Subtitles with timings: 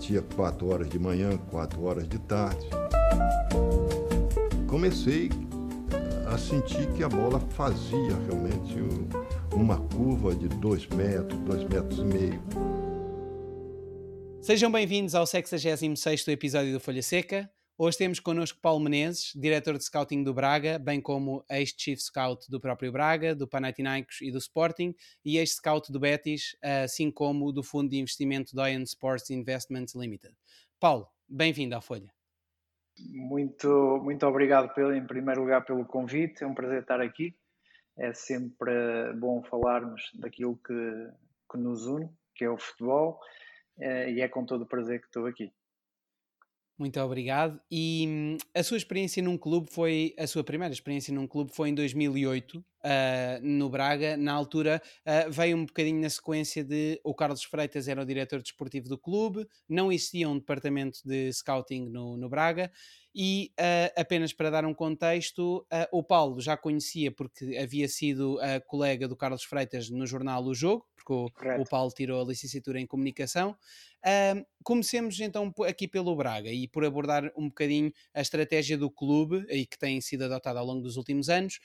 [0.00, 2.66] batia 4 horas de manhã, 4 horas de tarde.
[4.66, 5.28] Comecei
[6.26, 8.76] a sentir que a bola fazia realmente
[9.52, 12.42] uma curva de 2 metros, 2 metros e meio.
[14.40, 17.50] Sejam bem-vindos ao 66 episódio do Folha Seca.
[17.82, 22.60] Hoje temos connosco Paulo Menezes, diretor de scouting do Braga, bem como ex-chief scout do
[22.60, 26.54] próprio Braga, do Panathinaikos e do Sporting, e ex-scout do Betis,
[26.84, 30.34] assim como do fundo de investimento Doyen Sports Investments Limited.
[30.78, 32.12] Paulo, bem-vindo à Folha.
[32.98, 36.44] Muito, muito obrigado, pelo, em primeiro lugar, pelo convite.
[36.44, 37.34] É um prazer estar aqui.
[37.96, 38.74] É sempre
[39.14, 41.08] bom falarmos daquilo que,
[41.50, 43.18] que nos une, que é o futebol,
[43.78, 45.50] eh, e é com todo o prazer que estou aqui.
[46.80, 47.60] Muito obrigado.
[47.70, 51.68] E hum, a sua experiência num clube foi, a sua primeira experiência num clube foi
[51.68, 54.16] em 2008, uh, ah, no Braga.
[54.16, 58.40] Na altura uh, veio um bocadinho na sequência de o Carlos Freitas era o diretor
[58.40, 62.72] desportivo do clube, não existia um departamento de scouting no, no Braga.
[63.14, 69.06] E uh, apenas para dar um contexto, o Paulo já conhecia porque havia sido colega
[69.06, 72.86] do Carlos Freitas no jornal O Jogo, porque o, o Paulo tirou a licenciatura em
[72.86, 73.56] comunicação.
[74.04, 79.44] Uh, comecemos então aqui pelo Braga e por abordar um bocadinho a estratégia do clube
[79.48, 81.58] e que tem sido adotada ao longo dos últimos anos.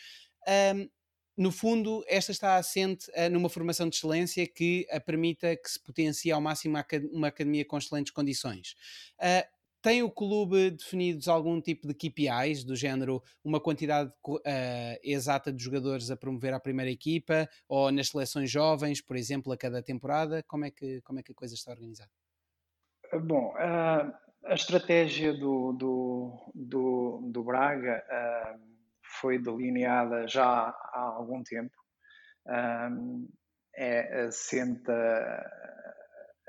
[1.37, 5.77] No fundo, esta está assente uh, numa formação de excelência que a permita que se
[5.77, 6.77] potencie ao máximo
[7.11, 8.73] uma academia com excelentes condições.
[9.19, 9.54] Uh,
[9.85, 14.41] tem o clube definidos algum tipo de KPIs, do género uma quantidade uh,
[15.03, 19.57] exata de jogadores a promover à primeira equipa, ou nas seleções jovens, por exemplo, a
[19.57, 20.41] cada temporada?
[20.47, 22.09] Como é que, como é que a coisa está organizada?
[23.13, 24.11] Bom, uh,
[24.45, 28.59] a estratégia do, do, do, do Braga uh,
[29.03, 31.75] foi delineada já há algum tempo.
[32.47, 33.29] Uh,
[33.75, 34.93] é, assenta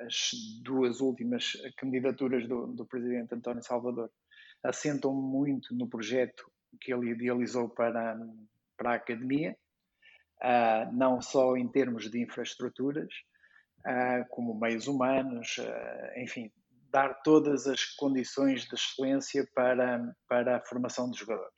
[0.01, 0.31] as
[0.63, 4.11] duas últimas candidaturas do, do presidente António Salvador
[4.63, 8.19] assentam muito no projeto que ele idealizou para,
[8.77, 9.57] para a academia,
[10.43, 13.09] uh, não só em termos de infraestruturas,
[13.81, 16.51] uh, como meios humanos, uh, enfim,
[16.91, 21.53] dar todas as condições de excelência para, para a formação de jogadores.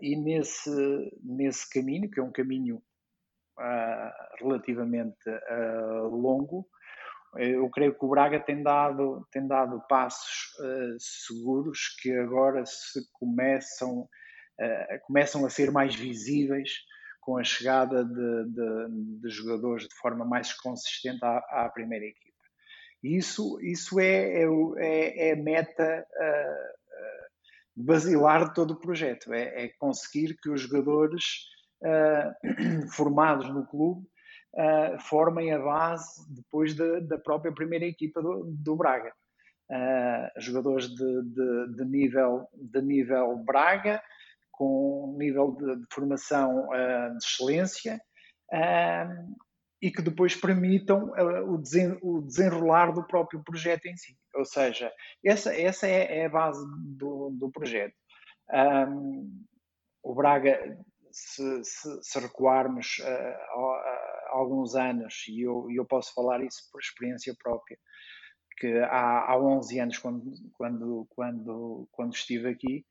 [0.00, 0.70] e nesse,
[1.22, 2.82] nesse caminho, que é um caminho
[4.38, 5.30] relativamente
[6.10, 6.68] longo,
[7.34, 13.00] eu creio que o Braga tem dado, tem dado passos uh, seguros que agora se
[13.12, 16.70] começam, uh, começam a ser mais visíveis
[17.20, 22.36] com a chegada de, de, de jogadores de forma mais consistente à, à primeira equipa.
[23.02, 24.46] Isso, isso é, é,
[24.78, 26.76] é, é a meta uh,
[27.76, 31.24] basilar de todo o projeto, é, é conseguir que os jogadores
[32.96, 34.06] formados no clube
[34.56, 39.12] uh, formem a base depois de, da própria primeira equipa do, do Braga.
[39.70, 44.02] Uh, jogadores de, de, de, nível, de nível Braga,
[44.52, 48.00] com nível de, de formação uh, de excelência
[49.82, 51.12] e que depois permitam
[51.48, 54.16] o, desen, o desenrolar do próprio projeto em si.
[54.34, 54.90] Ou seja,
[55.24, 56.64] essa, essa é, é a base
[56.96, 57.94] do, do projeto.
[58.52, 59.44] Um,
[60.02, 60.78] o Braga,
[61.10, 63.56] se, se, se recuarmos uh,
[64.28, 67.78] alguns anos, e eu, eu posso falar isso por experiência própria,
[68.58, 72.84] que há, há 11 anos, quando, quando, quando, quando estive aqui,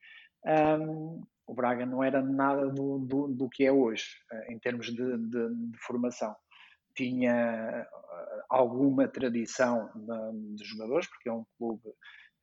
[0.45, 4.88] um, o Braga não era nada do, do, do que é hoje, eh, em termos
[4.88, 6.35] de, de, de formação.
[6.95, 7.88] Tinha eh,
[8.50, 11.84] alguma tradição de, de jogadores, porque é um clube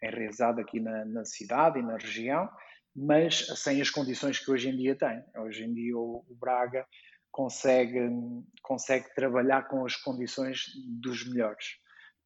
[0.02, 2.48] enraizado aqui na, na, cidade e na região,
[2.94, 5.22] mas sem as condições que hoje em dia tem.
[5.36, 6.86] Hoje em dia o, o Braga
[7.32, 7.98] consegue,
[8.62, 10.66] consegue trabalhar com as condições
[11.00, 11.78] dos melhores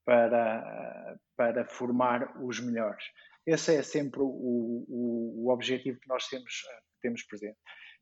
[0.04, 3.04] para, para formar os melhores.
[3.46, 6.52] Esse é sempre o, o, o objetivo que nós temos,
[7.00, 7.56] temos presente.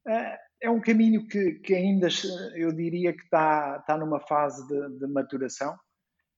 [0.09, 2.09] Eh, é um caminho que, que ainda
[2.55, 5.79] eu diria que está, está numa fase de, de maturação,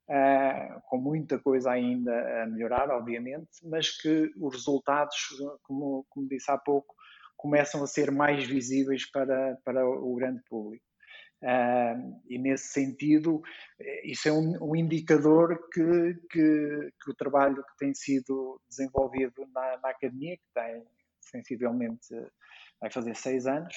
[0.08, 2.12] Uh, com muita coisa ainda
[2.44, 5.16] a melhorar, obviamente, mas que os resultados,
[5.64, 6.94] como, como disse há pouco,
[7.36, 10.84] começam a ser mais visíveis para, para o grande público.
[11.42, 13.42] Uh, e nesse sentido,
[13.78, 19.46] eh, isso é um, um indicador que, que, que, o trabalho que tem sido desenvolvido
[19.54, 20.82] na, na academia, que tem
[21.20, 22.06] sensivelmente,
[22.80, 23.74] vai fazer seis anos,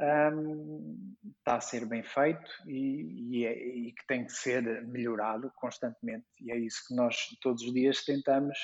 [0.00, 5.52] um, está a ser bem feito e, e, é, e, que tem que ser melhorado
[5.56, 6.26] constantemente.
[6.40, 8.58] E é isso que nós todos os dias tentamos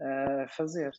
[0.00, 0.92] uh, fazer.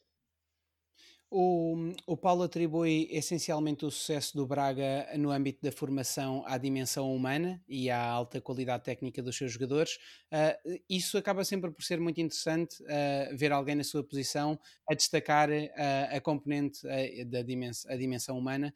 [1.34, 7.16] O, o Paulo atribui essencialmente o sucesso do Braga no âmbito da formação à dimensão
[7.16, 9.96] humana e à alta qualidade técnica dos seus jogadores.
[10.30, 14.94] Uh, isso acaba sempre por ser muito interessante uh, ver alguém na sua posição a
[14.94, 16.82] destacar uh, a componente
[17.28, 18.74] da dimensão, a dimensão humana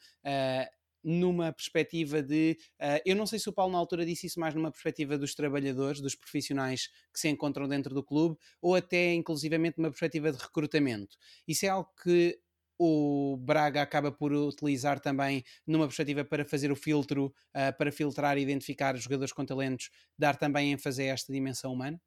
[1.05, 2.57] numa perspectiva de.
[2.81, 5.35] Uh, eu não sei se o Paulo na altura disse isso mais numa perspectiva dos
[5.35, 10.39] trabalhadores, dos profissionais que se encontram dentro do clube, ou até inclusivamente numa perspectiva de
[10.39, 11.15] recrutamento.
[11.47, 12.39] Isso é algo que
[12.79, 18.37] o Braga acaba por utilizar também numa perspectiva para fazer o filtro, uh, para filtrar
[18.37, 21.99] e identificar jogadores com talentos, dar também ênfase a esta dimensão humana?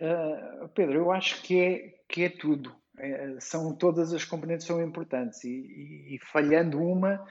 [0.00, 2.74] Uh, Pedro, eu acho que é, que é tudo.
[2.98, 7.24] É, são todas as componentes são importantes e, e, e, falhando uma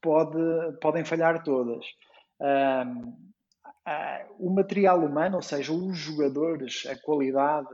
[0.00, 0.38] pode,
[0.80, 1.84] podem falhar todas.
[2.40, 3.30] Uh,
[4.38, 7.68] o material humano, ou seja, os jogadores, a qualidade,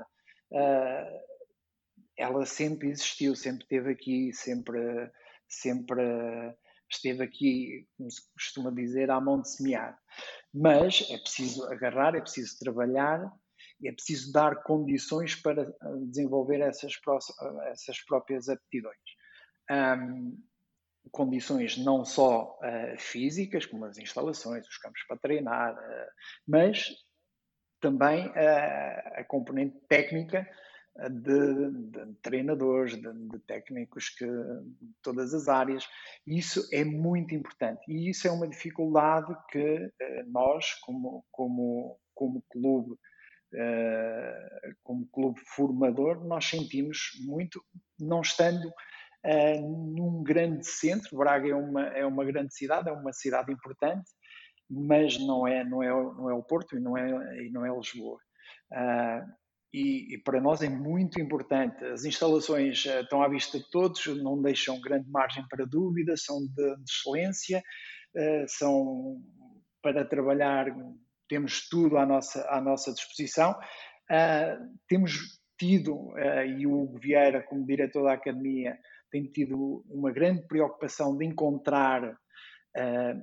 [2.17, 4.79] ela sempre existiu, sempre esteve aqui, sempre,
[5.49, 6.03] sempre
[6.91, 9.99] esteve aqui, como se costuma dizer, à mão de semear.
[10.53, 13.31] Mas é preciso agarrar, é preciso trabalhar,
[13.85, 16.93] é preciso dar condições para ah, desenvolver essas,
[17.71, 18.97] essas próprias aptidões.
[19.71, 20.43] Um,
[21.11, 26.11] condições não só uh, físicas, como as instalações, os campos para treinar, uh,
[26.47, 26.91] mas
[27.81, 28.33] também uh,
[29.15, 30.49] a componente técnica
[31.11, 35.87] de, de treinadores, de, de, técnicos que, de todas as áreas.
[36.27, 42.43] Isso é muito importante e isso é uma dificuldade que eh, nós, como, como, como
[42.49, 47.63] clube, uh, como clube formador, nós sentimos muito,
[48.01, 51.17] não estando uh, num grande centro.
[51.17, 54.09] Braga é uma, é uma grande cidade, é uma cidade importante,
[54.69, 57.77] mas não é, não é, não é o Porto e não é, e não é
[57.77, 58.19] Lisboa.
[58.73, 59.46] Uh,
[59.77, 61.85] e, e, para nós é muito importante.
[61.85, 66.39] As instalações uh, estão à vista de todos, não deixam grande margem para dúvida, são
[66.47, 67.63] de, de excelência,
[68.17, 69.21] uh, são
[69.83, 70.75] para trabalhar,
[71.29, 73.51] temos tudo à nossa, à nossa disposição.
[74.11, 75.13] Uh, temos
[75.59, 76.13] tido,
[76.59, 78.79] e o Hugo Vieira, como diretor da Academia,
[79.11, 82.15] tem tido uma grande preocupação de encontrar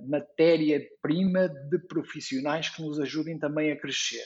[0.08, 4.24] matéria-prima de profissionais que nos ajudem também a crescer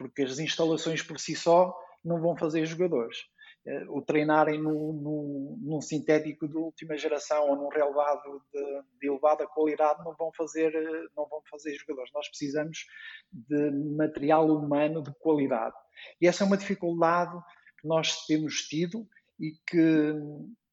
[0.00, 3.18] porque as instalações por si só não vão fazer jogadores.
[3.66, 9.46] Eh, o treinarem num, num, sintético de última geração ou num relevado de, de, elevada
[9.46, 12.10] qualidade não vão fazer eh, não vão fazer jogadores.
[12.14, 12.86] Nós precisamos
[13.30, 15.76] de material humano de qualidade
[16.18, 17.38] e essa é uma dificuldade
[17.78, 19.06] que nós temos tido
[19.38, 20.14] e que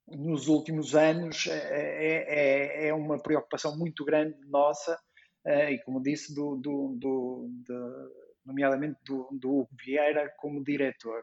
[0.08, 4.98] nos últimos anos é, é, é uma preocupação muito grande nossa
[5.46, 11.22] eh, e como disse do, do, do de, nomeadamente do, do Hugo Vieira como diretor.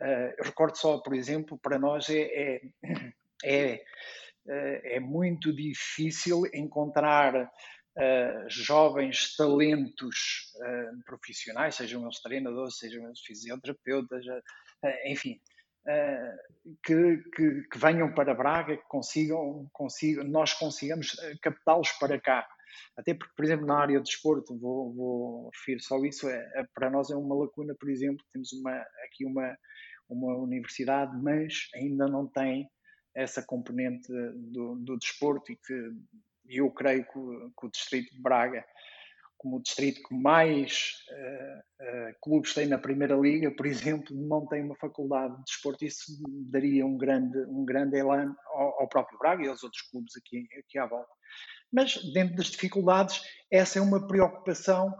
[0.00, 2.60] Uh, eu recordo só, por exemplo, para nós é, é,
[3.44, 3.84] é,
[4.48, 13.20] eh, é muito difícil encontrar uh, jovens talentos uh, profissionais, sejam eles treinadores, sejam eles
[13.20, 14.24] fisioterapeutas,
[15.06, 15.40] enfim,
[16.84, 22.46] que, que, que, venham para Braga, que consigam, consigam nós consigamos captá-los para cá.
[22.96, 26.66] Até porque, por exemplo, na área de desporto, vou, vou referir só isso, é, é,
[26.74, 29.56] para nós é uma lacuna, por exemplo, temos uma, aqui uma,
[30.08, 32.68] uma universidade, mas ainda não tem
[33.14, 35.90] essa componente do, do desporto e que
[36.48, 38.64] eu creio que, que o Distrito de Braga,
[39.38, 44.46] como o distrito que mais uh, uh, clubes tem na Primeira Liga, por exemplo, não
[44.46, 46.04] tem uma faculdade de desporto, isso
[46.50, 50.46] daria um grande, um grande elan ao, ao próprio Braga e aos outros clubes aqui,
[50.58, 51.10] aqui à volta.
[51.72, 54.94] Mas, dentro das dificuldades, essa é uma preocupação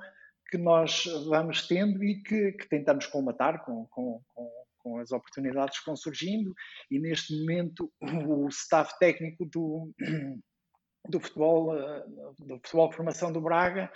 [0.51, 5.79] que nós vamos tendo e que, que tentamos combatar com, com, com, com, as oportunidades
[5.79, 6.55] que vão surgindo.
[6.91, 9.93] E, neste momento, o staff técnico do,
[11.09, 11.75] do, futebol,
[12.39, 13.91] do futebol de formação do Braga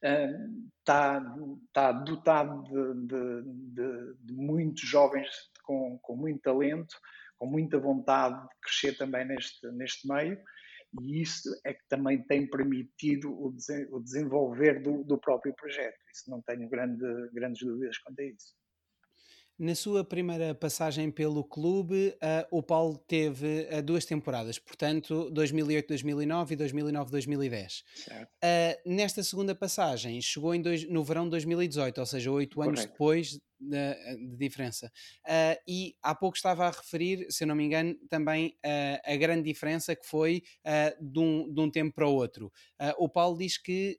[0.00, 3.42] está, eh, está dotado de, de,
[3.74, 5.28] de, de muitos jovens
[5.64, 6.94] com, com muito talento,
[7.36, 10.38] com muita vontade de crescer também neste, neste meio
[11.00, 13.54] e isso é que também tem permitido o,
[13.90, 15.98] o desenvolver do, do, próprio projeto.
[16.12, 18.54] Isso não tenho grande, grandes dúvidas quanto a isso.
[19.58, 26.52] Na sua primeira passagem pelo clube, uh, o Paulo teve uh, duas temporadas, portanto, 2008-2009
[26.52, 27.82] e 2009-2010.
[28.08, 28.24] Uh,
[28.86, 33.94] nesta segunda passagem, chegou dois, no verão de 2018, ou seja, oito anos depois de,
[34.30, 34.92] de diferença.
[35.66, 38.56] e há pouco estava a referir, se eu não me engano, também
[39.04, 40.44] a grande diferença que foi
[41.00, 42.52] de um, de, um, tempo para o outro.
[42.96, 43.98] o Paulo diz que,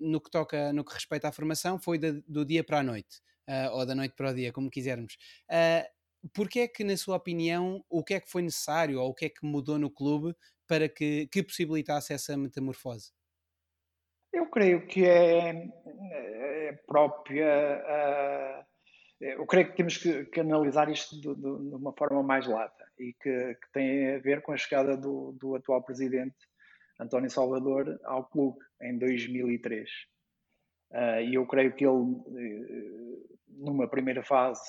[0.00, 3.20] no que toca, no que respeita à formação, foi de, do dia para a noite
[3.48, 5.16] uh, ou da noite para o dia, como quisermos.
[5.50, 5.94] Uh,
[6.32, 9.26] Porquê é que, na sua opinião, o que é que foi necessário ou o que
[9.26, 10.34] é que mudou no clube
[10.66, 13.12] para que, que possibilitasse essa metamorfose?
[14.32, 17.84] Eu creio que é, é própria.
[17.84, 18.64] Uh,
[19.20, 22.84] eu creio que temos que, que analisar isto de, de, de, uma forma mais lata
[22.98, 26.36] e que, que, tem a ver com a chegada do, do atual presidente
[26.98, 29.90] António Salvador ao clube em 2003.
[30.90, 34.62] Uh, e eu creio que ele, eh, numa primeira fase,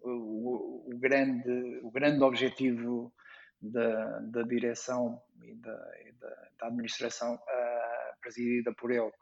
[0.00, 3.12] o, o, grande, o grande objetivo
[3.60, 9.12] da, da direção e da, e da, da administração uh, presidida por ele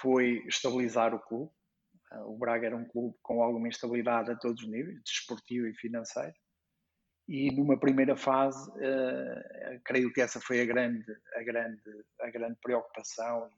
[0.00, 1.50] foi estabilizar o clube.
[2.12, 5.74] Uh, o Braga era um clube com alguma instabilidade a todos os níveis, desportivo e
[5.74, 6.34] financeiro.
[7.28, 11.04] E numa primeira fase, uh, creio que essa foi a grande,
[11.34, 11.82] a grande,
[12.20, 13.50] a grande preocupação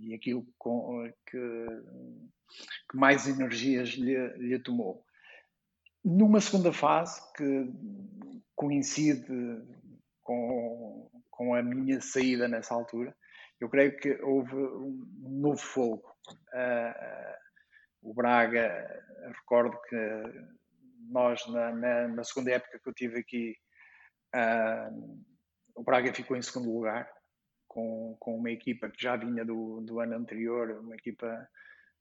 [0.00, 1.66] e, aquilo com, que,
[2.90, 5.04] que mais energias lhe, lhe tomou.
[6.04, 7.72] Numa segunda fase, que
[8.54, 9.24] coincide
[10.22, 13.14] com, com a minha saída nessa altura,
[13.60, 16.12] eu creio que houve um novo fogo.
[16.52, 17.32] Uh,
[18.02, 19.96] o Braga, recordo que
[21.08, 23.56] nós, na, na, na, segunda época que eu tive aqui,
[24.34, 25.24] uh,
[25.76, 27.08] o Braga ficou em segundo lugar,
[27.72, 31.48] com, com uma equipa que já vinha do, do ano anterior, uma equipa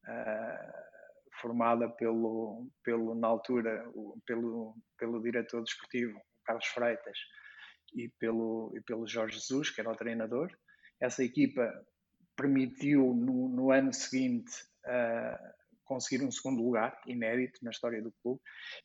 [0.07, 3.83] uh, formada pelo, pelo na altura,
[4.25, 7.17] pelo, pelo diretor desportivo, Carlos Freitas,
[7.93, 10.51] e pelo, e pelo Jorge Jesus, que era o treinador.
[10.99, 11.71] Essa equipa
[12.35, 14.51] permitiu, no, no ano seguinte,
[14.85, 15.60] uh,
[15.91, 18.39] conseguir um segundo lugar, inédito na história do clube,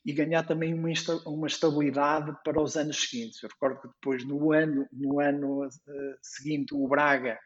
[0.05, 0.89] e ganhar também uma,
[1.25, 3.41] uma estabilidade para os anos seguintes.
[3.41, 7.39] Eu recordo que depois, no ano, no ano uh, seguinte, o Braga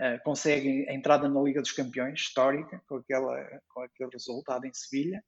[0.00, 4.72] uh, consegue a entrada na Liga dos Campeões, histórica, com, aquela, com aquele resultado em
[4.74, 5.22] Sevilha,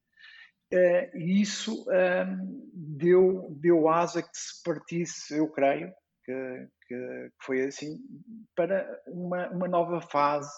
[0.70, 1.87] Uh, e isso
[2.75, 5.90] deu, deu asa que se partisse, eu creio,
[6.23, 7.97] que, que foi assim,
[8.54, 10.52] para uma, uma nova fase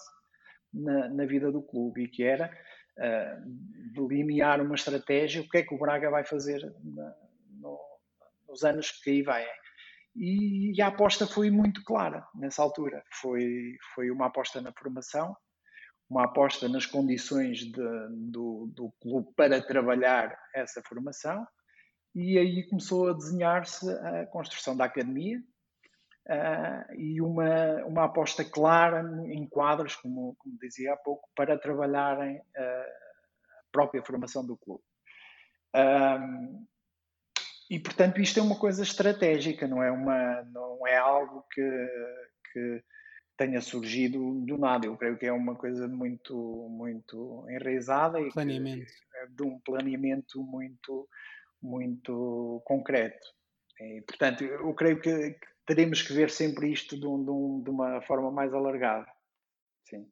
[0.75, 2.51] na, na vida do clube, e que era
[2.99, 7.15] uh, delinear uma estratégia, o que é que o Braga vai fazer na,
[7.61, 7.79] no,
[8.49, 9.47] nos anos que aí vai.
[10.17, 13.03] E, e a aposta foi muito clara nessa altura.
[13.21, 15.37] Foi, foi uma aposta na formação,
[16.09, 21.47] uma aposta nas condições de, do, do clube para trabalhar essa formação
[22.15, 25.41] e aí começou a desenhar-se a construção da academia
[26.29, 32.39] uh, e uma, uma aposta clara em quadros, como, como dizia há pouco, para trabalharem
[32.39, 34.83] uh, a própria formação do clube.
[35.75, 36.67] Um,
[37.71, 41.89] e portanto isto é uma coisa estratégica, não é uma, não é algo que,
[42.53, 42.83] que
[43.37, 44.87] tenha surgido do nada.
[44.87, 46.35] Eu creio que é uma coisa muito,
[46.69, 48.93] muito enraizada e planeamento.
[49.15, 51.09] É de um planeamento muito,
[51.63, 53.27] muito concreto.
[53.81, 58.01] E, portanto, eu creio que, que teremos que ver sempre isto de, um, de, uma
[58.03, 59.07] forma mais alargada.
[59.85, 60.07] Sim.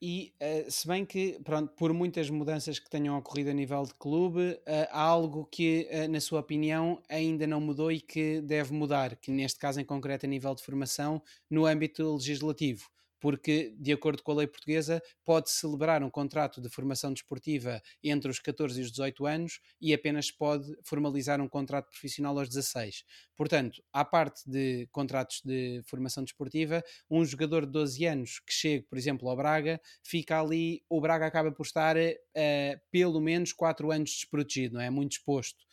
[0.00, 3.94] E uh, se bem que, pronto, por muitas mudanças que tenham ocorrido a nível de
[3.94, 8.72] clube, uh, há algo que, uh, na sua opinião, ainda não mudou e que deve
[8.72, 12.90] mudar, que neste caso em concreto a nível de formação, no âmbito legislativo
[13.22, 18.28] porque, de acordo com a lei portuguesa, pode celebrar um contrato de formação desportiva entre
[18.28, 23.04] os 14 e os 18 anos e apenas pode formalizar um contrato profissional aos 16.
[23.36, 28.86] Portanto, à parte de contratos de formação desportiva, um jogador de 12 anos que chegue,
[28.88, 33.92] por exemplo, ao Braga, fica ali, o Braga acaba por estar uh, pelo menos 4
[33.92, 34.90] anos desprotegido, não é?
[34.90, 35.64] Muito exposto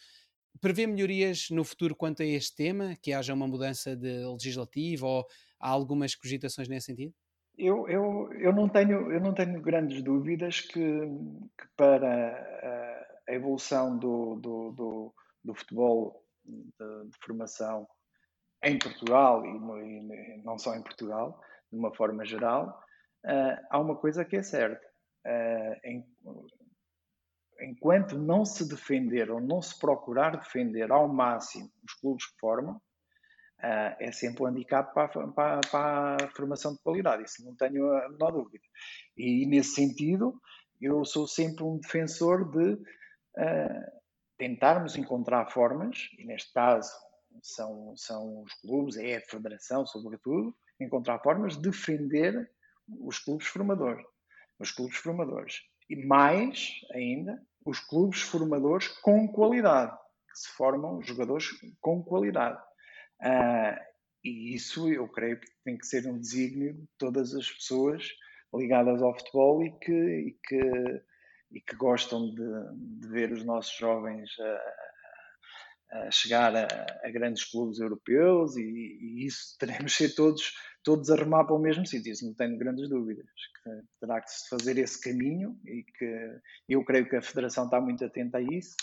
[0.61, 2.95] prevê melhorias no futuro quanto a este tema?
[3.01, 5.25] Que haja uma mudança de legislativo ou
[5.59, 7.13] há algumas cogitações nesse sentido?
[7.61, 10.79] Eu, eu, eu, não tenho, eu não tenho grandes dúvidas que,
[11.57, 15.13] que para a evolução do, do, do,
[15.43, 16.63] do futebol de,
[17.09, 17.85] de, formação
[18.63, 21.37] em Portugal e, e, não só em Portugal,
[21.69, 22.81] de uma forma geral,
[23.25, 24.87] uh, há uma coisa que é certa.
[25.27, 26.05] Uh, em,
[27.61, 32.81] enquanto não se defender ou não se procurar defender ao máximo os clubes que formam,
[33.59, 37.91] uh, é sempre um handicap para, para, para, a formação de qualidade, isso não tenho
[37.93, 38.63] a menor dúvida.
[39.17, 40.39] E nesse sentido,
[40.81, 43.99] eu sou sempre um defensor de uh,
[44.37, 46.91] tentarmos encontrar formas, e neste caso
[47.43, 52.49] são, são os clubes, é a federação, sobretudo, encontrar formas de defender
[53.01, 54.05] os clubes formadores.
[54.59, 55.61] Os clubes formadores.
[55.89, 59.95] E mais ainda, os clubes formadores com qualidade,
[60.31, 61.47] que se formam jogadores
[61.81, 62.61] com qualidade.
[63.21, 63.89] Uh,
[64.23, 68.07] e isso eu creio que tem que ser um desígnio de todas as pessoas
[68.53, 71.01] ligadas ao futebol e que, e que,
[71.51, 76.67] e que gostam de, de ver os nossos jovens a, a chegar a,
[77.03, 81.59] a, grandes clubes europeus e, e, isso teremos ser todos, todos a remar para o
[81.59, 83.29] mesmo sítio, isso não tenho grandes dúvidas.
[83.63, 87.79] Que terá que se fazer esse caminho e que eu creio que a Federação está
[87.79, 88.75] muito atenta a isso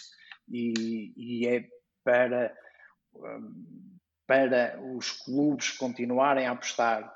[0.49, 1.69] e, e é
[2.05, 2.57] para,
[4.27, 7.15] para os clubes continuarem a apostar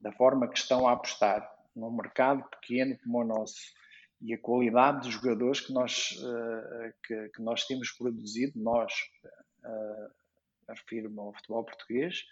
[0.00, 3.74] da forma que estão a apostar num mercado pequeno como o nosso
[4.20, 8.92] e a qualidade dos jogadores que nós, uh, que, que, nós temos produzido, nós,
[9.64, 10.10] uh,
[10.68, 12.24] refiro-me ao futebol português,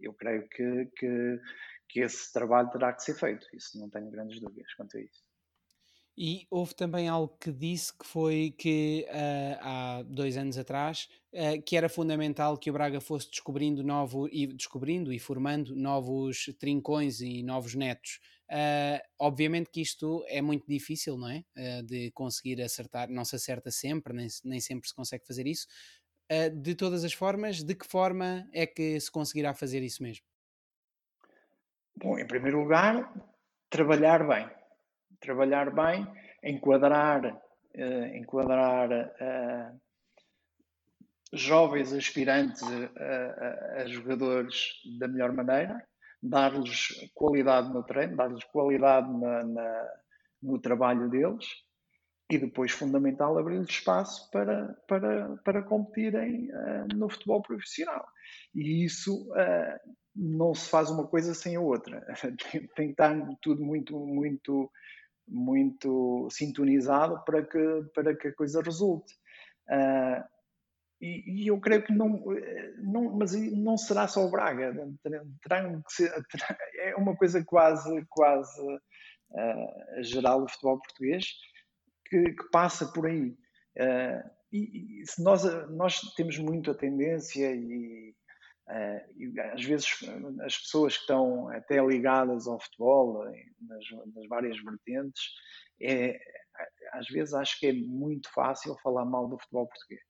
[0.00, 1.40] eu creio que, que,
[1.88, 3.46] que, esse trabalho terá que ser feito.
[3.54, 5.27] Isso não tenho grandes dúvidas quanto a isso.
[6.20, 11.62] E houve também algo que disse que foi que uh, há dois anos atrás uh,
[11.62, 17.20] que era fundamental que o Braga fosse descobrindo novo e descobrindo e formando novos trincões
[17.20, 18.18] e novos netos.
[18.50, 21.44] Uh, obviamente que isto é muito difícil, não é?
[21.84, 25.68] de conseguir acertar, não se acerta sempre, nem, nem sempre se consegue fazer isso.
[26.52, 30.26] de todas as formas, de que forma é que se conseguirá fazer isso mesmo?
[31.94, 33.12] Bom, em primeiro lugar,
[33.70, 34.57] trabalhar bem
[35.20, 36.06] trabalhar bem,
[36.42, 39.80] enquadrar, uh, enquadrar uh,
[41.32, 45.86] jovens aspirantes a, a, jogadores da melhor maneira,
[46.22, 49.88] dar-lhes qualidade no treino, dar-lhes qualidade na, na,
[50.42, 51.46] no trabalho deles
[52.30, 58.06] e depois, fundamental, abrir-lhes espaço para, para, para competirem uh, no futebol profissional.
[58.54, 62.04] E isso uh, não se faz uma coisa sem a outra.
[62.52, 64.70] tem, tem que estar tudo muito, muito
[65.28, 69.14] muito sintonizado para que, para que a coisa resulte.
[69.68, 70.24] Uh,
[71.00, 72.24] e, e, eu creio que não,
[72.78, 74.74] não, mas não será só o Braga,
[75.42, 81.26] terão que ser, terá, é uma coisa quase, quase uh, geral do futebol português
[82.08, 83.30] que, que passa por aí.
[83.76, 88.14] Uh, e, e, se nós, nós temos muito a tendência e
[89.52, 89.86] às vezes
[90.42, 93.24] as pessoas que estão até ligadas ao futebol,
[93.60, 93.84] nas,
[94.14, 95.22] nas várias vertentes,
[95.80, 96.18] é,
[96.92, 100.02] às vezes acho que é muito fácil falar mal do futebol português.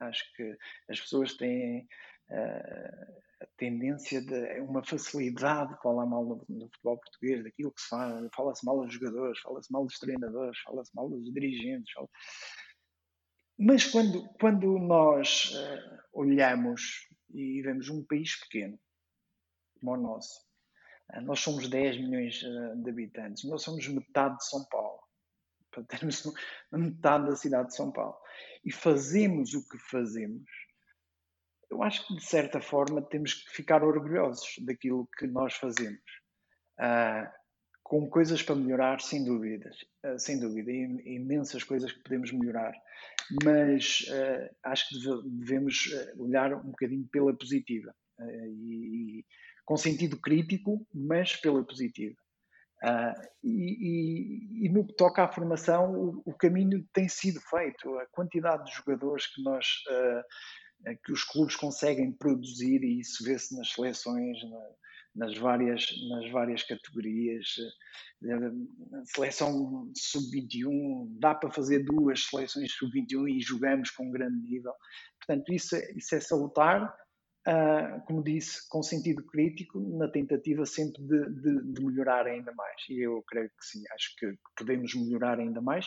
[0.00, 0.56] Acho que
[0.90, 1.86] as pessoas têm
[2.30, 8.28] a tendência de uma facilidade de falar mal do futebol português, daquilo que se fala,
[8.34, 11.92] fala-se mal dos jogadores, fala-se mal dos treinadores, fala-se mal dos dirigentes.
[11.92, 12.08] Fala...
[13.58, 18.78] Mas quando, quando nós uh, olhamos e vemos um país pequeno,
[19.80, 20.40] como o nosso.
[21.10, 25.00] Ah, nós somos 10 milhões ah, de habitantes, nós somos metade de São Paulo,
[25.70, 26.22] para termos
[26.72, 28.16] metade da cidade de São Paulo.
[28.64, 30.48] E fazemos o que fazemos.
[31.68, 36.00] Eu acho que, de certa forma, temos que ficar orgulhosos daquilo que nós fazemos.
[36.78, 37.28] Uh,
[37.82, 42.72] com coisas para melhorar, sem dúvidas, uh, sem dúvida, imensas coisas que podemos melhorar
[43.42, 49.24] mas uh, acho que devemos eh, olhar um bocadinho pela positiva uh, e, e,
[49.64, 52.16] com sentido crítico, mas pela positiva.
[52.82, 57.98] Uh, e, e, e, no que toca à formação, o, o, caminho tem sido feito.
[57.98, 59.66] A quantidade de jogadores que nós
[61.02, 64.36] que os clubes conseguem produzir e isso vê-se nas seleções,
[65.14, 67.46] nas várias, nas várias categorias.
[67.58, 68.50] Eh,
[69.04, 74.72] seleção sub-21, dá para fazer duas seleções sub-21 e jogamos com um grande nível.
[75.18, 76.94] Portanto, isso, é, isso é salutar,
[77.46, 82.82] uh, como disse, com sentido crítico, na tentativa sempre de, de, de, melhorar ainda mais.
[82.88, 85.86] E eu creio que sim, acho que podemos melhorar ainda mais,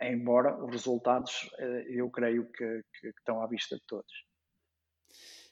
[0.00, 4.27] embora os resultados, uh, eu creio que, que, que estão à vista de todos.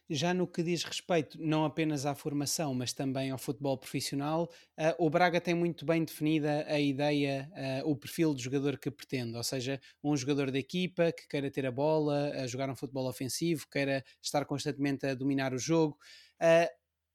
[0.08, 5.04] Já no que diz respeito não apenas à formação, mas também ao futebol profissional, uh,
[5.04, 7.50] o Braga tem muito bem definida a ideia,
[7.84, 11.50] uh, o perfil de jogador que pretende, ou seja, um jogador da equipa que queira
[11.50, 15.98] ter a bola, a jogar um futebol ofensivo, queira estar constantemente a dominar o jogo.
[16.40, 16.68] Uh,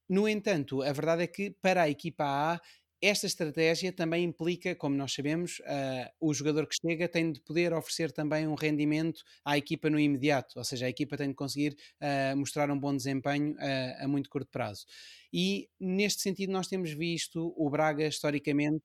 [0.10, 2.62] no entanto, a verdade é que para a equipa A
[3.02, 7.74] esta estratégia também implica, como nós sabemos, uh, o jogador que chega tem de poder
[7.74, 11.76] oferecer também um rendimento à equipa no imediato, ou seja, a equipa tem de conseguir
[12.00, 14.86] uh, mostrar um bom desempenho uh, a muito curto prazo.
[15.34, 18.82] E neste sentido, nós temos visto o Braga historicamente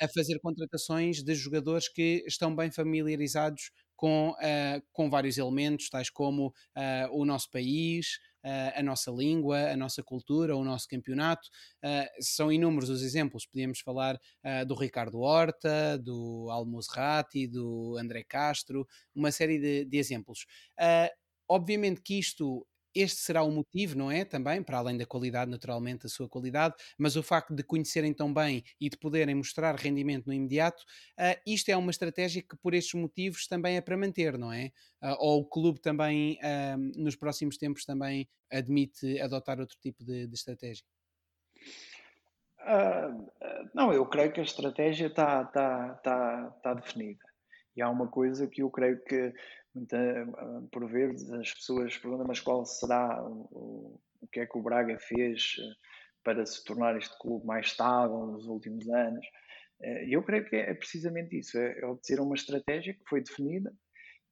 [0.00, 4.34] a fazer contratações de jogadores que estão bem familiarizados com,
[4.92, 6.54] com vários elementos, tais como
[7.12, 8.18] o nosso país,
[8.74, 11.48] a nossa língua, a nossa cultura, o nosso campeonato.
[11.84, 13.46] Uh, são inúmeros os exemplos.
[13.46, 19.96] Podíamos falar uh, do Ricardo Horta, do Almozrati, do André Castro, uma série de, de
[19.98, 20.46] exemplos.
[20.78, 21.10] Uh,
[21.48, 24.24] obviamente que isto este será o motivo, não é?
[24.24, 28.32] Também, para além da qualidade, naturalmente, a sua qualidade, mas o facto de conhecerem tão
[28.32, 30.82] bem e de poderem mostrar rendimento no imediato,
[31.18, 34.70] uh, isto é uma estratégia que, por estes motivos, também é para manter, não é?
[35.02, 40.26] Uh, ou o clube também, uh, nos próximos tempos, também admite adotar outro tipo de,
[40.26, 40.84] de estratégia?
[43.72, 47.24] não, eu creio que a estratégia está tá, tá, tá definida.
[47.76, 49.32] E há uma coisa que eu creio que
[49.76, 49.98] muita,
[50.72, 54.98] por vezes as pessoas perguntam, mas qual será o, o que é que o Braga
[54.98, 55.74] fez eh,
[56.24, 59.26] para se tornar este clube mais estável nos últimos anos?
[59.80, 63.72] Eh, eu creio que é precisamente isso, é, é a uma estratégia que foi definida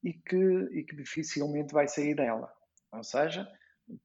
[0.03, 0.35] e que,
[0.71, 2.51] e que dificilmente vai sair dela.
[2.91, 3.47] Ou seja,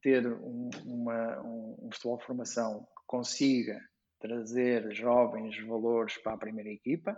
[0.02, 3.80] ter um, uma, um, um futebol de formação que consiga
[4.20, 7.16] trazer jovens valores para a primeira equipa,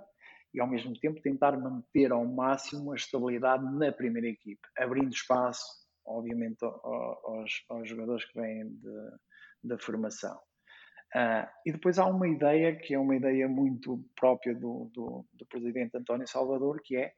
[0.54, 5.64] e ao mesmo tempo tentar manter ao máximo a estabilidade na primeira equipe, abrindo espaço,
[6.04, 8.78] obviamente, aos, aos jogadores que vêm
[9.62, 10.38] da formação.
[11.14, 15.44] Uh, e depois há uma ideia que é uma ideia muito própria do, do, do,
[15.44, 17.12] presidente António Salvador, que é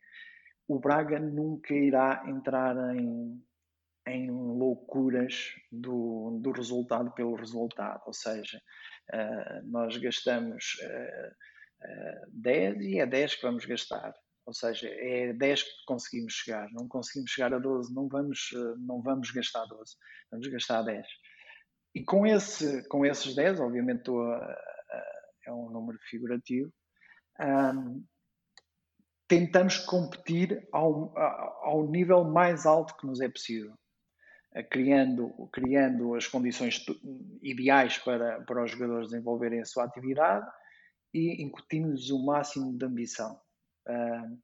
[0.67, 3.41] o Braga nunca irá entrar em,
[4.09, 8.61] em loucuras do, do resultado pelo resultado, ou seja,
[9.13, 11.54] uh, nós gastamos uh,
[12.33, 14.15] 10 e é 10 que vamos gastar.
[14.47, 16.69] Ou seja, é 10 que conseguimos chegar.
[16.73, 19.97] Não conseguimos chegar a 12, não vamos, não vamos gastar 12,
[20.31, 21.07] vamos gastar 10.
[21.95, 26.73] E com, esse, com esses 10, obviamente estou a, a, é um número figurativo,
[27.41, 28.05] um,
[29.29, 31.17] tentamos competir ao,
[31.63, 33.75] ao nível mais alto que nos é possível.
[34.71, 36.85] Criando, criando as condições
[37.43, 40.47] ideais para, para os jogadores desenvolverem a sua atividade
[41.15, 43.41] e incutimos o máximo de ambição.
[43.89, 44.35] Uh,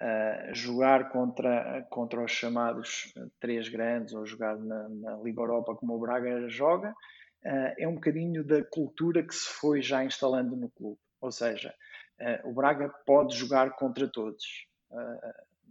[0.00, 5.94] uh, jogar contra, contra os chamados três grandes ou jogar na, na Liga Europa como
[5.94, 10.70] o Braga joga uh, é um bocadinho da cultura que se foi já instalando no
[10.70, 11.00] clube.
[11.20, 11.74] Ou seja,
[12.44, 14.66] o Braga pode jogar contra todos.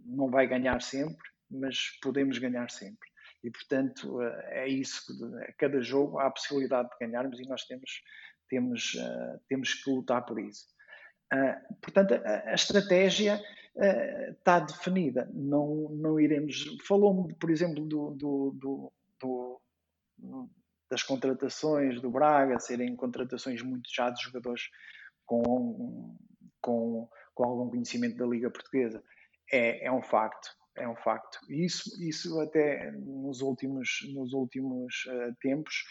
[0.04, 3.08] não vai ganhar sempre, mas podemos ganhar sempre.
[3.42, 5.02] E, portanto, é isso
[5.42, 8.00] a cada jogo há a possibilidade de ganharmos e nós temos
[8.50, 10.66] temos, uh, temos que lutar por isso.
[11.32, 13.40] Uh, portanto, a, a estratégia
[13.76, 15.30] uh, está definida.
[15.32, 16.76] Não, não iremos.
[16.86, 20.50] Falou-me, por exemplo, do, do, do, do,
[20.90, 24.64] das contratações do Braga, serem contratações muito já de jogadores
[25.24, 26.16] com,
[26.60, 29.02] com, com algum conhecimento da Liga Portuguesa.
[29.50, 30.50] É, é um facto.
[30.76, 31.38] É um facto.
[31.48, 35.04] Isso, isso até nos últimos, nos últimos
[35.40, 35.84] tempos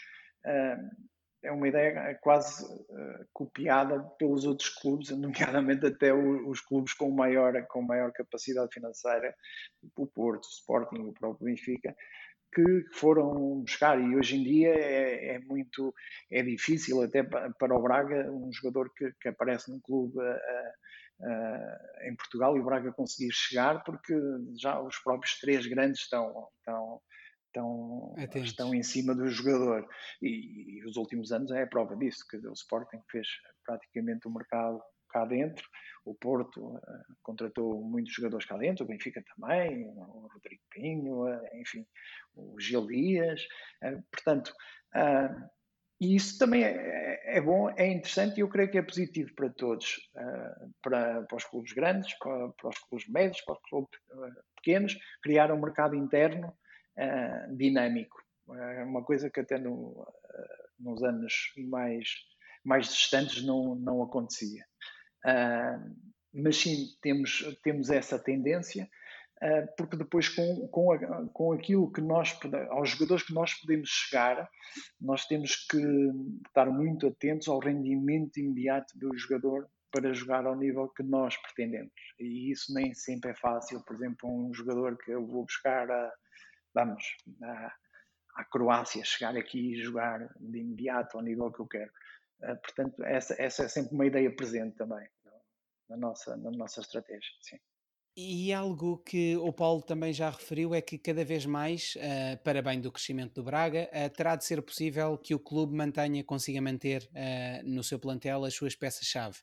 [1.42, 7.10] é uma ideia quase uh, copiada pelos outros clubes, nomeadamente até o, os clubes com
[7.10, 9.34] maior, com maior capacidade financeira,
[9.80, 11.94] tipo o Porto, o Sporting, o próprio Benfica,
[12.52, 14.00] que foram buscar.
[14.00, 15.94] E hoje em dia é, é muito
[16.30, 22.08] é difícil até para o Braga um jogador que, que aparece num clube uh, uh,
[22.08, 24.14] em Portugal e o Braga conseguir chegar porque
[24.60, 27.00] já os próprios três grandes estão, estão
[27.50, 29.86] estão, estão em cima do jogador.
[30.22, 33.26] E, e, os últimos anos é a prova disso, que o Sporting fez
[33.64, 35.66] praticamente o mercado cá dentro,
[36.04, 36.80] o Porto uh,
[37.22, 41.84] contratou muitos jogadores cá dentro, o Benfica também, o Rodrigo Pinho, uh, enfim,
[42.34, 43.42] o Gil Dias,
[43.84, 44.52] uh, portanto,
[46.00, 49.34] e isso também é, é, é, bom, é interessante e eu creio que é positivo
[49.34, 50.10] para todos,
[50.82, 54.00] para, para os clubes grandes, para, para os clubes médios, para os clubes
[54.56, 56.52] pequenos, criar um mercado interno
[56.98, 58.16] uh, dinâmico.
[58.52, 60.06] É uma coisa que até no, uh,
[60.78, 62.08] nos anos mais,
[62.64, 64.64] mais distantes não, não acontecia.
[65.24, 68.88] Uh, mas sim, temos, temos essa tendência,
[69.76, 74.48] porque depois com, com, a, com aquilo que nós, aos jogadores que nós podemos chegar,
[75.00, 75.82] nós temos que
[76.46, 81.92] estar muito atentos ao rendimento imediato do jogador para jogar ao nível que nós pretendemos.
[82.18, 83.82] E isso nem sempre é fácil.
[83.84, 86.12] Por exemplo, um jogador que eu vou buscar a,
[86.74, 87.74] vamos à,
[88.36, 91.90] à Croácia chegar aqui e jogar de imediato ao nível que eu quero.
[92.42, 95.06] Uh, portanto, essa, essa é sempre uma ideia presente também
[95.90, 97.30] na nossa, na nossa estratégia.
[97.40, 97.58] Sim.
[98.22, 102.60] E algo que o Paulo também já referiu é que cada vez mais, uh, para
[102.60, 106.60] bem do crescimento do Braga, uh, terá de ser possível que o clube mantenha, consiga
[106.60, 109.38] manter uh, no seu plantel as suas peças-chave.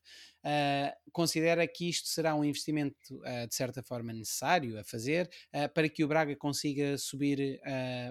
[1.11, 5.29] considera que isto será um investimento de certa forma necessário a fazer
[5.73, 7.59] para que o Braga consiga subir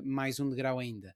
[0.04, 1.14] mais um degrau ainda?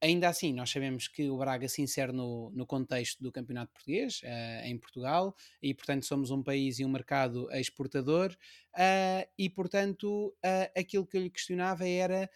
[0.00, 4.20] Ainda assim, nós sabemos que o Braga se insere no, no contexto do Campeonato Português,
[4.22, 8.30] uh, em Portugal, e portanto somos um país e um mercado exportador,
[8.74, 12.30] uh, e portanto uh, aquilo que eu lhe questionava era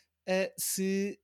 [0.56, 1.18] se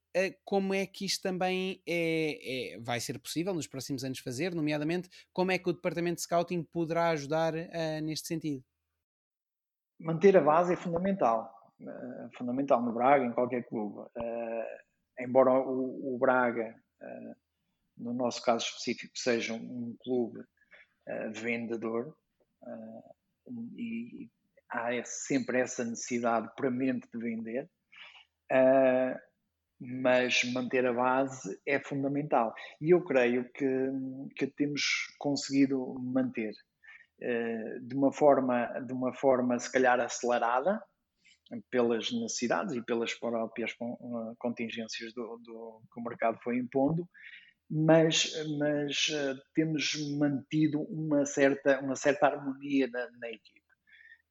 [0.45, 5.09] como é que isto também é, é, vai ser possível nos próximos anos fazer, nomeadamente
[5.33, 7.53] como é que o departamento de scouting poderá ajudar
[8.03, 8.65] neste sentido?
[10.01, 11.73] Manter a base é fundamental,
[12.37, 14.11] fundamental no Braga, em qualquer clube.
[15.19, 16.75] Uh, embora o, o Braga,
[17.97, 20.45] no nosso caso específico, seja um, um clube
[21.35, 22.17] vendedor
[23.77, 24.29] e
[24.71, 27.69] há sempre essa necessidade premente de vender.
[28.51, 29.29] Uh,
[29.81, 32.53] mas manter a base é fundamental.
[32.81, 33.67] E eu creio que,
[34.37, 34.83] que temos
[35.19, 36.53] conseguido manter
[37.23, 40.83] uh, de uma forma, de uma forma se calhar acelerada,
[41.71, 43.73] pelas necessidades e pelas próprias
[44.39, 47.09] contingências do, do que o mercado foi impondo,
[47.71, 53.61] mas, mas uh, temos mantido uma certa, uma certa harmonia na, na equipe.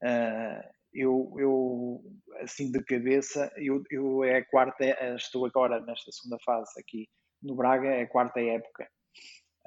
[0.03, 2.01] Uh, eu, eu
[2.41, 4.83] assim de cabeça, eu, eu é a quarta,
[5.15, 7.07] estou agora nesta segunda fase aqui
[7.41, 8.89] no Braga, é a quarta época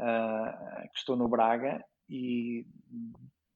[0.01, 2.67] uh, que estou no Braga e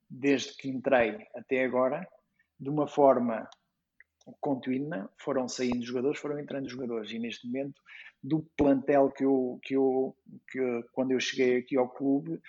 [0.09, 2.07] desde que entrei até agora,
[2.61, 3.49] de uma forma
[4.41, 7.81] contínua, foram saindo jogadores, foram entrando jogadores e neste momento
[8.23, 10.17] do plantel que eu, que eu
[10.51, 12.41] que quando eu cheguei aqui ao clube,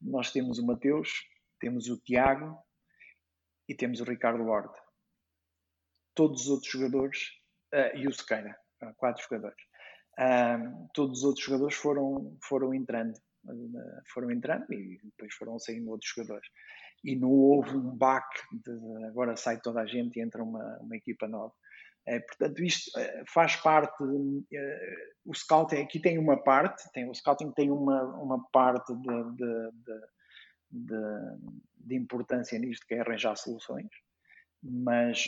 [0.00, 1.10] nós temos o Mateus,
[1.58, 2.56] temos o Tiago,
[3.68, 4.78] e temos o Ricardo Horta.
[6.14, 7.18] Todos os outros jogadores,
[7.74, 9.62] uh, e o Sequeira, uh, quatro jogadores.
[10.18, 13.14] Uh, todos os outros jogadores foram, foram entrando,
[14.12, 16.48] foram entrando e depois foram saindo outros jogadores.
[17.04, 20.96] E não houve um baque de agora sai toda a gente e entra uma, uma
[20.96, 21.52] equipa nova.
[22.06, 22.90] É, portanto, isto
[23.32, 23.94] faz parte.
[25.24, 29.70] o scouting aqui tem uma parte, tem, o scouting tem uma, uma parte de, de,
[29.84, 30.14] de
[30.74, 30.96] de,
[31.76, 33.88] de importância nisto, que é arranjar soluções,
[34.62, 35.26] mas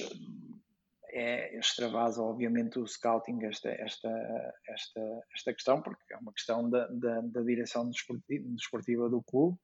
[1.11, 5.01] é, extravasa, obviamente, o scouting esta, esta, esta,
[5.33, 9.57] esta questão, porque é uma questão da, da, da direção desportiva do clube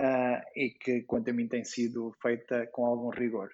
[0.00, 3.50] uh, e que, quanto a mim, tem sido feita com algum rigor.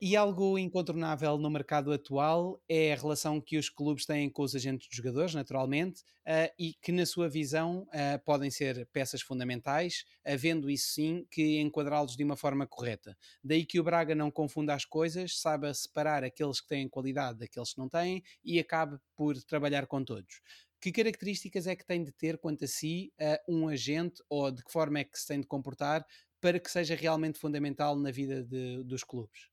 [0.00, 4.54] E algo incontornável no mercado atual é a relação que os clubes têm com os
[4.54, 10.04] agentes de jogadores, naturalmente, uh, e que, na sua visão, uh, podem ser peças fundamentais,
[10.22, 13.16] havendo isso sim que enquadrá-los de uma forma correta.
[13.42, 17.72] Daí que o Braga não confunda as coisas, saiba separar aqueles que têm qualidade daqueles
[17.72, 20.42] que não têm e acabe por trabalhar com todos.
[20.84, 24.62] Que características é que tem de ter quanto a si uh, um agente ou de
[24.62, 26.04] que forma é que se tem de comportar
[26.42, 29.48] para que seja realmente fundamental na vida de, dos clubes?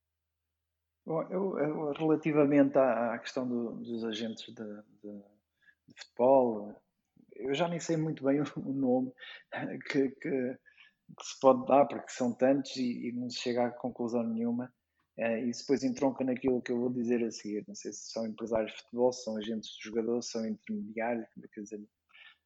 [1.05, 5.23] Bom, eu, eu, relativamente à, à questão do, dos agentes de, de,
[5.87, 6.75] de, futebol,
[7.37, 9.13] eu já nem sei muito bem o, nome
[9.89, 13.71] que, que, que, se pode dar, porque são tantos e, e não se chega a
[13.71, 14.69] conclusão nenhuma.
[15.17, 17.65] É, e depois entronca naquilo que eu vou dizer a seguir.
[17.67, 21.27] Não sei se são empresários de futebol, se são agentes de jogadores, se são intermediários,
[21.53, 21.81] quer dizer,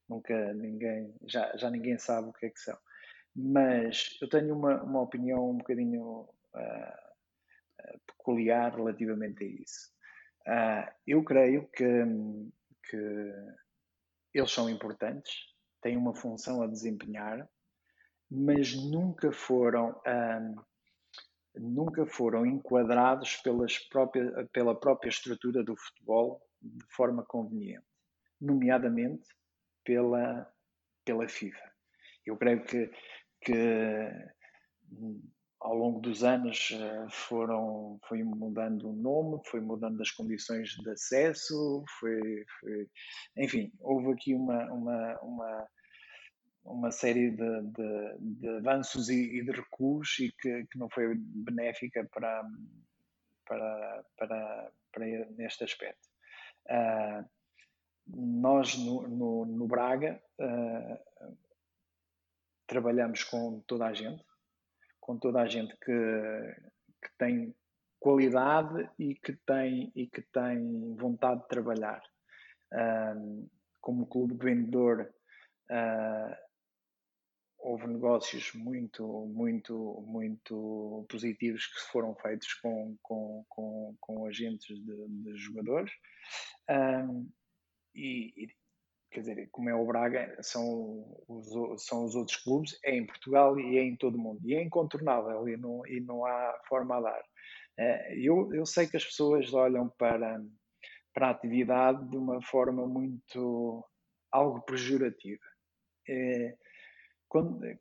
[0.10, 2.78] nunca ninguém, já, já ninguém sabe o que é que são.
[3.36, 9.94] Mas eu tenho uma, uma opinião um bocadinho uh, peculiar relativamente a isso.
[10.48, 11.86] Uh, eu creio que,
[12.90, 13.34] que
[14.34, 15.34] eles são importantes,
[15.82, 17.50] têm uma função a desempenhar,
[18.30, 20.66] mas nunca foram, uh,
[21.58, 27.86] nunca foram enquadrados pelas próprias, pela própria estrutura do futebol de forma conveniente,
[28.40, 29.28] nomeadamente
[29.84, 30.52] pela,
[31.04, 31.72] pela FIFA.
[32.26, 32.92] Eu creio que,
[33.42, 33.54] que
[35.66, 40.90] ao longo dos anos eh, foram foi mudando o nome, foi mudando as condições de
[40.90, 42.90] acesso, foi, foi
[43.38, 45.68] enfim, houve aqui uma, uma, uma,
[46.66, 51.16] uma série de, de, de avanços e, e, de recuos e que, que não foi
[51.16, 52.44] benéfica para,
[53.46, 55.06] para, para, para
[55.38, 56.10] neste aspecto.
[56.68, 57.24] Uh,
[58.08, 61.36] nós no, no, no Braga uh,
[62.68, 64.24] trabalhamos com toda a gente,
[65.00, 65.92] com toda a gente que,
[67.02, 67.56] que tem
[68.00, 72.02] qualidade e que tem, e que tem vontade de trabalhar.
[72.74, 73.48] Um,
[73.82, 75.14] como clube vendedor,
[75.70, 76.45] uh,
[77.66, 85.08] houve negócios muito, muito, muito positivos que foram feitos com, com, com, com agentes de,
[85.08, 85.92] de jogadores.
[86.70, 87.28] Um,
[87.96, 88.48] e,
[89.12, 93.60] quer dizer, como é o Braga, são os, são os outros clubes, é em Portugal
[93.60, 94.42] e é em todo o mundo.
[94.48, 97.24] E é incontornável e não, e não há forma a dar.
[97.80, 100.40] Eh, eu, eu sei que as pessoas olham para,
[101.16, 103.84] para a atividade de uma forma muito.
[104.32, 105.42] algo pejorativa.
[106.08, 106.56] É,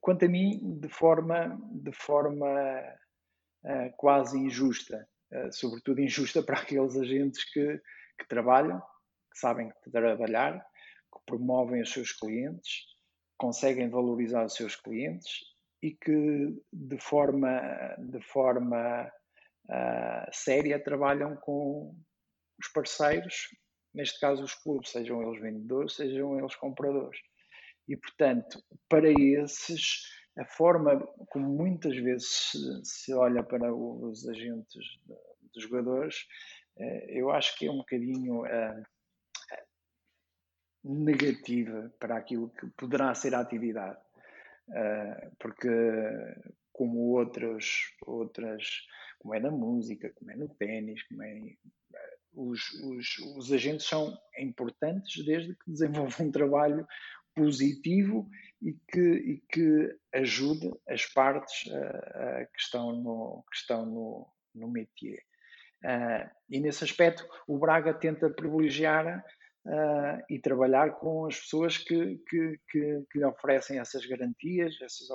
[0.00, 2.80] quanto, a mim, de forma, de forma
[3.64, 5.06] uh, quase injusta.
[5.32, 7.80] Uh, sobretudo injusta para aqueles agentes que,
[8.18, 8.80] que trabalham,
[9.32, 10.60] que sabem trabalhar,
[11.12, 12.94] que promovem os seus clientes,
[13.36, 17.60] conseguem valorizar os seus clientes e que de forma,
[17.98, 19.10] de forma
[19.68, 21.94] uh, séria trabalham com
[22.58, 23.48] os parceiros,
[23.92, 27.18] neste caso os clubes, sejam eles vendedores, sejam eles compradores.
[27.88, 30.02] E, portanto, para esses,
[30.38, 34.84] a forma como muitas vezes se, olha para os agentes
[35.52, 36.26] dos jogadores,
[36.76, 38.84] uh, eu acho que é um bocadinho uh,
[40.82, 43.98] negativa para aquilo que poderá ser a atividade.
[45.38, 45.68] porque
[46.72, 48.86] como outros, outras,
[49.18, 51.56] como é na música, como é no ténis, como é
[52.34, 56.86] os, os, os agentes são importantes desde que desenvolvam um trabalho
[57.34, 58.28] positivo
[58.62, 64.70] e que, e que ajude as partes uh, que estão no, que estão no, no
[64.70, 65.22] métier.
[65.84, 69.22] Uh, e nesse aspecto, o Braga tenta privilegiar
[69.66, 75.08] uh, e trabalhar com as pessoas que, que, que, que lhe oferecem essas garantias, essas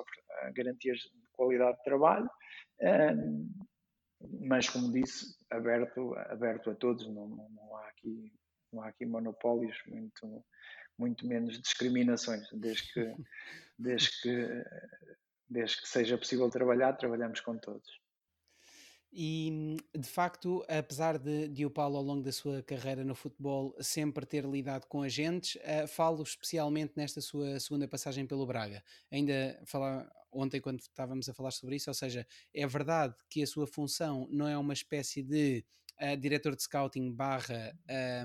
[0.53, 2.29] garantias de qualidade de trabalho,
[4.41, 8.33] mas como disse, aberto, aberto a todos, não, não, não, há aqui,
[8.71, 10.43] não há aqui monopólios, muito,
[10.99, 13.15] muito menos discriminações, desde que,
[13.79, 14.63] desde que,
[15.49, 17.99] desde que seja possível trabalhar, trabalhamos com todos.
[19.11, 23.75] E de facto, apesar de, de o Paulo, ao longo da sua carreira no futebol,
[23.79, 28.83] sempre ter lidado com agentes, uh, falo especialmente nesta sua segunda passagem pelo Braga.
[29.09, 33.47] Ainda falar, ontem, quando estávamos a falar sobre isso, ou seja, é verdade que a
[33.47, 35.65] sua função não é uma espécie de
[36.01, 37.73] uh, diretor de scouting barra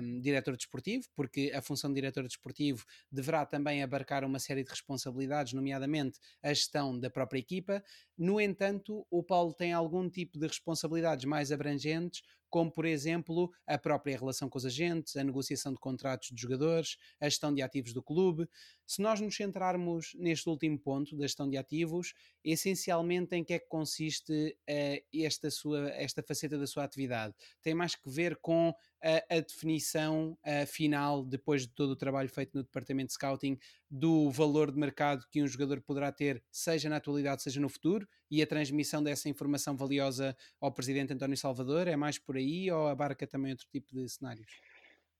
[0.01, 4.69] um, diretor desportivo, porque a função de diretor desportivo deverá também abarcar uma série de
[4.69, 7.83] responsabilidades, nomeadamente a gestão da própria equipa.
[8.17, 12.21] No entanto, o Paulo tem algum tipo de responsabilidades mais abrangentes,
[12.55, 16.95] como por exemplo a própria relação com os agentes, a negociação de contratos de jogadores,
[17.19, 18.47] a gestão de ativos do clube.
[18.87, 22.13] Se nós nos centrarmos neste último ponto da gestão de ativos,
[22.45, 27.35] essencialmente em que é que consiste uh, esta, sua, esta faceta da sua atividade?
[27.61, 32.29] Tem mais que ver com a, a definição uh, final, depois de todo o trabalho
[32.29, 33.57] feito no departamento de scouting,
[33.89, 38.07] do valor de mercado que um jogador poderá ter, seja na atualidade, seja no futuro,
[38.29, 41.87] e a transmissão dessa informação valiosa ao presidente António Salvador?
[41.87, 44.51] É mais por aí ou abarca também outro tipo de cenários?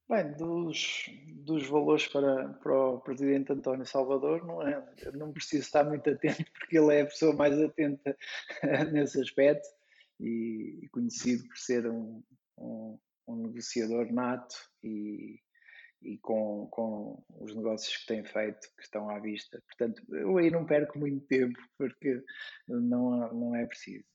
[0.07, 4.83] Bem, dos, dos valores para, para o presidente António Salvador, não, é,
[5.13, 8.15] não preciso estar muito atento, porque ele é a pessoa mais atenta
[8.93, 9.67] nesse aspecto
[10.19, 12.21] e, e conhecido por ser um,
[12.59, 15.39] um, um negociador nato e,
[16.01, 19.61] e com, com os negócios que tem feito, que estão à vista.
[19.67, 22.23] Portanto, eu aí não perco muito tempo, porque
[22.67, 24.05] não, não é preciso.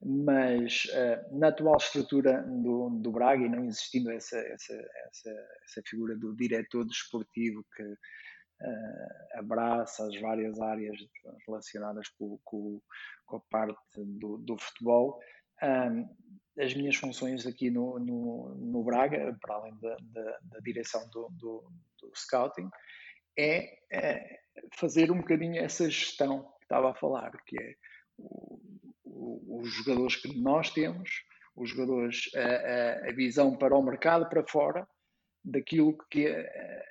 [0.00, 5.30] Mas uh, na atual estrutura do, do Braga, e não existindo essa, essa, essa,
[5.64, 10.96] essa figura do diretor desportivo que uh, abraça as várias áreas
[11.46, 12.80] relacionadas com, com,
[13.24, 15.18] com a parte do, do futebol,
[15.62, 16.08] um,
[16.58, 21.28] as minhas funções aqui no, no, no Braga, para além da, da, da direção do,
[21.30, 21.64] do,
[22.00, 22.70] do, scouting,
[23.36, 24.40] é, é,
[24.78, 27.74] fazer um bocadinho essa gestão que estava a falar, que é
[28.16, 28.60] o,
[29.04, 31.10] o, os jogadores que nós temos,
[31.56, 34.86] os jogadores, a, a, a, visão para o mercado, para fora,
[35.44, 36.84] daquilo que é,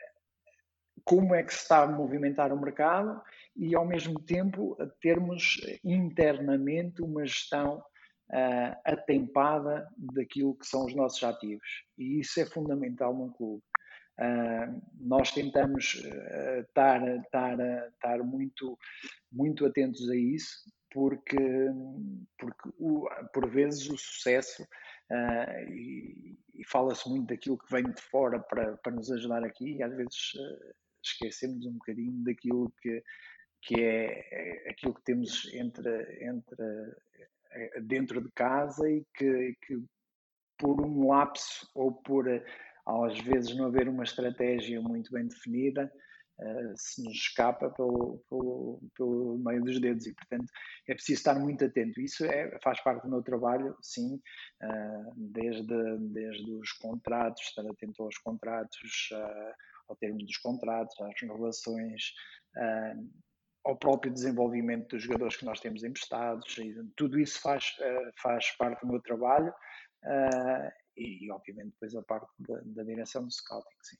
[1.05, 3.21] como é que se está a movimentar o mercado
[3.55, 7.83] e, ao mesmo tempo, termos internamente uma gestão
[8.33, 11.67] uh, atempada daquilo que são os nossos ativos.
[11.97, 13.63] E isso é fundamental num clube.
[14.19, 18.77] Uh, nós tentamos uh, estar, estar, estar muito,
[19.31, 21.37] muito atentos a isso, porque,
[22.37, 28.01] porque o, por vezes o sucesso, uh, e, e fala-se muito daquilo que vem de
[28.01, 30.33] fora para, para nos ajudar aqui, e às vezes
[31.03, 33.03] esquecemos um bocadinho daquilo que,
[33.63, 37.27] que é, é aquilo que temos entre, entre eh,
[37.83, 39.83] dentro de casa e que, que
[40.57, 42.27] por um lapso ou por
[42.85, 45.91] às vezes não haver uma estratégia muito bem definida,
[46.39, 50.51] uh, se nos escapa pelo, pelo, pelo, meio dos dedos e, portanto,
[50.87, 52.01] é preciso estar muito atento.
[52.01, 58.03] Isso é, faz parte do meu trabalho, sim, uh, desde, desde os contratos, estar atento
[58.03, 59.53] aos contratos, uh,
[59.87, 62.13] ao termo dos contratos, às renovações,
[63.63, 68.51] ao próprio desenvolvimento dos jogadores que nós temos emprestados, e tudo isso faz, uh, faz
[68.57, 69.49] parte do meu trabalho
[70.03, 73.97] uh, e, obviamente, depois a parte da, da, direção do scouting, sim.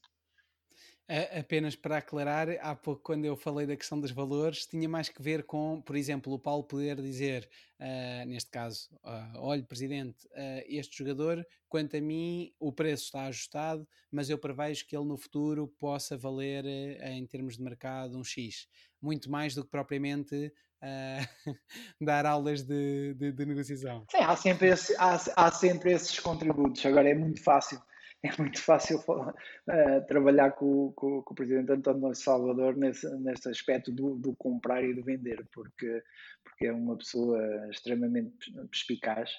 [1.38, 5.22] Apenas para aclarar, há pouco, quando eu falei da questão dos valores, tinha mais que
[5.22, 7.49] ver com, por exemplo, o Paulo poder dizer,
[7.80, 13.26] uh, neste caso, uh, olha, Presidente, uh, este jogador, quanto a mim, o preço está
[13.26, 18.24] ajustado, mas eu prevejo que ele no futuro possa valer, em termos de mercado, um
[18.24, 18.68] X.
[19.01, 20.54] Muito mais do que propriamente
[21.99, 24.06] dar aulas de, de, de, negociação.
[24.12, 26.86] Sim, há sempre, esse, há, há sempre esses contributos.
[26.86, 27.82] Agora é muito fácil
[28.24, 33.91] é muito fácil uh, trabalhar com, com, com, o presidente António Salvador nesse, nesse aspecto
[33.91, 36.01] do, do, comprar e do vender, porque,
[36.43, 39.30] porque é uma pessoa extremamente perspicaz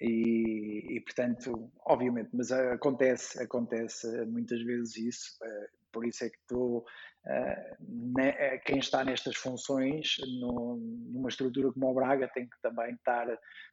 [0.00, 6.38] e, e, portanto, obviamente, mas acontece, acontece muitas vezes isso, uh, por isso é que
[6.38, 6.84] estou,
[7.28, 13.28] uh, ne, quem está nestas funções, numa estrutura como o Braga, tem que também estar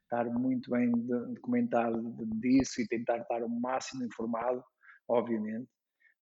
[0.06, 2.00] estar muito bem documentado
[2.40, 4.62] disso e tentar estar o máximo informado,
[5.08, 5.68] obviamente,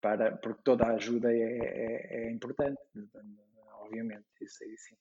[0.00, 2.80] para, porque toda a ajuda é, é, é importante,
[3.82, 4.96] obviamente, isso aí sim.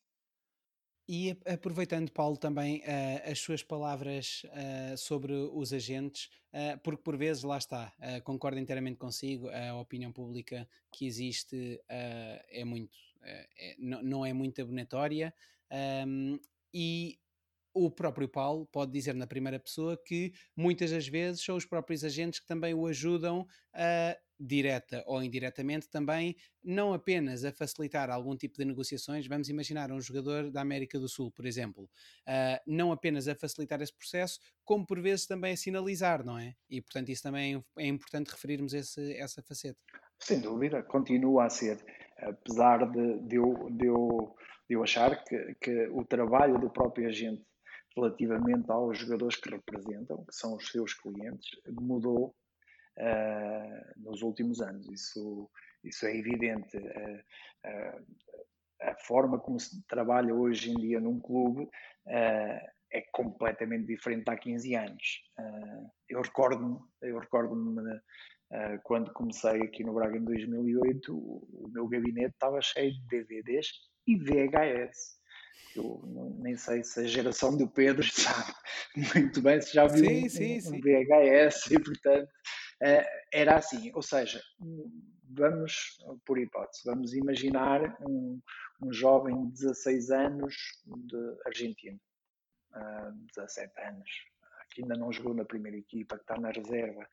[1.08, 7.16] E aproveitando, Paulo, também uh, as suas palavras uh, sobre os agentes, uh, porque por
[7.16, 7.94] vezes, lá está,
[8.24, 15.34] concordo inteiramente consigo, a opinião pública que existe é muito, é, não, é muito abonatória,
[16.08, 16.40] um,
[16.74, 17.20] e
[17.74, 22.04] o próprio Paulo pode dizer na primeira pessoa que muitas das vezes são os próprios
[22.04, 28.36] agentes que também o ajudam a direta ou indiretamente também não apenas a facilitar algum
[28.36, 32.92] tipo de negociações, vamos imaginar um jogador da América do Sul, por exemplo, uh, não
[32.92, 36.56] apenas a facilitar esse processo, como por vezes também a sinalizar, não é?
[36.70, 39.80] E portanto isso também é importante referirmos esse, essa faceta.
[40.20, 41.84] Sem dúvida, continua a ser,
[42.18, 44.36] apesar de, de, eu, de, eu,
[44.68, 47.44] de eu achar que, que o trabalho do próprio agente
[47.96, 52.36] relativamente aos jogadores que representam, que são os seus clientes, mudou
[52.98, 54.88] uh, nos últimos anos.
[54.90, 55.50] Isso,
[55.84, 56.78] isso é evidente.
[56.78, 57.22] Uh,
[57.68, 58.06] uh,
[58.82, 61.68] a forma como se trabalha hoje em dia num clube
[62.06, 65.24] é completamente diferente há 15 anos.
[66.10, 67.82] eu recordo-me, eu recordo-me
[68.84, 73.70] quando comecei aqui no Braga em 2008, o meu gabinete estava cheio de DVDs
[74.06, 75.16] e VHS
[75.76, 78.54] eu nem sei se a geração do Pedro sabe
[79.14, 80.82] muito bem se já viu sim, um, sim, um, sim.
[80.82, 82.30] VHS e portanto
[83.32, 84.42] era assim, ou seja,
[85.30, 88.42] vamos, por hipótese, vamos imaginar um,
[88.82, 90.56] um jovem de 16 anos
[90.86, 92.00] de Argentina,
[92.74, 94.10] uh, 17 anos,
[94.72, 97.08] que ainda não jogou na primeira equipa, que está na reserva.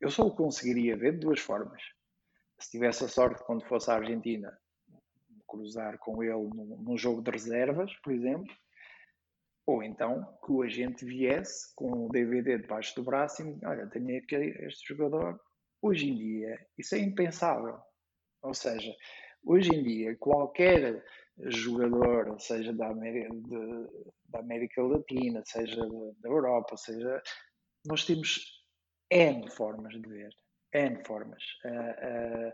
[0.00, 1.82] Eu só o conseguiria ver de duas formas.
[2.58, 4.56] Se tivesse a sorte quando fosse à Argentina
[5.46, 8.52] cruzar com ele num, num jogo de reservas, por exemplo,
[9.66, 14.18] ou então que o agente viesse com o DVD debaixo do braço e olha, tenho
[14.18, 15.40] aqui este jogador.
[15.80, 17.78] Hoje em dia, isso é impensável.
[18.42, 18.94] Ou seja,
[19.44, 21.02] hoje em dia, qualquer
[21.38, 23.86] jogador, seja da América, de,
[24.28, 25.76] da América Latina, seja
[26.18, 27.22] da Europa, seja,
[27.86, 28.64] nós temos
[29.10, 30.30] N formas de ver.
[30.72, 31.42] N formas.
[31.64, 32.52] Uh, uh,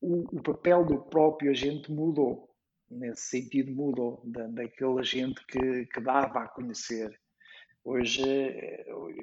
[0.00, 2.47] o, o, papel do próprio agente mudou.
[2.90, 7.18] Nesse sentido, mudou da, daquele agente que, que dava a conhecer.
[7.84, 8.22] Hoje,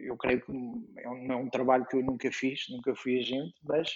[0.04, 0.52] eu creio que
[0.98, 3.90] é um, é um trabalho que eu nunca fiz, nunca fui agente, mas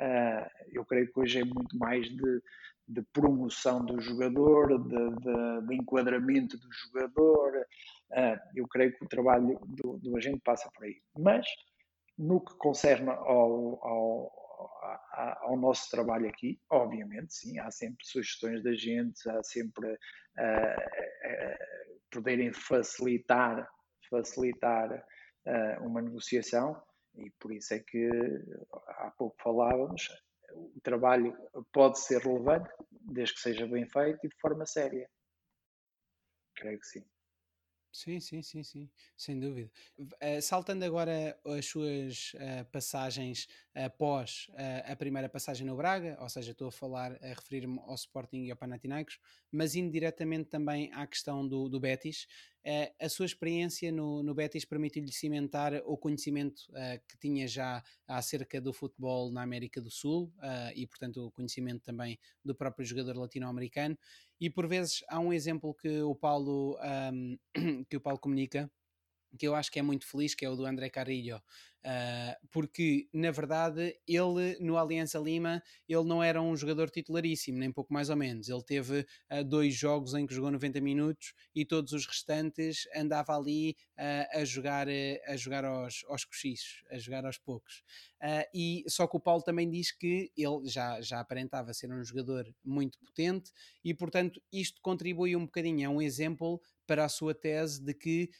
[0.00, 2.42] uh, eu creio que hoje é muito mais de,
[2.86, 7.66] de promoção do jogador, de, de, de enquadramento do jogador.
[8.10, 10.96] Uh, eu creio que o trabalho do, do agente passa por aí.
[11.18, 11.46] Mas,
[12.16, 14.43] no que concerne ao, ao
[15.42, 21.98] ao nosso trabalho aqui, obviamente, sim, há sempre sugestões da gente, há sempre uh, uh,
[22.10, 23.68] poderem facilitar,
[24.10, 26.80] facilitar uh, uma negociação
[27.16, 28.08] e por isso é que
[28.88, 30.08] há pouco falávamos,
[30.52, 31.36] o trabalho
[31.72, 35.08] pode ser relevante desde que seja bem feito e de forma séria.
[36.56, 37.04] Creio que sim.
[37.96, 39.70] Sim, sim, sim, sim, sem dúvida.
[39.96, 46.28] Uh, saltando agora as suas uh, passagens após uh, a primeira passagem no Braga, ou
[46.28, 51.06] seja, estou a falar, a referir-me ao Sporting e ao Panathinaikos, mas indiretamente também à
[51.06, 52.26] questão do, do Betis.
[53.00, 56.62] A sua experiência no, no Betis permitiu-lhe cimentar o conhecimento
[57.08, 60.32] que tinha já acerca do futebol na América do Sul
[60.74, 63.98] e, portanto, o conhecimento também do próprio jogador latino-americano.
[64.40, 66.78] E por vezes há um exemplo que o Paulo,
[67.12, 67.38] um,
[67.88, 68.70] que o Paulo comunica,
[69.38, 71.42] que eu acho que é muito feliz, que é o do André Carrillo,
[71.84, 77.70] Uh, porque, na verdade, ele no Aliança Lima, ele não era um jogador titularíssimo, nem
[77.70, 78.48] pouco mais ou menos.
[78.48, 83.36] Ele teve uh, dois jogos em que jogou 90 minutos e todos os restantes andava
[83.36, 87.82] ali uh, a jogar, a jogar aos, aos cochichos, a jogar aos poucos.
[88.54, 92.50] e só que o Paulo também diz que ele já, já aparentava ser um jogador
[92.64, 93.52] muito potente
[93.84, 95.84] e, portanto, isto contribui um bocadinho.
[95.84, 98.30] É um exemplo para a sua tese de que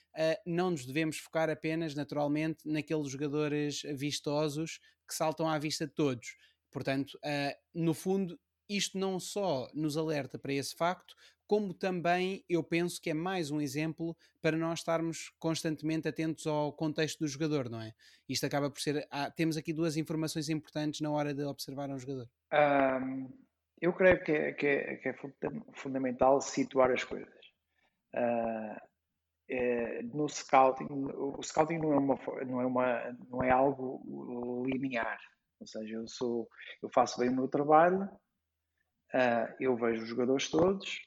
[0.47, 6.37] não nos devemos focar apenas, naturalmente, naqueles jogadores vistosos que saltam à vista de todos.
[6.71, 11.15] Portanto, uh, no fundo, isto não só nos alerta para esse facto,
[11.47, 16.73] como também eu penso que é mais um exemplo para nós estarmos constantemente atentos ao
[16.73, 17.93] contexto do jogador, não é?
[18.27, 19.07] Isto acaba por ser.
[19.11, 22.29] Ah, temos aqui duas informações importantes na hora de observar um jogador.
[22.53, 23.29] Um,
[23.79, 25.15] eu creio que é, que, é, que é
[25.75, 27.29] fundamental situar as coisas.
[28.15, 28.81] Uh,
[29.49, 35.19] é, no scouting, o scouting não é, uma, não, é uma, não é algo linear.
[35.61, 36.49] Ou seja, eu, sou,
[36.83, 38.05] eu faço bem o meu trabalho,
[39.15, 41.01] uh, eu vejo os jogadores todos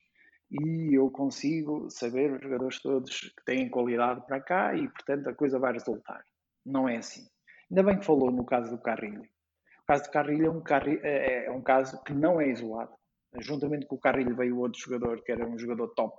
[0.49, 5.35] e eu consigo saber os jogadores todos que têm qualidade para cá e, portanto, a
[5.35, 6.23] coisa vai resultar.
[6.65, 7.27] Não é assim.
[7.69, 9.21] Ainda bem que falou no caso do Carrilho.
[9.21, 12.93] O caso do Carrilho é um, carrilho, é, é um caso que não é isolado.
[13.39, 16.17] Juntamente com o Carrilho veio outro jogador que era um jogador top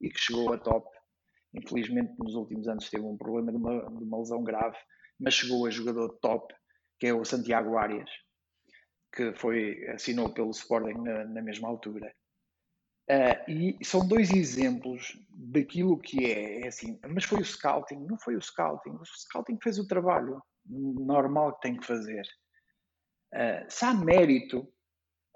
[0.00, 0.88] e que chegou a top.
[1.54, 4.76] Infelizmente, nos últimos anos teve um problema de uma, de uma lesão grave,
[5.18, 6.54] mas chegou a jogador top,
[6.98, 8.10] que é o Santiago Arias,
[9.14, 12.12] que foi, assinou pelo Sporting na, na mesma altura.
[13.10, 18.18] Uh, e são dois exemplos daquilo que é, é, assim, mas foi o scouting, não
[18.18, 22.22] foi o scouting, o scouting fez o trabalho normal que tem que fazer.
[23.32, 24.70] Uh, se há mérito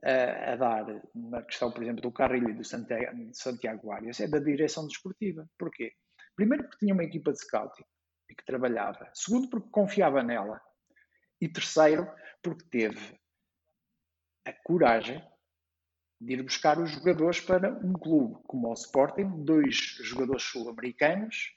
[0.04, 4.28] a, a, dar na questão, por exemplo, do Carrilho e do Santiago, Santiago Arias é
[4.28, 5.48] da direção desportiva.
[5.58, 5.92] Porquê?
[6.37, 7.85] Primeiro, porque tinha uma equipa de scouting
[8.30, 9.11] e que trabalhava.
[9.14, 10.61] Segundo, porque confiava nela.
[11.41, 12.09] E terceiro,
[12.43, 13.20] porque teve
[14.45, 15.22] a coragem
[16.20, 21.53] de ir buscar os jogadores para um clube como o Sporting, dois jogadores sul-americanos,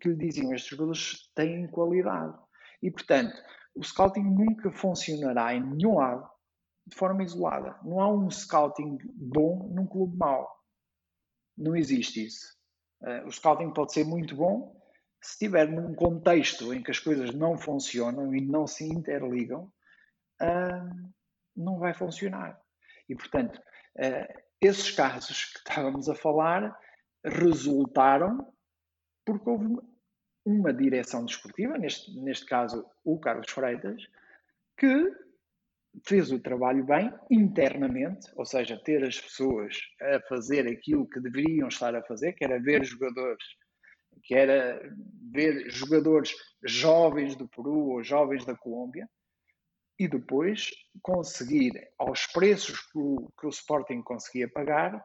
[0.00, 2.36] que lhe diziam estes jogadores têm qualidade.
[2.82, 3.34] E, portanto,
[3.74, 6.28] o scouting nunca funcionará em nenhum lado
[6.86, 7.78] de forma isolada.
[7.82, 10.50] Não há um scouting bom num clube mau.
[11.56, 12.61] Não existe isso.
[13.02, 14.80] Uh, o scouting pode ser muito bom
[15.20, 19.72] se estiver num contexto em que as coisas não funcionam e não se interligam,
[20.40, 21.12] uh,
[21.56, 22.60] não vai funcionar.
[23.08, 26.76] E, portanto, uh, esses casos que estávamos a falar
[27.24, 28.52] resultaram
[29.24, 29.78] porque houve
[30.44, 34.02] uma direção desportiva, neste, neste caso o Carlos Freitas,
[34.76, 35.08] que
[36.06, 41.68] fez o trabalho bem internamente, ou seja, ter as pessoas a fazer aquilo que deveriam
[41.68, 43.44] estar a fazer, que era ver jogadores,
[44.22, 44.80] que era
[45.30, 46.34] ver jogadores
[46.64, 49.08] jovens do Peru ou jovens da Colômbia,
[49.98, 50.70] e depois
[51.02, 55.04] conseguir, aos preços que o, que o Sporting conseguia pagar,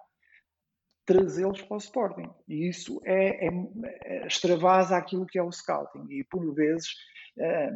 [1.05, 2.29] trazê-los para o Sporting.
[2.47, 3.49] E isso é, é,
[4.03, 6.05] é extravasa aquilo que é o scouting.
[6.09, 6.89] E por vezes
[7.39, 7.71] é,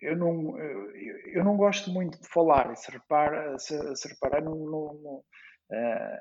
[0.00, 4.94] eu não, eu não gosto muito de falar, se, repara, se, se reparar, não, não,
[4.94, 6.18] não, uh,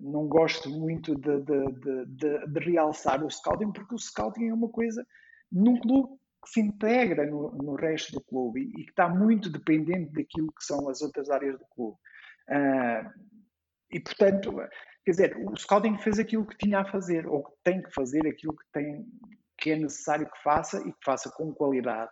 [0.00, 4.68] não gosto muito de, de, de, de, realçar o scouting, porque o scouting é uma
[4.68, 5.06] coisa
[5.52, 9.50] num clube que se integra no, no resto do clube e, e, que está muito
[9.50, 11.96] dependente daquilo que são as outras áreas do clube.
[12.48, 13.34] Uh,
[13.90, 14.56] e, portanto,
[15.04, 18.26] quer dizer, o scouting fez aquilo que tinha a fazer, ou que tem que fazer
[18.26, 19.06] aquilo que, tem,
[19.58, 22.10] que é necessário que faça e que faça com qualidade.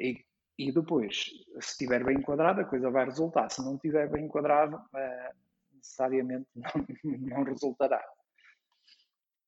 [0.00, 0.24] E,
[0.58, 1.30] e depois,
[1.60, 3.50] se estiver bem enquadrado, a coisa vai resultar.
[3.50, 5.36] Se não estiver bem enquadrado, uh,
[5.74, 6.70] necessariamente não,
[7.18, 8.02] não, resultará.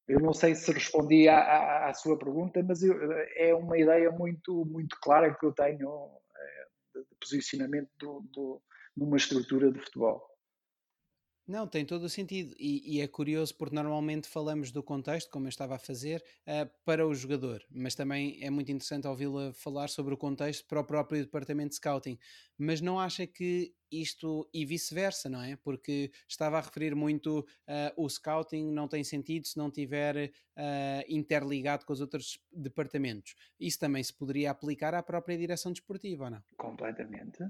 [0.07, 2.95] Eu não sei se respondi à, à, à sua pergunta, mas eu,
[3.37, 6.21] é uma ideia muito, muito clara que eu tenho uh,
[6.95, 8.63] de posicionamento do, do,
[8.97, 10.32] numa estrutura de futebol.
[11.47, 12.55] Não, tem todo o sentido.
[12.59, 16.71] E, e, é curioso porque normalmente falamos do contexto, como eu estava a fazer, uh,
[16.85, 20.85] para o jogador, mas também é muito interessante ouvi-la falar sobre o contexto para o
[20.85, 22.17] próprio departamento de scouting.
[22.57, 25.57] Mas não acha que isto e vice-versa, não é?
[25.57, 31.05] Porque estava a referir muito uh, o scouting não tem sentido se não tiver uh,
[31.09, 33.35] interligado com os outros departamentos.
[33.59, 36.43] Isso também se poderia aplicar à própria direção desportiva, ou não?
[36.57, 37.45] Completamente.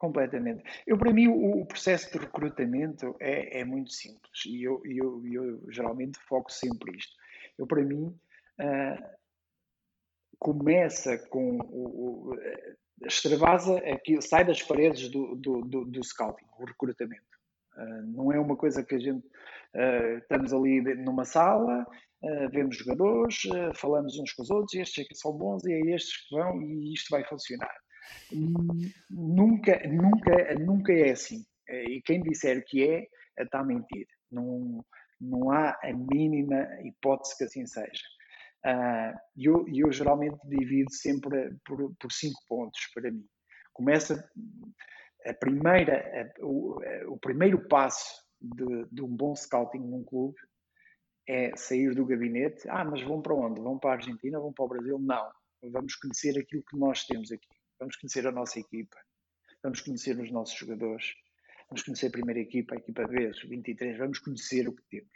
[0.00, 0.64] Completamente.
[0.86, 5.22] Eu, para mim, o, o processo de recrutamento é, é muito simples e eu, eu,
[5.30, 7.12] eu, geralmente foco sempre isto.
[7.58, 9.16] Eu, para mim, uh,
[10.38, 12.36] começa com o, o
[13.06, 17.22] extravasa, aqui, sai das paredes do, do, do, do scouting, o recrutamento.
[17.76, 21.86] Uh, não é uma coisa que a gente uh, estamos ali numa sala,
[22.22, 23.42] uh, vemos jogadores,
[23.74, 26.58] falamos uns com os outros, estes é que são bons e é estes que vão
[26.62, 27.74] e isto vai funcionar.
[29.10, 31.44] Nunca, nunca, nunca é assim.
[31.68, 33.06] E quem disser que é,
[33.38, 34.06] está a mentir.
[34.30, 34.84] Não,
[35.20, 38.02] não há a mínima hipótese que assim seja.
[38.64, 43.24] Uh, eu, eu geralmente divido sempre por, por cinco pontos para mim.
[43.72, 44.28] Começa
[45.24, 50.36] a primeira, a, o, a, o, primeiro passo de, de, um bom scouting num clube
[51.26, 52.68] é sair do gabinete.
[52.68, 53.60] Ah, mas vão para onde?
[53.60, 54.38] Vão para a Argentina?
[54.38, 54.98] Vão para o Brasil?
[54.98, 55.30] Não.
[55.72, 57.48] Vamos conhecer aquilo que nós temos aqui.
[57.80, 58.98] Vamos conhecer a nossa equipa.
[59.62, 61.14] Vamos conhecer os nossos jogadores.
[61.68, 63.96] Vamos conhecer a primeira equipa, a equipa B, os 23.
[63.96, 65.10] Vamos conhecer o que temos.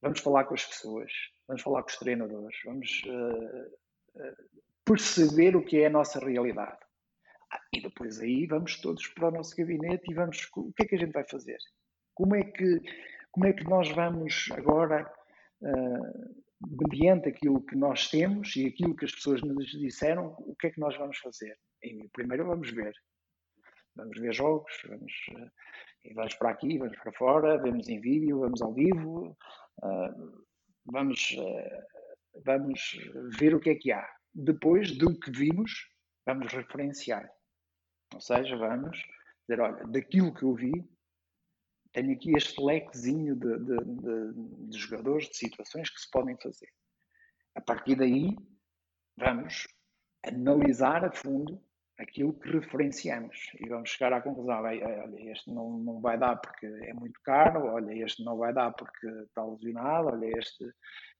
[0.00, 1.12] Vamos falar com as pessoas.
[1.46, 2.56] Vamos falar com os treinadores.
[2.64, 6.78] Vamos uh, uh, perceber o que é a nossa realidade.
[7.52, 10.48] Ah, e depois aí vamos todos para o nosso gabinete e vamos.
[10.56, 11.58] O que é que a gente vai fazer?
[12.14, 12.80] Como é que,
[13.30, 15.12] como é que nós vamos agora,
[15.60, 20.68] uh, mediante aquilo que nós temos e aquilo que as pessoas nos disseram, o que
[20.68, 21.56] é que nós vamos fazer?
[21.82, 22.94] E primeiro vamos ver.
[23.94, 28.60] Vamos ver jogos, vamos, uh, vamos para aqui, vamos para fora, vemos em vídeo, vamos
[28.60, 29.36] ao vivo,
[29.82, 30.44] uh,
[30.84, 31.34] vamos,
[32.44, 32.98] vamos
[33.38, 34.06] ver o que é que há.
[34.34, 35.88] Depois do que vimos,
[36.26, 37.26] vamos referenciar.
[38.12, 38.98] Ou seja, vamos
[39.48, 40.72] dizer, olha, daquilo que eu vi,
[41.96, 46.68] tenho aqui este lequezinho de, de, de, de, jogadores, de situações que se podem fazer.
[47.54, 48.36] A partir daí,
[49.16, 49.66] vamos
[50.22, 51.58] analisar a fundo
[51.98, 56.66] aquilo que referenciamos e vamos chegar à conclusão: olha, este não, não vai dar porque
[56.66, 60.70] é muito caro, olha, este não vai dar porque está lesionado, olha, este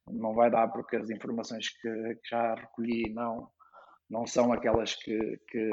[0.06, 3.50] não vai dar porque as informações que, que já recolhi não,
[4.10, 5.70] não são aquelas que, que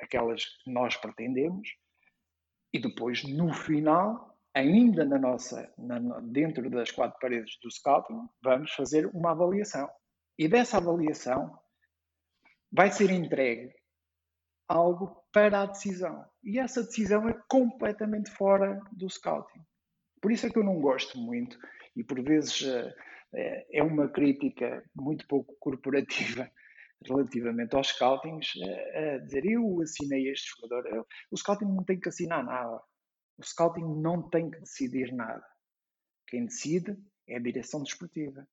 [0.00, 1.68] aquelas que nós pretendemos,
[2.74, 8.72] e depois, no final, ainda na nossa, na, dentro das quatro paredes do scouting, vamos
[8.72, 9.88] fazer uma avaliação.
[10.36, 11.56] E dessa avaliação
[12.72, 13.72] vai ser entregue
[14.66, 16.24] algo para a decisão.
[16.42, 19.60] E essa decisão é completamente fora do scouting.
[20.20, 21.56] Por isso é que eu não gosto muito,
[21.94, 22.60] e por vezes
[23.32, 26.50] eh, é uma crítica muito pouco corporativa
[27.08, 28.52] relativamente aos scoutings,
[28.94, 30.86] a dizer eu assinei este jogador.
[30.86, 32.80] Eu, o scouting não tem que assinar nada.
[33.38, 35.44] O scouting não tem que decidir nada.
[36.26, 36.96] Quem decide
[37.28, 38.46] é a direção desportiva.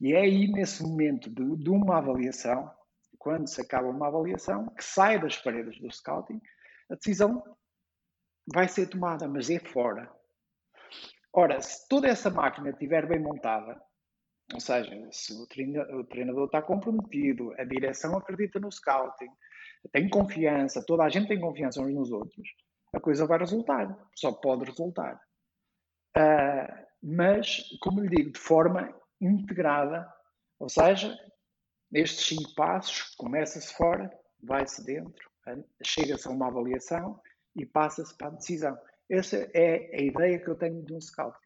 [0.00, 2.70] E é aí, nesse momento de, de uma avaliação,
[3.18, 6.40] quando se acaba uma avaliação, que sai das paredes do scouting,
[6.90, 7.42] a decisão
[8.52, 10.12] vai ser tomada, mas é fora.
[11.32, 13.80] Ora, se toda essa máquina estiver bem montada,
[14.52, 19.30] ou seja, se o treinador está comprometido, a direção acredita no scouting,
[19.92, 22.48] tem confiança, toda a gente tem confiança uns nos outros,
[22.92, 23.96] a coisa vai resultar.
[24.14, 25.20] Só pode resultar.
[26.16, 30.08] Uh, mas, como lhe digo, de forma integrada,
[30.58, 31.16] ou seja,
[31.92, 34.10] estes cinco passos, começa-se fora,
[34.42, 35.30] vai-se dentro,
[35.82, 37.20] chega-se a uma avaliação
[37.56, 38.78] e passa-se para a decisão.
[39.10, 41.43] Essa é a ideia que eu tenho de um scouting.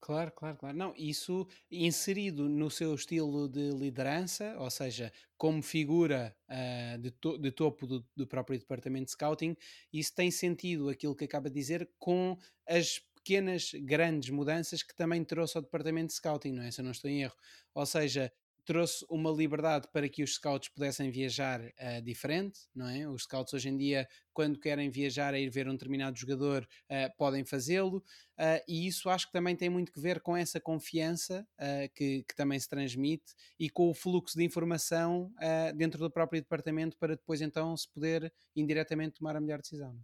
[0.00, 0.76] Claro, claro, claro.
[0.76, 7.36] Não, isso inserido no seu estilo de liderança, ou seja, como figura uh, de, to
[7.36, 9.56] de, topo do, do, próprio departamento de scouting,
[9.92, 12.36] isso tem sentido aquilo que acaba de dizer com
[12.66, 16.70] as pequenas, grandes mudanças que também trouxe ao departamento de scouting, não é?
[16.70, 17.36] Se eu não estou em erro.
[17.74, 18.32] Ou seja,
[18.68, 23.08] trouxe uma liberdade para que os scouts pudessem viajar uh, diferente, não é?
[23.08, 27.16] Os scouts hoje em dia, quando querem viajar a ir ver um determinado jogador, uh,
[27.16, 31.48] podem fazê-lo, uh, e isso acho que também tem muito que ver com essa confiança
[31.94, 35.32] que, que, também se transmite e com o fluxo de informação
[35.74, 39.96] dentro do próprio departamento para depois então se poder indiretamente tomar a melhor decisão.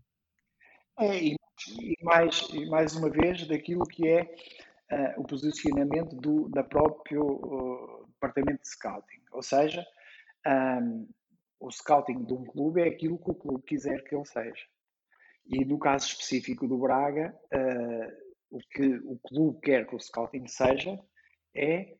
[0.98, 1.36] É, e,
[2.02, 4.34] mais, e mais uma vez daquilo que é
[5.16, 9.22] o posicionamento do, da próprio departamento de scouting.
[9.32, 9.84] Ou seja,
[10.46, 11.08] um,
[11.60, 14.66] o scouting de um clube é aquilo que o clube quiser que ele seja.
[15.46, 20.46] E no caso específico do Braga, uh, o que o clube quer que o scouting
[20.46, 20.98] seja
[21.54, 21.96] é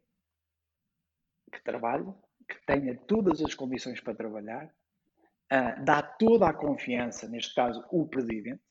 [1.53, 2.13] que trabalhe,
[2.49, 8.09] que tenha todas as condições para trabalhar, uh, dá toda a confiança, neste caso o
[8.09, 8.63] presidente,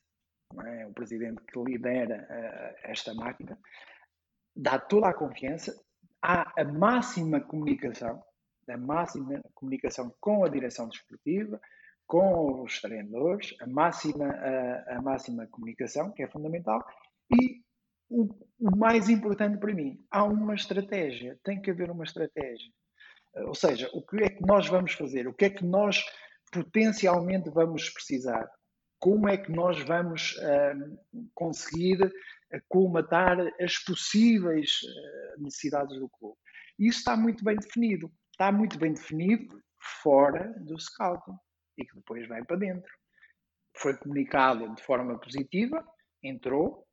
[0.66, 0.86] é?
[0.86, 3.58] o presidente que lidera uh, esta máquina,
[4.54, 5.74] dá toda a confiança
[6.24, 8.24] há a máxima comunicação,
[8.66, 11.60] a máxima comunicação com a direção desportiva,
[12.06, 16.82] com os treinadores, a máxima, a, a máxima comunicação, que é fundamental,
[17.30, 17.62] e
[18.08, 18.24] o,
[18.58, 22.72] o, mais importante para mim, há uma estratégia, tem que haver uma estratégia.
[23.46, 25.26] Ou seja, o que é que nós vamos fazer?
[25.28, 26.04] O que é que nós
[26.50, 28.48] potencialmente vamos precisar?
[29.04, 30.34] Como é que nós vamos
[31.34, 32.10] conseguir
[32.70, 34.80] colmatar as possíveis
[35.36, 36.38] necessidades do clube.
[36.78, 38.10] Isso está muito bem definido.
[38.32, 39.62] Está muito bem definido
[40.02, 41.36] fora do scouting
[41.76, 42.90] e que depois vai para dentro.
[43.76, 45.86] Foi comunicado de forma positiva,
[46.22, 46.86] entrou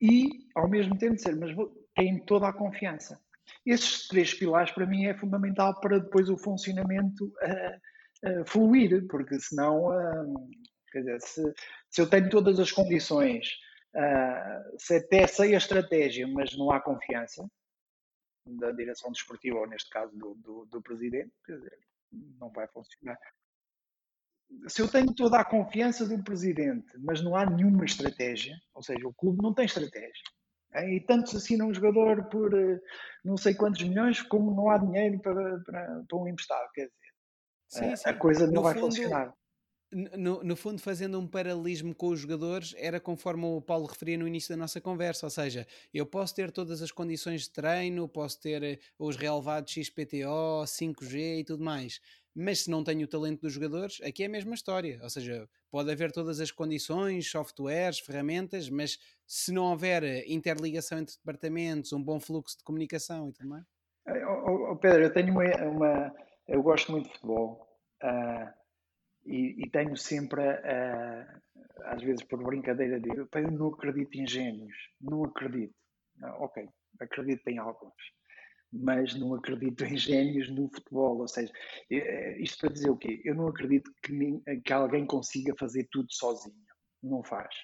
[0.00, 1.50] e, ao mesmo tempo, dizer, mas
[1.96, 3.20] tem toda a confiança.
[3.66, 9.40] Esses três pilares, para mim, é fundamental para depois o funcionamento uh, uh, fluir, porque
[9.40, 10.50] senão, uh,
[10.92, 11.54] quer dizer, se,
[11.90, 13.58] se, eu tenho todas as condições,
[14.78, 17.46] se até sei a estratégia, mas não há confiança
[18.46, 21.78] da direção desportiva, ou neste caso do, do, do presidente, quer dizer,
[22.38, 23.18] não vai funcionar
[24.68, 29.06] se eu tenho toda a confiança do presidente, mas não há nenhuma estratégia, ou seja,
[29.06, 30.24] o clube não tem estratégia,
[30.74, 32.80] e tanto se assina um jogador por uh,
[33.24, 36.92] não sei quantos milhões, como não há dinheiro para, para, para um emprestado, quer dizer,
[37.68, 38.08] sim, sim.
[38.08, 39.34] a coisa não no vai fundo, funcionar.
[39.92, 44.26] No, no, fundo, fazendo um paralelismo com os jogadores, era conforme o Paulo referia no
[44.26, 48.40] início da nossa conversa, ou seja, eu posso ter todas as condições de treino, posso
[48.40, 52.00] ter eh, os relevados XPTO, 5G e tudo mais,
[52.34, 54.98] mas se não tenho o talento dos jogadores, aqui é a mesma história.
[55.02, 60.98] Ou seja, pode haver todas as condições, softwares, ferramentas, mas se não houver eh, interligação
[60.98, 63.64] entre departamentos, um bom fluxo de comunicação e tudo mais.
[64.08, 66.14] Oh, oh, Pedro, eu tenho uma, uma,
[66.48, 67.68] Eu gosto muito de futebol
[68.02, 68.61] uh,
[69.24, 71.42] e, e, tenho sempre, uh,
[71.84, 75.74] às vezes por brincadeira, digo: eu não acredito em gênios, não acredito.
[76.22, 76.68] Uh, ok,
[77.00, 77.94] acredito em alguns
[78.72, 81.18] mas não acredito em génios no futebol.
[81.18, 81.52] Ou seja,
[81.90, 83.20] eh, isto para dizer o quê?
[83.24, 86.56] Eu não acredito que, que alguém consiga fazer tudo sozinho.
[87.02, 87.54] Não faz.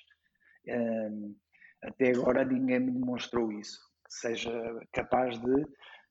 [0.69, 1.35] Um,
[1.83, 4.53] até agora ninguém me demonstrou isso, que seja
[4.93, 5.67] capaz de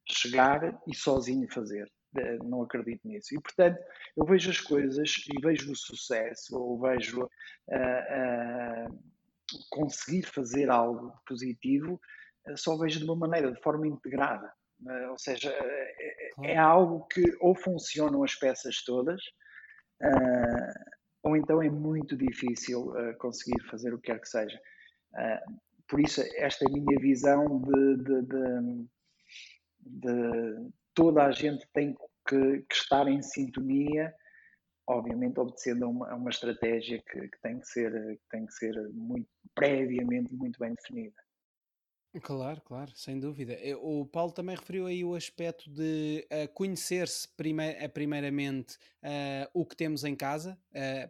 [0.09, 1.85] chegar e sozinho fazer.
[2.17, 3.35] Eh, não acredito nisso.
[3.35, 3.79] E, portanto,
[4.15, 8.99] eu vejo as coisas e vejo o sucesso, ou vejo uh, uh,
[9.69, 12.01] conseguir fazer algo positivo,
[12.47, 14.51] uh, só vejo de uma maneira, de forma integrada.
[14.81, 19.21] Uh, ou seja, é, é, é, algo que ou funcionam as peças todas,
[21.23, 24.61] ou então é muito difícil conseguir fazer o que quer que seja.
[25.87, 28.87] por isso, esta é a minha visão de, de, de,
[29.81, 34.13] de toda a gente tem que, que, estar em sintonia,
[34.87, 38.53] obviamente obedecendo a uma, a uma estratégia que, que, tem que ser, que tem que
[38.53, 41.15] ser muito, previamente muito bem definida.
[42.21, 43.53] Claro, claro, sem dúvida.
[43.53, 49.65] Eh, o Paulo também referiu aí o aspecto de uh, conhecer-se uh, primeiramente uh, o
[49.65, 50.57] que temos em casa,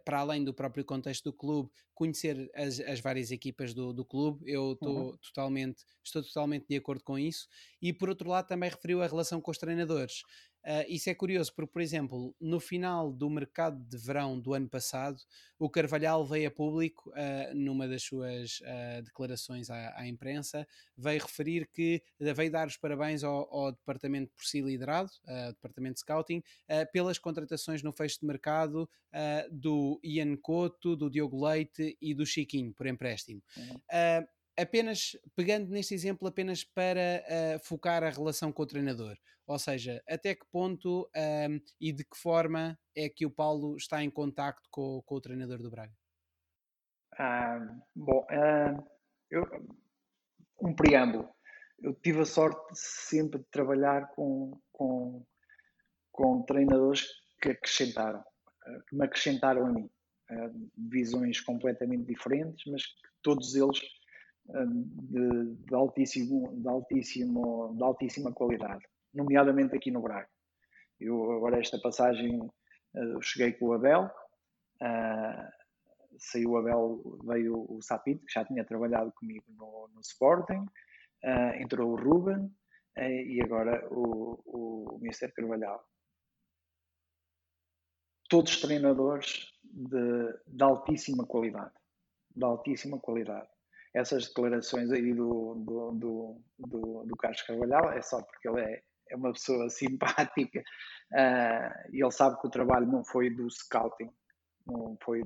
[0.04, 4.50] para além do próprio contexto do clube, conhecer as, as várias equipas do, do clube.
[4.50, 5.16] Eu uhum.
[5.18, 7.48] totalmente, estou totalmente de acordo com isso.
[7.80, 10.22] E por outro lado, também referiu a relação com os treinadores.
[10.64, 14.68] Uh, isso é curioso, porque, por exemplo, no final do mercado de verão do ano
[14.68, 15.18] passado,
[15.58, 21.22] o Carvalhal veio a público, uh, numa das suas uh, declarações à, à, imprensa, veio
[21.22, 26.00] referir que veio dar os parabéns ao, ao departamento por si liderado, uh, departamento de
[26.00, 26.42] scouting,
[26.92, 28.88] pelas contratações no fecho de mercado
[29.50, 33.42] do Ian Couto, do Diogo Leite e do Chiquinho, por empréstimo.
[33.56, 34.28] Uhum
[34.58, 39.16] apenas pegando neste exemplo apenas para uh, focar a relação com o treinador.
[39.46, 44.02] Ou seja, até que ponto um, e de que forma é que o Paulo está
[44.02, 45.94] em contacto com, com o treinador do Braga?
[47.18, 47.58] Ah,
[47.96, 48.26] bom,
[49.30, 49.42] eu,
[50.60, 51.30] um preâmbulo.
[51.80, 55.24] Eu tive a sorte sempre de trabalhar com, com,
[56.12, 57.06] com treinadores
[57.40, 58.22] que acrescentaram,
[58.66, 59.90] ah, que me acrescentaram a mim.
[60.76, 63.80] Visões completamente diferentes, mas que todos eles
[64.48, 70.28] de, de, altíssimo, de, altíssimo, de altíssima qualidade, nomeadamente aqui no Braga.
[70.98, 74.10] Eu agora esta passagem uh, cheguei com o Abel,
[74.82, 75.48] uh,
[76.18, 80.64] saiu o Abel, veio o Sapito, que já tinha trabalhado comigo no, no Sporting,
[81.24, 82.52] uh, entrou o Ruben
[83.00, 85.30] e agora o, o Mr.
[85.30, 85.86] Carvalhal.
[88.28, 91.74] Todos treinadores de, de altíssima qualidade,
[92.34, 93.48] de altíssima qualidade
[93.94, 98.82] essas declarações aí do, do, do, do, do Carlos Carvalhal é só porque ele é,
[99.10, 104.10] é uma pessoa simpática uh, e ele sabe que o trabalho não foi do scouting,
[104.66, 105.22] não foi,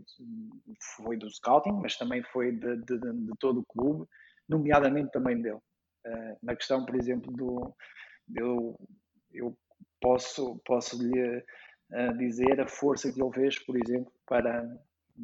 [0.97, 4.07] foi do scouting, mas também foi de, de, de todo o clube,
[4.49, 5.61] nomeadamente também dele.
[6.07, 7.75] Uh, na questão, por exemplo, do
[8.35, 8.77] eu,
[9.33, 9.57] eu
[10.01, 14.65] posso, posso lhe uh, dizer a força que ele fez, por exemplo, para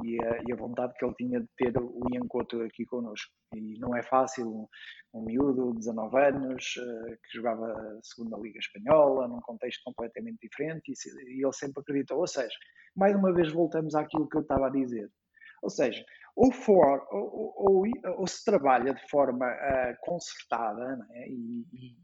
[0.03, 3.31] e a, e a, vontade que ele tinha de ter o Ian Couto aqui connosco.
[3.55, 4.67] E não é fácil, um,
[5.13, 10.91] um miúdo, 19 anos, uh, que jogava a segunda Liga Espanhola, num contexto completamente diferente,
[10.91, 12.19] e, e, ele sempre acreditou.
[12.19, 12.55] Ou seja,
[12.95, 15.09] mais uma vez voltamos àquilo que eu estava a dizer.
[15.61, 17.83] Ou seja, ou, for, ou, ou,
[18.17, 21.27] ou se trabalha de forma uh, concertada é?
[21.27, 21.97] e, e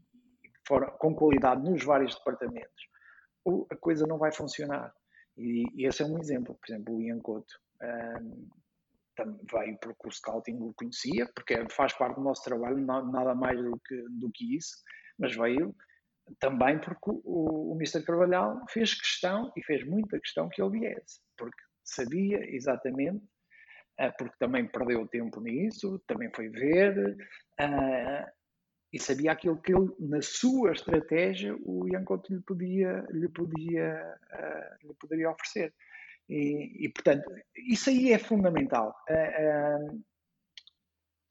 [0.66, 2.88] for, com qualidade nos vários departamentos,
[3.44, 4.92] ou a coisa não vai funcionar.
[5.38, 6.54] E, e esse é um exemplo.
[6.54, 8.48] Por exemplo, o Ian Couto um,
[9.50, 13.78] veio porque o scouting o conhecia, porque faz parte do nosso trabalho, nada mais do
[13.80, 14.76] que, do que isso,
[15.18, 15.74] mas veio
[16.40, 18.02] também porque o, o Mr.
[18.02, 23.24] Carvalhal fez questão, e fez muita questão, que ele viesse, porque sabia exatamente,
[24.00, 27.16] uh, porque também perdeu tempo nisso, também foi ver,
[27.60, 28.30] uh,
[28.92, 34.18] e sabia aquilo que ele, na sua estratégia, o Ian Couto lhe podia, lhe podia,
[34.32, 35.72] uh, lhe poderia oferecer.
[36.28, 37.24] E, e, portanto,
[37.54, 38.94] isso aí é fundamental.
[39.08, 40.04] Uh, uh,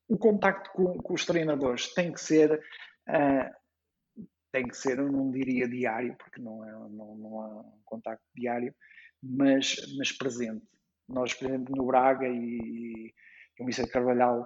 [0.08, 5.32] o contacto com, com, os treinadores tem que ser, uh, tem que ser, eu não
[5.32, 8.74] diria diário, porque não, é, não, não há um contacto diário,
[9.22, 10.66] mas, mas presente.
[11.10, 13.14] Nós, por exemplo, no Braga e,
[13.60, 14.46] e o Mister Carvalhal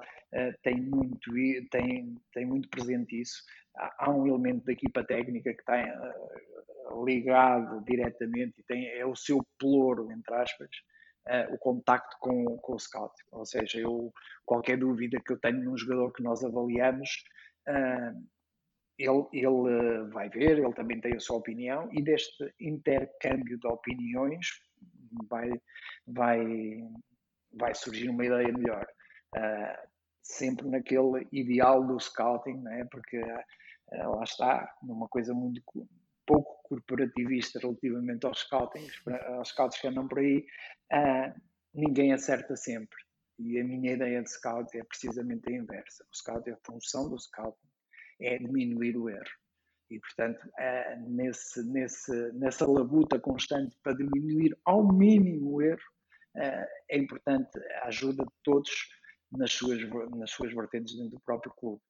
[0.62, 1.32] tem, muito,
[1.72, 3.44] tem, tem muito presente isso.
[3.76, 5.86] Há, há um elemento da equipa técnica que tem
[7.04, 10.70] ligado diretamente e tem, é o seu pelouro, entre aspas,
[11.28, 13.14] uh, o contacto com, com o scout.
[13.32, 14.14] Ou seja, eu,
[14.46, 17.10] qualquer dúvida que eu tenho num jogador que nós avaliamos,
[17.68, 18.28] uh,
[18.98, 24.48] ele, ele vai ver, ele também tem a sua opinião e deste intercâmbio de opiniões
[25.30, 25.50] vai,
[26.06, 26.46] vai,
[27.54, 28.86] vai surgir uma ideia melhor.
[29.36, 29.90] Uh,
[30.22, 32.86] sempre naquele ideal do scouting, né?
[32.92, 35.62] porque uh, lá está, numa coisa muito
[36.70, 38.94] corporativista relativamente aos scoutings,
[39.28, 40.46] aos scouts que andam por aí,
[40.94, 41.42] uh,
[41.74, 42.98] ninguém acerta sempre.
[43.40, 46.06] E a minha ideia de scout é precisamente a inversa.
[46.12, 47.58] O scout, é a função do scout
[48.22, 49.24] é diminuir o erro.
[49.90, 55.82] E, portanto, uh, nesse, nesse, nessa labuta constante para diminuir ao mínimo o erro,
[56.36, 58.70] uh, é importante a ajuda de todos
[59.32, 59.80] nas suas,
[60.12, 61.82] nas suas vertentes dentro do próprio clube.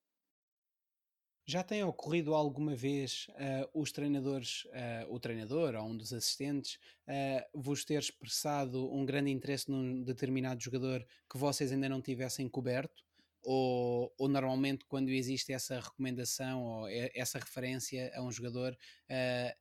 [1.49, 6.79] Já tem ocorrido alguma vez uh, os treinadores, uh, o treinador ou um dos assistentes,
[7.07, 12.47] uh, vos ter expressado um grande interesse num determinado jogador que vocês ainda não tivessem
[12.47, 13.03] coberto?
[13.43, 18.77] Ou, ou normalmente, quando existe essa recomendação ou essa referência a um jogador,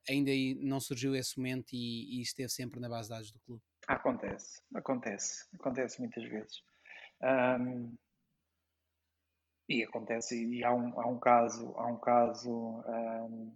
[0.06, 0.30] ainda
[0.60, 3.62] não surgiu esse momento e, e, esteve sempre na base de dados do clube?
[3.86, 6.62] Acontece, acontece, acontece muitas vezes.
[7.22, 7.96] Um
[9.68, 13.54] e acontece, e há um, há um caso, há um caso, um,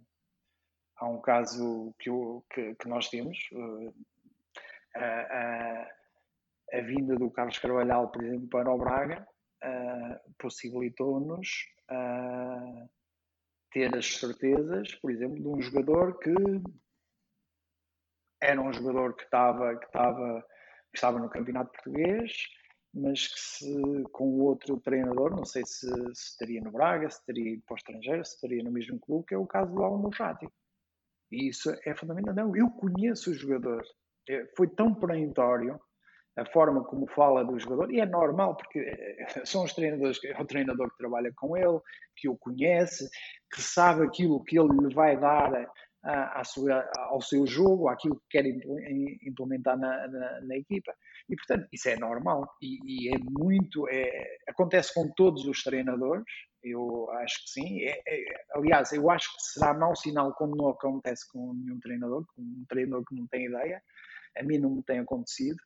[0.97, 3.93] há um caso que, eu, que, que nós temos, uh,
[4.95, 5.87] a,
[6.73, 9.27] a, vinda do Carlos Carvalhal, por exemplo, para o Braga,
[9.63, 11.49] uh, possibilitou-nos
[11.89, 12.89] uh,
[13.71, 16.33] ter as certezas, por exemplo, de um jogador que
[18.39, 20.41] era um jogador que estava, que estava,
[20.91, 22.33] que estava no Campeonato Português,
[22.93, 27.59] mas que se, com outro treinador, não sei se, se estaria no Braga, se estaria
[27.65, 30.47] para o estrangeiro, se estaria no mesmo clube, que é o caso do Al Musrati.
[31.31, 32.35] E isso é fundamental.
[32.35, 33.83] Não, eu conheço o jogador.
[34.29, 35.79] É, foi tão perentório
[36.37, 40.39] a forma como fala do jogador, e é normal, porque é, são os treinadores, é
[40.39, 41.79] o treinador que trabalha com ele,
[42.15, 43.07] que o conhece,
[43.51, 45.51] que sabe aquilo que ele lhe vai dar
[46.03, 48.45] à, à sua, ao seu jogo, àquilo que quer
[49.25, 50.93] implementar na, na, na equipa.
[51.29, 53.87] E, portanto, isso é normal e, e é muito.
[53.89, 56.25] É, acontece com todos os treinadores,
[56.63, 57.81] eu acho que sim.
[57.81, 62.25] É, é, aliás, eu acho que será mau sinal quando não acontece com nenhum treinador,
[62.35, 63.81] com um treinador que não tem ideia.
[64.37, 65.57] A mim não me tem acontecido,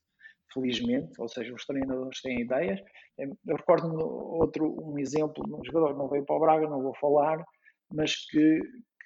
[0.54, 2.80] felizmente, ou seja, os treinadores têm ideias.
[3.18, 6.96] Eu recordo-me outro um exemplo um jogador que não veio para o Braga, não vou
[6.96, 7.44] falar,
[7.92, 8.62] mas que,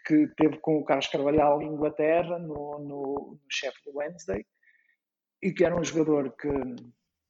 [0.06, 4.46] que teve com o Carlos Carvalhal em Inglaterra, no, no, no chefe do Wednesday,
[5.42, 6.50] e que era um jogador que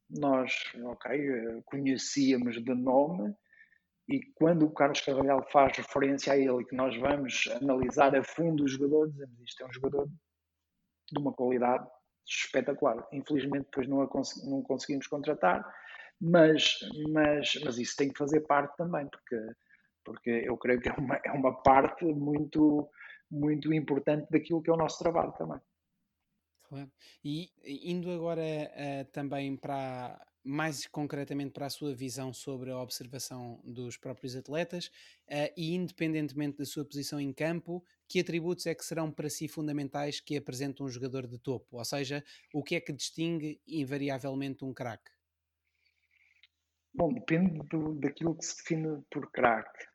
[0.09, 0.53] nós,
[0.83, 3.33] ok, conhecíamos de nome,
[4.07, 8.63] e quando o Carlos Carvalhal faz referência a ele, que nós vamos analisar a fundo
[8.63, 10.09] o jogador, dizemos isto é um jogador
[11.11, 11.87] de uma qualidade
[12.27, 13.07] espetacular.
[13.13, 15.63] Infelizmente depois não, não conseguimos contratar,
[16.19, 19.39] mas, mas, mas isso tem que fazer parte também, porque,
[20.03, 22.89] porque eu creio que é uma, é uma parte muito,
[23.29, 25.59] muito importante daquilo que é o nosso trabalho também.
[26.71, 26.89] Claro.
[27.21, 27.51] E
[27.83, 33.97] indo agora uh, também para mais concretamente para a sua visão sobre a observação dos
[33.97, 34.87] próprios atletas
[35.27, 39.49] uh, e independentemente da sua posição em campo, que atributos é que serão para si
[39.49, 41.75] fundamentais que apresentam um jogador de topo?
[41.75, 45.11] Ou seja, o que é que distingue invariavelmente um craque?
[46.93, 49.85] Bom, depende do, daquilo que se define por craque.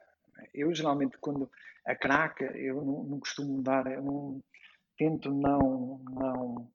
[0.53, 1.51] Eu geralmente quando
[1.87, 4.45] a craque eu não, não costumo dar, eu não,
[4.97, 6.71] tento não, não,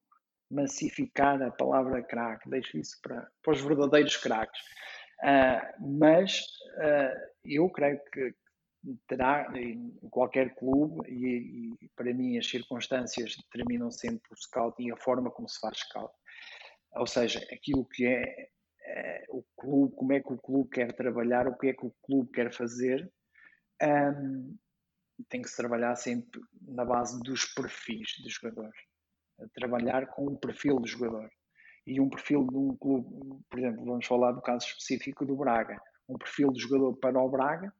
[0.50, 4.62] massificar a palavra craque, deixo isso para, para os verdadeiros craques.
[5.24, 6.42] Uh, mas
[6.78, 8.34] uh, eu creio que
[9.08, 14.92] terá em qualquer clube, e, e, para mim as circunstâncias determinam sempre o scout e
[14.92, 16.14] a forma como se faz scout.
[16.96, 18.50] Ou seja, aquilo que é,
[18.84, 21.94] é o clube, como é que o clube quer trabalhar, o que é que o
[22.04, 23.10] clube quer fazer,
[23.82, 24.58] um,
[25.30, 28.80] tem que se trabalhar sempre na base dos perfis dos jogadores.
[29.54, 31.30] Trabalhar com o perfil do jogador.
[31.86, 35.82] E um perfil de um clube, por exemplo, vamos falar do caso específico do Braga.
[36.08, 37.74] Um perfil de jogador para o Braga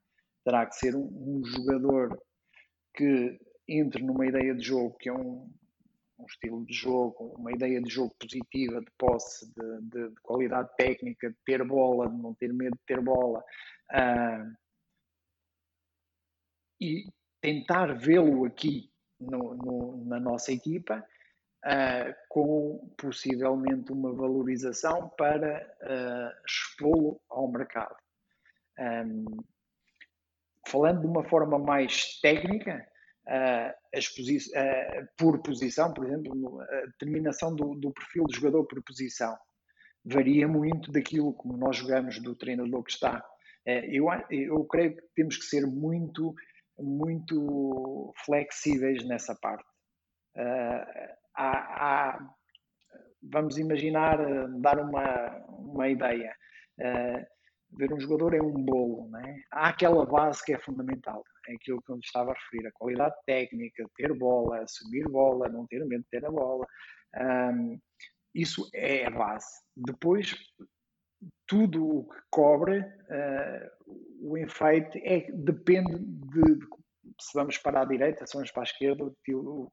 [0.44, 2.20] terá que ser um, um jogador
[2.96, 5.50] que entre numa ideia de jogo que é um,
[6.20, 10.70] um, estilo de jogo, uma ideia de jogo positiva, de posse, de, de, de qualidade
[10.76, 13.44] técnica, de ter bola, de não ter medo de ter bola.
[13.92, 14.56] Uh,
[16.82, 17.06] e
[17.42, 21.06] tentar vê-lo aqui no, no, na nossa equipa
[21.66, 27.96] uh, com possivelmente uma valorização para uh, expô-lo ao mercado.
[28.80, 29.26] Um,
[30.68, 32.88] falando de uma forma mais técnica,
[33.28, 39.38] uh, por posição, por exemplo, a determinação do, do perfil do jogador por posição
[40.04, 43.24] varia muito daquilo como nós jogamos do treinador que está.
[43.64, 46.34] Eu, eu creio que temos que ser muito
[46.82, 49.70] muito flexíveis nessa parte.
[50.38, 52.30] Uh, há, há,
[53.32, 54.18] vamos imaginar,
[54.60, 56.34] dar uma, uma ideia.
[56.80, 57.26] Uh,
[57.78, 59.42] ver um jogador é um bolo, né?
[59.52, 63.16] há aquela base que é fundamental, é aquilo que eu estava a referir, a qualidade
[63.26, 66.66] técnica, ter bola, assumir bola, não ter medo de ter a bola,
[67.18, 67.80] um,
[68.34, 69.48] isso é a base.
[69.76, 70.36] Depois,
[71.52, 73.70] tudo o que cobre, uh,
[74.22, 76.66] o enfeite é, depende de, de,
[77.20, 79.12] se vamos para a direita, se vamos para a esquerda,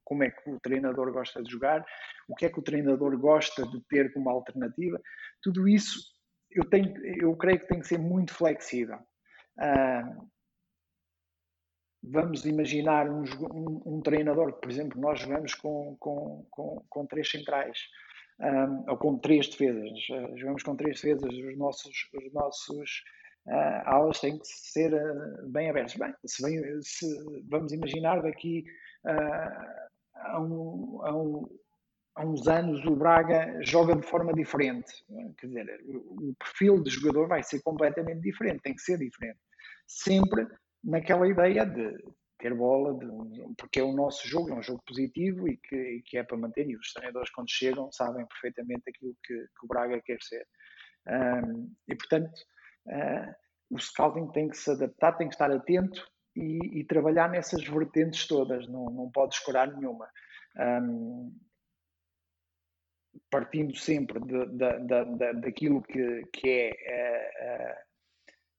[0.02, 1.86] como é que o treinador gosta de jogar,
[2.28, 5.00] o que é que o treinador gosta de ter como alternativa.
[5.40, 6.00] Tudo isso
[6.50, 8.98] eu, tenho, eu creio que tem que ser muito flexível.
[9.56, 10.28] Uh,
[12.02, 17.30] vamos imaginar um, um, um, treinador, por exemplo, nós jogamos com, com, com, com três
[17.30, 17.78] centrais
[18.40, 19.98] um, ou com três defesas.
[20.10, 21.32] Uh, jogamos com três defesas.
[21.32, 23.02] Os nossos, os nossos
[23.46, 25.94] uh, aulas têm que ser uh, bem abertas.
[25.94, 27.06] Bem, se, vem, se,
[27.48, 28.64] vamos imaginar daqui
[29.06, 31.48] uh, a, um, a, um,
[32.16, 34.92] a, uns anos o Braga joga de forma diferente.
[35.38, 39.38] Quer dizer, o, o perfil de jogador vai ser completamente diferente, tem que ser diferente.
[39.86, 40.46] Sempre
[40.84, 41.96] naquela ideia de
[42.38, 43.06] ter bola, de,
[43.56, 46.36] porque é o nosso jogo, é um jogo positivo e que, e que, é para
[46.36, 46.68] manter.
[46.68, 50.46] E os treinadores, quando chegam, sabem perfeitamente aquilo que, que o Braga quer ser.
[51.06, 52.40] Um, e, portanto,
[52.86, 53.34] uh,
[53.70, 58.26] o scouting tem que se adaptar, tem que estar atento e, e trabalhar nessas vertentes
[58.26, 60.08] todas, não, não pode escorar nenhuma.
[60.56, 61.36] Um,
[63.30, 67.76] partindo sempre de, de, de, daquilo que, que é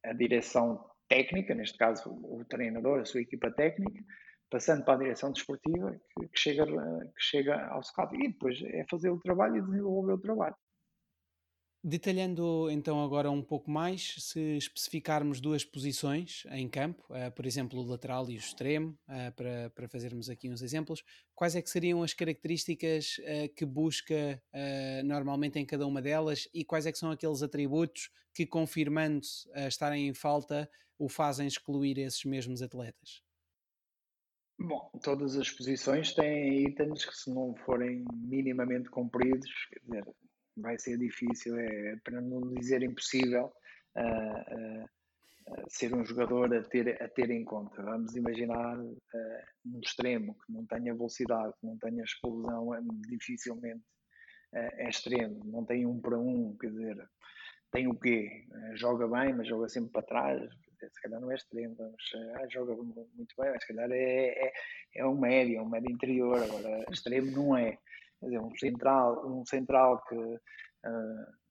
[0.03, 4.01] a, a, a direção técnica, neste caso o treinador, a sua equipa técnica,
[4.49, 8.15] passando para a direção desportiva, que, chega, que chega ao scout.
[8.15, 10.55] E depois é fazer o trabalho e desenvolver o trabalho.
[11.81, 17.79] Detalhando então agora um pouco mais, se especificarmos duas posições em campo, uh, por exemplo
[17.79, 21.69] o lateral e o extremo, uh, para, para fazermos aqui uns exemplos, quais é que
[21.69, 24.41] seriam as características uh, que busca
[25.05, 29.25] normalmente em cada uma delas e quais é que são aqueles atributos que confirmando
[29.67, 33.23] estarem em falta o fazem excluir esses mesmos atletas?
[34.59, 40.15] Bom, todas as posições têm itens que se não forem minimamente cumpridos, quer dizer,
[40.61, 43.51] vai ser difícil, é, para não dizer impossível,
[43.97, 47.81] uh, uh, ser um jogador a ter, a ter em conta.
[47.81, 53.83] Vamos imaginar um extremo que não tenha velocidade, que não tenha explosão, é, dificilmente
[54.51, 57.07] é extremo, não tem um para um, quer dizer,
[57.71, 58.47] tem o quê?
[58.73, 60.49] joga bem, mas joga sempre para trás,
[60.87, 64.53] se calhar não é extremo, mas joga muito bem, mas se calhar é, é,
[64.95, 67.77] é um médio, um médio interior, agora extremo não é
[68.19, 70.39] quer dizer, um central, um central que uh,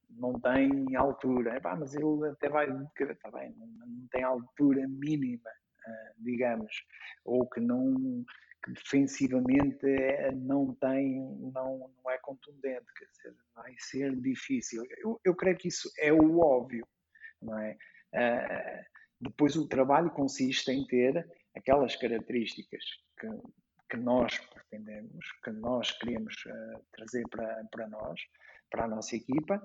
[0.09, 2.67] não tem altura, Epá, mas ele até vai,
[2.99, 6.83] está bem, não, tem altura mínima, uh, digamos,
[7.25, 8.25] ou que não
[8.63, 11.21] que defensivamente é, não tem,
[11.53, 14.83] não, não é contundente, quer dizer, vai ser difícil.
[14.97, 16.85] Eu, eu creio que isso é o óbvio,
[17.41, 17.77] não é?
[18.13, 18.85] Uh,
[19.21, 22.83] depois o trabalho consiste em ter aquelas características
[23.19, 23.27] que,
[23.89, 28.19] que nós pretendemos, que nós queremos uh, trazer para, para nós,
[28.69, 29.61] para a nossa equipa,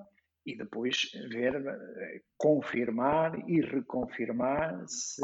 [0.47, 5.23] e depois ver, eh, confirmar e reconfirmar se,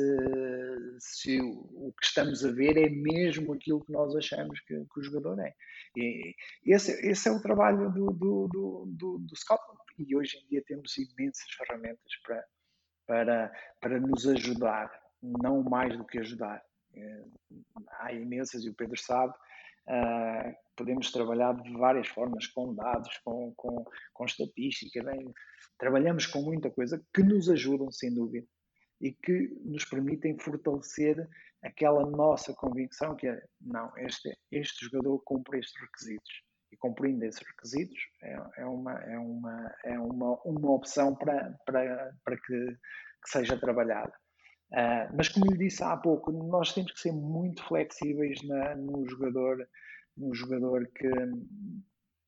[0.99, 5.01] se o, o, que estamos a ver é mesmo aquilo que nós achamos que, que
[5.01, 5.55] o jogador é.
[5.95, 6.35] E
[6.65, 9.35] esse, esse é o trabalho do, do, do, do, do
[9.99, 12.45] e hoje em dia temos imensas ferramentas para,
[13.07, 14.91] para, para nos ajudar,
[15.23, 16.63] não mais do que ajudar.
[16.95, 17.25] Eh,
[18.01, 19.35] há imensas, e o Pedro sabe,
[19.89, 25.33] Uh, podemos trabalhar de várias formas, com dados, com, com, com estatística, bem,
[25.79, 28.47] trabalhamos com muita coisa que nos ajudam, sem dúvida,
[29.01, 31.29] e que nos permitem fortalecer
[31.63, 36.43] aquela nossa convicção que é, não, este, este jogador cumpre estes requisitos.
[36.73, 42.15] E cumprindo esses requisitos é, é, uma, é, uma, é uma, uma opção para, para,
[42.25, 42.67] para que,
[43.25, 44.13] que seja trabalhada.
[44.73, 49.09] Uh, mas como lhe disse há pouco, nós temos que ser muito flexíveis na, no
[49.09, 49.69] jogador,
[50.17, 51.11] no jogador que,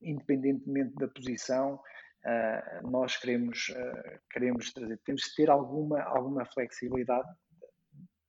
[0.01, 4.99] independentemente da posição, uh, nós queremos, uh, queremos trazer.
[5.05, 7.28] Temos que ter alguma, alguma flexibilidade,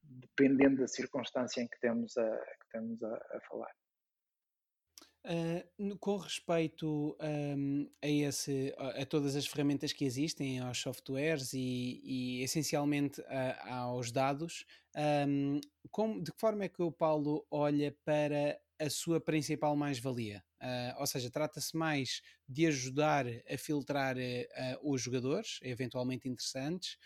[0.03, 3.72] dependendo da circunstância em que temos a, que temos a, a falar.
[5.26, 7.15] Uh, com respeito
[7.57, 13.76] um, a, esse, a, todas as ferramentas que existem, aos softwares e, e essencialmente a,
[13.76, 14.65] aos dados,
[15.26, 20.43] um, como, de que forma é que o Paulo olha para a sua principal mais-valia?
[20.61, 26.97] Uh, ou seja, trata-se mais de ajudar a filtrar uh, os jogadores, eventualmente interessantes,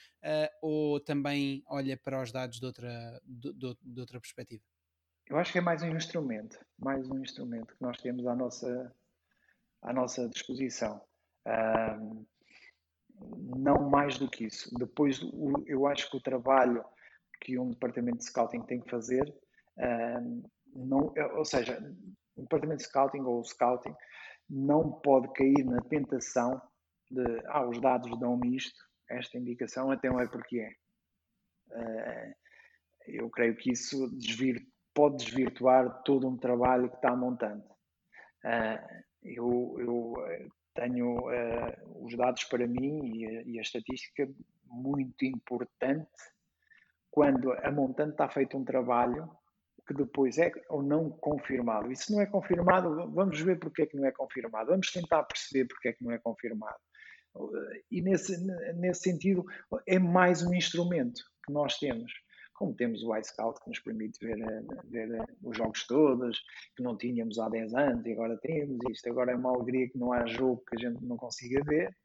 [0.59, 4.63] ou também olha para os dados de outra, de, de, de outra perspectiva?
[5.30, 8.96] Eu acho que é mais um instrumento, mais um instrumento que nós temos à nossa,
[9.82, 11.02] à nossa disposição.
[11.46, 12.26] Um,
[13.58, 14.74] não mais do que isso.
[14.78, 15.20] Depois,
[15.66, 16.84] eu acho que o trabalho
[17.42, 19.36] que um departamento de scouting tem que fazer,
[19.78, 21.78] um, não, ou seja,
[22.38, 23.94] o departamento de scouting ou o scouting
[24.50, 26.62] não pode cair na tentação
[27.12, 30.72] de, ah, os dados dão-me isto, esta indicação, até não é porque é.
[31.70, 32.34] Uh,
[33.08, 34.66] eu creio que isso desvir,
[34.98, 37.64] pode desvirtuar todo um trabalho que está montando.
[38.43, 44.28] Uh, eu, eu, eh, tenho uh, os dados para mim e e a, estatística
[44.66, 46.10] muito importante
[47.12, 49.30] quando a montante está feito um trabalho
[49.88, 51.91] que depois é ou não confirmado.
[51.91, 54.72] E se não é confirmado, vamos ver porque é que não é confirmado.
[54.72, 56.80] Vamos tentar perceber porque é que não é confirmado.
[57.91, 58.36] E nesse,
[58.76, 59.45] nesse sentido,
[59.86, 62.12] é mais um instrumento que nós temos
[62.58, 66.43] como temos o iScout que nos permite ver, eh, ver eh, os jogos todos,
[66.76, 69.97] que não tínhamos há 10 anos e agora temos, isto agora é uma alegria que
[69.97, 71.95] não há jogo que a gente não consiga ver,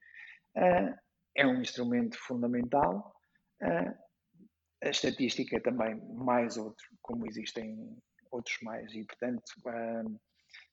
[0.57, 0.95] uh,
[1.35, 3.15] é um instrumento fundamental.
[3.63, 3.97] Uh,
[4.85, 7.97] a estatística é também mais outro, como existem
[8.31, 10.21] outros mais, e portanto, uh,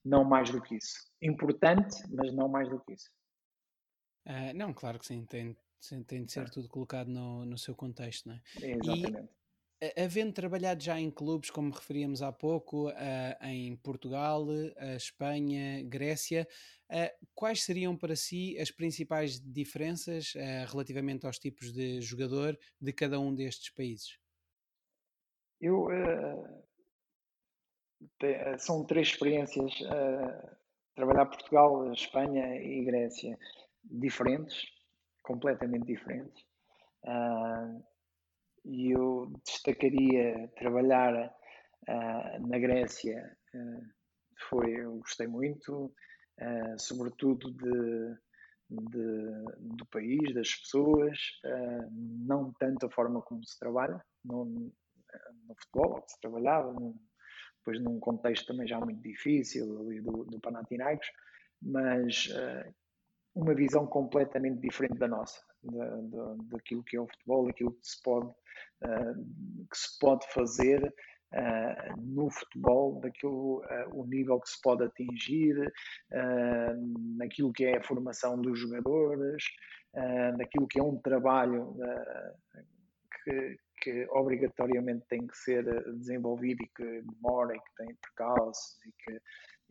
[0.04, 1.10] não mais do que isso.
[1.22, 3.10] Importante, mas não mais do que isso.
[4.56, 5.56] não, claro que sim, tem,
[6.06, 8.42] tem de ser tudo colocado no, no seu contexto, não é?
[8.62, 9.39] Exatamente.
[9.98, 12.94] Havendo trabalhado já em clubes, como referíamos há pouco, uh,
[13.44, 16.46] em Portugal, uh, Espanha, Grécia,
[16.90, 20.34] uh, quais seriam para si as principais diferenças
[20.68, 24.20] relativamente aos tipos de jogador de cada um destes países?
[25.62, 25.88] Eu
[28.20, 29.74] te, são três experiências
[30.94, 33.38] trabalhar Portugal, Espanha e Grécia
[33.84, 34.66] diferentes,
[35.24, 36.44] completamente diferentes.
[37.04, 37.82] Uh,
[38.66, 41.14] e eu destacaria trabalhar
[41.88, 43.88] uh, na Grécia, uh,
[44.50, 48.16] foi, eu gostei muito, uh, sobretudo de,
[48.70, 51.18] de, do país, das pessoas,
[51.92, 56.74] não tanto a forma como se trabalha no, no futebol, se trabalhava,
[57.58, 61.08] depois num contexto também já muito difícil ali do, do Panathinaikos,
[61.62, 62.30] mas
[63.36, 67.88] uma visão completamente diferente da nossa, da, da, daquilo que é o futebol, daquilo que
[67.88, 69.16] se pode, uh,
[69.70, 75.56] que se pode fazer uh, no futebol, daquilo, uh, o nível que se pode atingir,
[77.18, 79.44] naquilo que é a formação dos jogadores,
[80.38, 81.76] naquilo que é um trabalho
[83.24, 85.64] que, que obrigatoriamente tem que ser
[85.96, 89.22] desenvolvido e que demora e que tem percalços e que,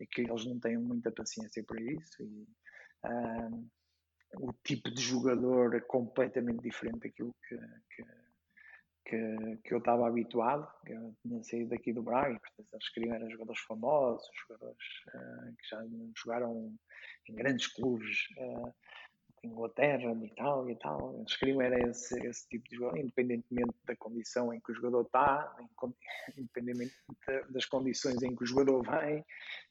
[0.01, 2.23] e que eles não têm muita paciência para isso.
[2.23, 2.47] E,
[4.35, 7.57] o tipo de jogador é completamente diferente daquilo que,
[7.95, 8.03] que,
[9.05, 10.67] que, que eu estava habituado.
[10.85, 15.69] Eu tinha saído daqui do Braga portanto, eles queriam eram jogadores famosos, jogadores uh, que
[15.69, 15.83] já
[16.15, 16.73] jogaram
[17.27, 18.73] em grandes clubes uh,
[19.43, 21.15] Inglaterra, de Itália e tal.
[21.17, 25.01] Eles queriam era esse, esse tipo de jogador, independentemente da condição em que o jogador
[25.01, 25.55] está,
[26.37, 26.93] independentemente
[27.49, 29.25] das condições em que o jogador vem,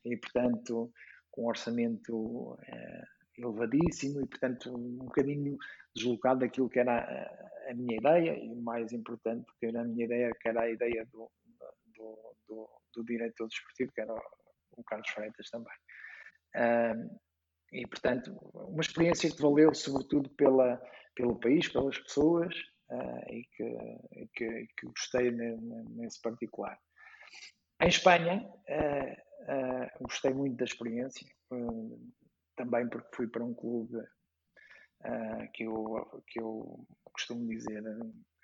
[0.05, 0.91] e, portanto,
[1.31, 2.55] com um orçamento.
[2.55, 5.57] Uh, elevadíssimo e, portanto, um bocadinho
[5.95, 10.05] deslocado daquilo que era a, a, minha ideia e, mais importante, que era a minha
[10.05, 11.31] ideia, que era a ideia do,
[11.97, 15.77] do, do, do diretor desportivo, que era o, Carlos Freitas também.
[16.57, 17.19] Um,
[17.73, 20.81] e, portanto, uma experiência que valeu sobretudo pela,
[21.15, 22.55] pelo país, pelas pessoas
[22.91, 26.79] uh, e, que, que, que, gostei nesse particular.
[27.83, 29.13] Em Espanha, uh,
[29.43, 31.27] uh, gostei muito da experiência,
[32.59, 33.99] também porque fui para um clube
[35.55, 37.83] que, eu, que eu costumo dizer,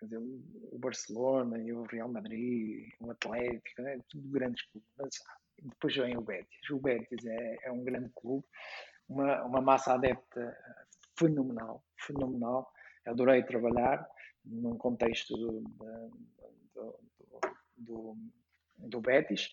[0.00, 4.88] dizer, o Barcelona e o Real Madrid, o Atlético, é tudo grandes clubes.
[4.96, 5.14] Mas
[5.62, 6.70] depois vem o Betis.
[6.70, 8.44] O Betis é, é um grande clube
[9.08, 10.56] uma, uma massa adepta
[11.18, 12.72] fenomenal, fenomenal.
[13.06, 14.06] Adorei trabalhar
[14.44, 15.60] num contexto do,
[16.74, 17.00] do,
[17.76, 18.16] do,
[18.78, 19.50] do Betis.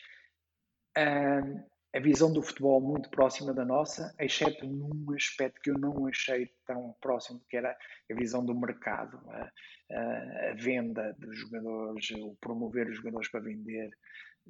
[0.97, 1.63] Um,
[1.93, 6.49] a visão do futebol muito próxima da nossa, exceto num aspecto que eu não achei
[6.65, 7.77] tão próximo, que era
[8.09, 9.51] a visão do mercado, a,
[9.91, 13.91] a, a venda dos jogadores, o promover os jogadores para vender,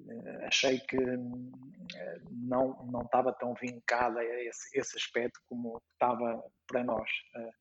[0.08, 6.84] eh, achei que eh, não, não estava tão vincada esse, esse aspecto como estava para
[6.84, 7.10] nós.
[7.36, 7.52] Eh,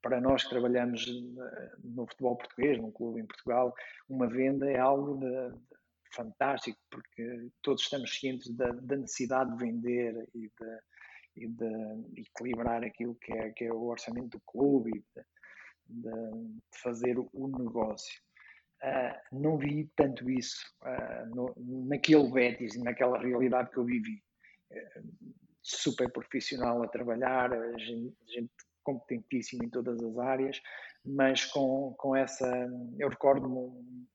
[0.00, 1.04] para nós que trabalhamos
[1.82, 3.74] no futebol português, num clube em Portugal,
[4.08, 5.58] uma venda é algo de
[6.14, 10.80] fantástico, porque todos estamos cientes da, da necessidade de vender e de,
[11.36, 15.24] e de, equilibrar aquilo que é, que é o orçamento do clube e de,
[15.88, 18.20] de fazer o negócio.
[18.82, 21.52] Uh, não vi tanto isso uh, no,
[21.88, 24.22] naquele Betis, naquela realidade que eu vivi.
[24.70, 28.50] Uh, super profissional a trabalhar, gente, gente,
[28.84, 30.62] competentíssima em todas as áreas,
[31.04, 32.46] mas com, com essa.
[32.98, 34.06] Eu recordo-me um,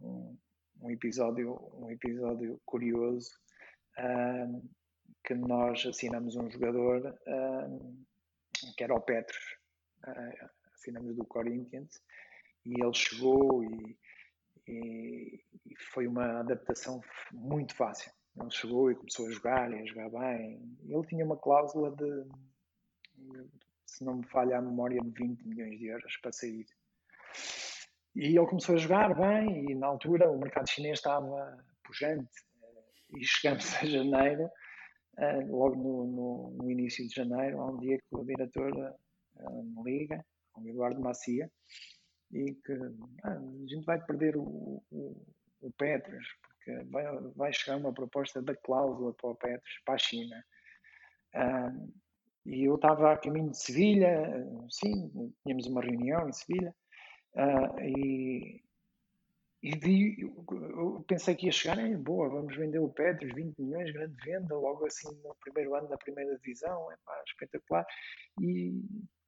[0.00, 0.36] um,
[0.82, 3.30] um, episódio, um episódio curioso
[5.24, 7.14] que nós assinamos um jogador
[8.76, 9.56] que era o Petros,
[10.74, 12.02] assinamos do Corinthians
[12.64, 13.98] e ele chegou e,
[14.68, 17.00] e, e, foi uma adaptação
[17.32, 18.12] muito fácil.
[18.40, 20.78] Ele chegou e começou a jogar e a jogar bem.
[20.84, 22.26] Ele tinha uma cláusula de,
[23.86, 26.66] se não me falha a memória, de 20 milhões de euros para sair.
[28.14, 32.30] E ele começou a jogar bem e na altura o mercado chinês estava pujante
[33.14, 34.50] e chegamos a janeiro,
[35.18, 39.62] eh, logo no, no, no início de janeiro, há um dia que o diretor eh,
[39.62, 40.24] me liga,
[40.56, 41.50] o Eduardo Macia,
[42.30, 42.72] e que
[43.24, 45.26] ah, a gente vai perder o, o,
[45.60, 47.04] o porque vai,
[47.36, 50.44] vai chegar uma proposta da cláusula para o Petros, para a China.
[51.34, 51.72] Ah,
[52.46, 54.10] e eu estava a caminho de Sevilha,
[54.70, 55.10] sim,
[55.42, 56.74] tínhamos uma reunião em Sevilha,
[57.36, 58.62] ah, e,
[59.62, 63.92] e vi, eu pensei que ia chegar, é boa, vamos vender o Petros, 20 milhões,
[63.92, 67.86] grande venda, logo assim no primeiro ano da primeira divisão, é pá, espetacular.
[68.40, 68.82] E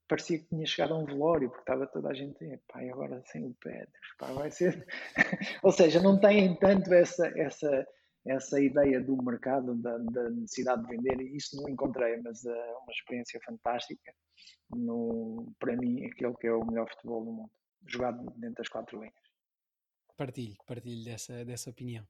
[0.09, 3.23] parecia que tinha chegado a um velório, porque estava toda a gente, pá, e agora
[3.27, 4.87] sem o Pedros, pá, vai ser.
[5.63, 7.87] Ou seja, não têm tanto essa, essa,
[8.27, 12.51] essa ideia do mercado, da, da necessidade de vender, e isso não encontrei, mas é
[12.51, 14.13] uh, uma experiência fantástica,
[14.71, 17.51] no, para mim, aquele que é o melhor futebol do mundo,
[17.87, 19.15] jogado dentro das quatro linhas.
[20.17, 22.07] Partilho, partilho dessa, dessa opinião.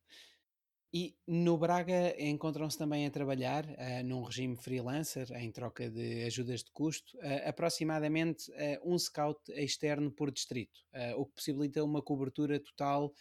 [0.96, 6.62] E no Braga encontram-se também a trabalhar uh, num regime freelancer, em troca de ajudas
[6.62, 10.78] de custo, uh, aproximadamente uh, um scout externo por distrito,
[11.16, 13.12] o que possibilita uma cobertura total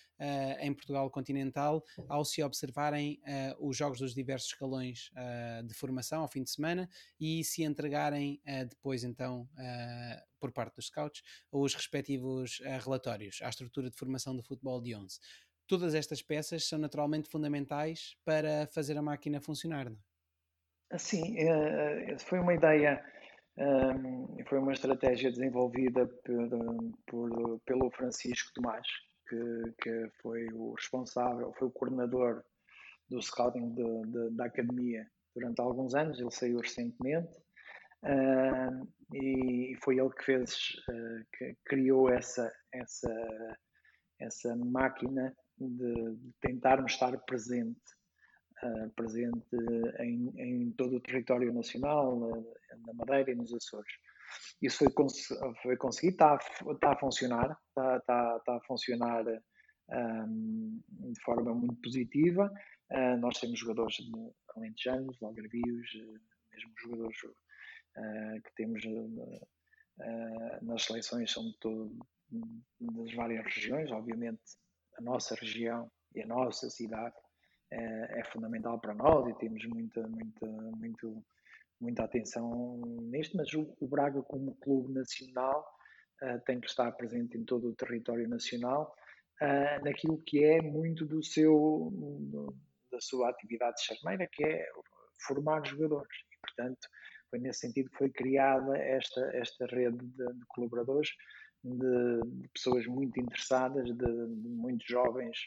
[0.61, 3.19] em Portugal continental ao se observarem
[3.59, 5.09] os jogos dos diversos escalões
[5.65, 6.87] de formação ao fim de semana
[7.19, 8.39] e se entregarem
[8.69, 9.49] depois então
[10.39, 15.19] por parte dos scouts os respectivos relatórios à estrutura de formação do futebol de 11
[15.73, 19.91] todas estas peças são naturalmente fundamentais para fazer a máquina funcionar.
[20.91, 20.97] É?
[20.99, 23.03] Sim, eh, foi uma ideia,
[23.57, 26.49] ehm, foi uma estratégia desenvolvida por,
[27.07, 28.85] por, pelo Francisco Tomás,
[29.27, 32.43] que, que, foi o responsável, foi o coordenador
[33.09, 37.33] do scouting de, de, da academia durante alguns anos, ele saiu recentemente.
[39.11, 40.55] E foi ele que fez,
[41.35, 43.57] que criou essa, essa,
[44.19, 47.79] essa máquina de, de tentarmos estar presente,
[48.63, 49.55] uh, presente
[49.99, 53.91] em, em, todo o território nacional, na, na, Madeira e nos Açores.
[54.61, 55.27] Isso foi, cons
[55.61, 56.37] foi conseguido, está,
[56.71, 59.25] está a funcionar, está, está, está a funcionar
[59.89, 62.51] um, de forma muito positiva.
[62.91, 65.89] Uh, nós temos jogadores de alentejanos, algarvios,
[66.51, 68.83] mesmo jogadores uh, que temos
[70.63, 71.95] nas seleções são de todo,
[72.81, 74.41] das várias regiões, obviamente
[74.97, 77.15] a nossa região e a nossa cidade
[77.71, 81.23] é, é fundamental para nós e temos muita, muita, muito,
[81.79, 85.65] muita atenção neste, mas o, o Braga, como clube nacional,
[86.21, 88.95] uh, tem que estar presente em todo o território nacional,
[89.41, 91.91] uh, naquilo que é muito do seu,
[92.91, 94.65] da sua atividade charneira, que é
[95.25, 96.17] formar jogadores.
[96.31, 96.87] E, portanto,
[97.29, 101.09] foi nesse sentido que foi criada esta, esta rede de, de colaboradores,
[101.63, 105.37] de, de, pessoas muito interessadas, de, de muitos jovens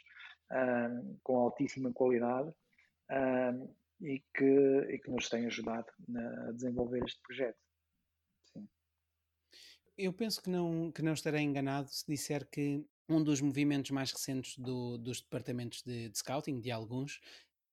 [1.23, 2.53] com altíssima qualidade
[4.01, 5.87] e, que, e que nos têm ajudado
[6.49, 7.59] a desenvolver este projeto.
[9.99, 14.13] Eu penso que não, que não estarei enganado se disser que um dos movimentos mais
[14.13, 17.21] recentes do, dos departamentos de, de scouting, de alguns,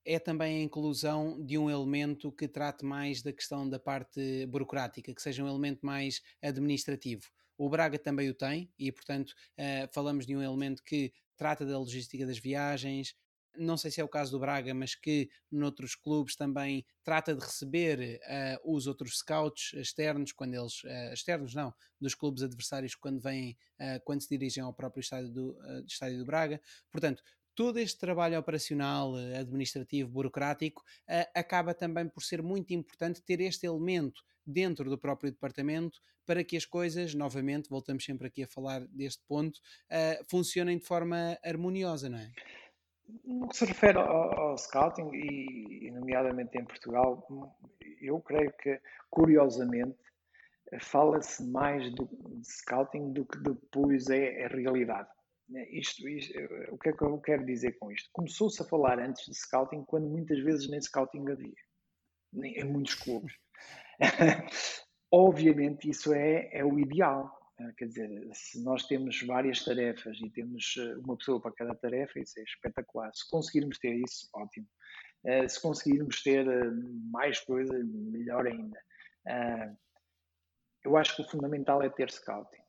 [0.05, 5.13] é também a inclusão de um elemento que trate mais da questão da parte burocrática,
[5.13, 7.29] que seja um elemento mais administrativo.
[7.63, 11.79] O Braga também o tem e, portanto, uh, falamos de um elemento que trata da
[11.79, 13.15] logística das viagens.
[13.55, 17.39] Não sei se é o caso do Braga, mas que noutros clubes também trata de
[17.39, 20.83] receber uh, os outros scouts externos, quando eles.
[20.83, 23.57] Uh, externos não, dos clubes adversários quando vêm,
[24.03, 25.57] quando se dirigem ao próprio estádio do,
[25.87, 26.59] estádio do Braga.
[26.91, 27.23] Portanto,
[27.55, 33.41] todo este trabalho operacional, eh, administrativo, burocrático, eh, acaba também por ser muito importante ter
[33.41, 38.47] este elemento dentro do próprio departamento para que as coisas, novamente, voltamos sempre aqui a
[38.47, 39.59] falar deste ponto,
[39.91, 42.31] uh, funcionem de forma harmoniosa, não é?
[43.25, 47.27] No que se refere ao, ao scouting, e, nomeadamente em Portugal,
[48.01, 49.97] eu creio que, curiosamente,
[50.79, 55.09] fala-se mais do, de scouting do que depois é a realidade.
[55.53, 56.33] Né, isto, isto,
[56.71, 58.09] o que é que eu quero dizer com isto?
[58.11, 61.53] Começou-se a falar antes de scouting quando muitas vezes nem scouting havia,
[62.33, 63.35] em muitos clubes.
[65.11, 67.31] Obviamente isso é, é o ideal.
[67.59, 67.71] Né?
[67.77, 72.19] Quer dizer, se nós temos várias tarefas e temos eh, uma pessoa para cada tarefa,
[72.19, 73.13] isso é espetacular.
[73.13, 74.67] Se conseguirmos ter isso, ótimo.
[75.23, 76.71] Eh, se conseguirmos ter eh,
[77.11, 78.83] mais coisas, melhor ainda.
[80.83, 82.63] Eu acho que o fundamental é ter scouting.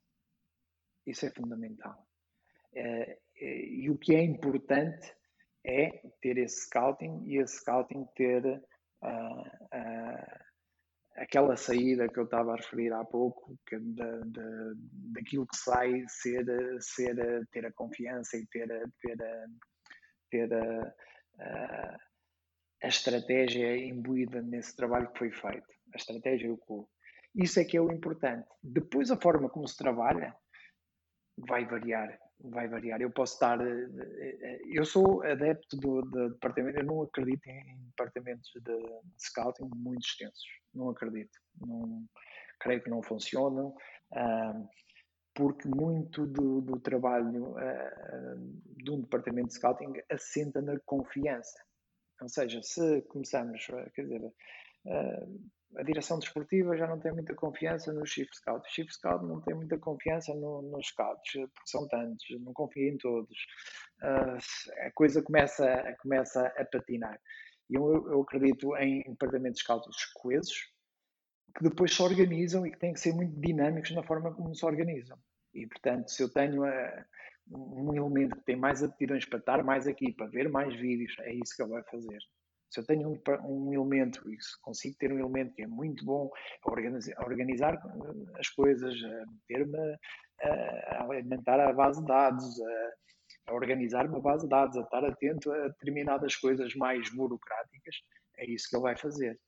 [1.07, 2.07] Isso é fundamental.
[2.75, 5.15] Eh, eh, e o que é importante
[5.65, 9.45] é ter esse scouting e esse scouting ter uh,
[11.17, 14.73] aquela saída que eu estava a referir há pouco, que da, da,
[15.15, 16.45] daquilo que sai, ser,
[16.81, 18.69] ser, ter a confiança e ter,
[19.01, 19.17] ter,
[20.31, 20.95] ter a,
[21.39, 21.97] a,
[22.83, 26.89] a estratégia imbuída nesse trabalho que foi feito, a estratégia e o clube.
[27.35, 28.47] Isso é que é o importante.
[28.63, 30.37] Depois, a forma como se trabalha
[31.37, 33.01] vai variar vai variar.
[33.01, 33.61] Eu posso estar.
[33.61, 39.71] Eh, eh, eu sou adepto do, do departamento, eu não acredito em departamentos de, scouting
[39.75, 40.47] muito extensos.
[40.75, 41.39] Não acredito.
[41.61, 42.05] Não,
[42.61, 43.75] creio que não funcionam,
[45.35, 51.63] porque muito do, do trabalho uh, de um departamento de scouting assenta na confiança.
[52.23, 54.33] Ou seja, se começamos, quer dizer,
[55.77, 58.67] a direção desportiva já não tem muita confiança no Chief Scout.
[58.67, 62.91] O Chief Scout não tem muita confiança no, nos scouts, porque são tantos, não confia
[62.91, 63.37] em todos.
[64.03, 67.19] Uh, a coisa começa, começa a patinar.
[67.71, 70.73] E eu, eu acredito em departamentos de scouts coesos,
[71.57, 74.65] que depois se organizam e que têm que ser muito dinâmicos na forma como se
[74.65, 75.19] organizam.
[75.53, 77.05] E, portanto, se eu tenho a,
[77.51, 81.33] um elemento que tem mais aptidões para estar mais aqui, para ver mais vídeos, é
[81.33, 82.19] isso que ele vai fazer.
[82.71, 86.05] Se eu tenho um, um elemento e se consigo ter um elemento que é muito
[86.05, 86.31] bom
[86.65, 87.83] a organizar, a organizar
[88.39, 89.99] as coisas, a meter-me
[90.43, 95.05] a, alimentar a base de dados, a, a organizar uma base de dados, a estar
[95.05, 97.97] atento a determinadas coisas mais burocráticas,
[98.39, 99.39] é isso que ele vai fazer.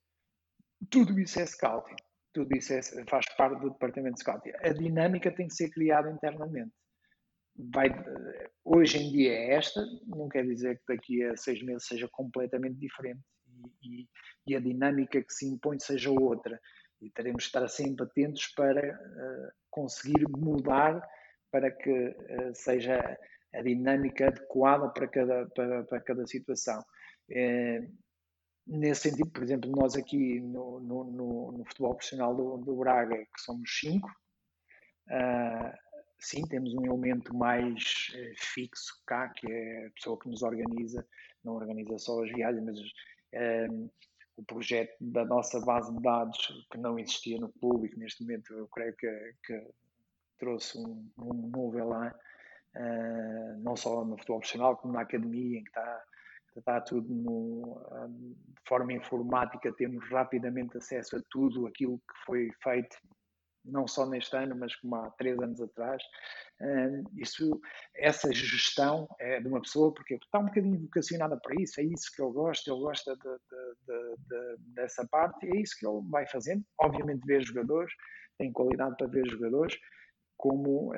[0.90, 1.96] Tudo isso é scouting.
[2.32, 4.52] Tudo isso é, faz parte do departamento de scouting.
[4.60, 6.72] A dinâmica tem que ser criada internamente
[7.58, 7.88] vai,
[8.64, 12.78] hoje em dia é esta, não quer dizer que daqui a seis meses seja completamente
[12.78, 13.20] diferente
[13.82, 14.08] e, e,
[14.48, 16.60] e a dinâmica que se impõe seja outra.
[17.00, 21.06] E teremos de estar sempre atentos para uh, conseguir mudar
[21.50, 23.18] para que uh, seja
[23.54, 26.82] a dinâmica adequada para cada, para, para cada situação.
[27.30, 27.92] Uh,
[28.66, 33.16] nesse sentido, por exemplo, nós aqui no, no, no, no futebol profissional do, do, Braga,
[33.16, 34.10] que somos cinco,
[36.18, 41.06] sim, temos um elemento mais eh, fixo cá, que é a pessoa que nos organiza,
[41.44, 42.78] não organiza só as viagens, mas
[43.32, 43.68] eh,
[44.36, 48.68] o projeto da nossa base de dados, que não existia no público, neste momento eu
[48.68, 49.66] creio que, que
[50.38, 52.12] trouxe um, um novo elan,
[52.76, 56.04] uh, não só no futebol profissional, como na academia, em que está,
[56.56, 62.96] está tudo no, de forma informática, temos rapidamente acesso a tudo aquilo que foi feito
[63.66, 66.02] não só neste ano, mas como há três anos atrás.
[67.16, 67.60] Isso,
[67.94, 72.10] essa gestão é de uma pessoa, porque está um bocadinho vocacionada para isso, é isso
[72.14, 73.22] que ele gosta, ele gosta de,
[73.86, 76.64] de, de, dessa parte, é isso que ele vai fazendo.
[76.80, 77.92] Obviamente, ver jogadores,
[78.38, 79.76] tem qualidade para ver jogadores,
[80.36, 80.92] como,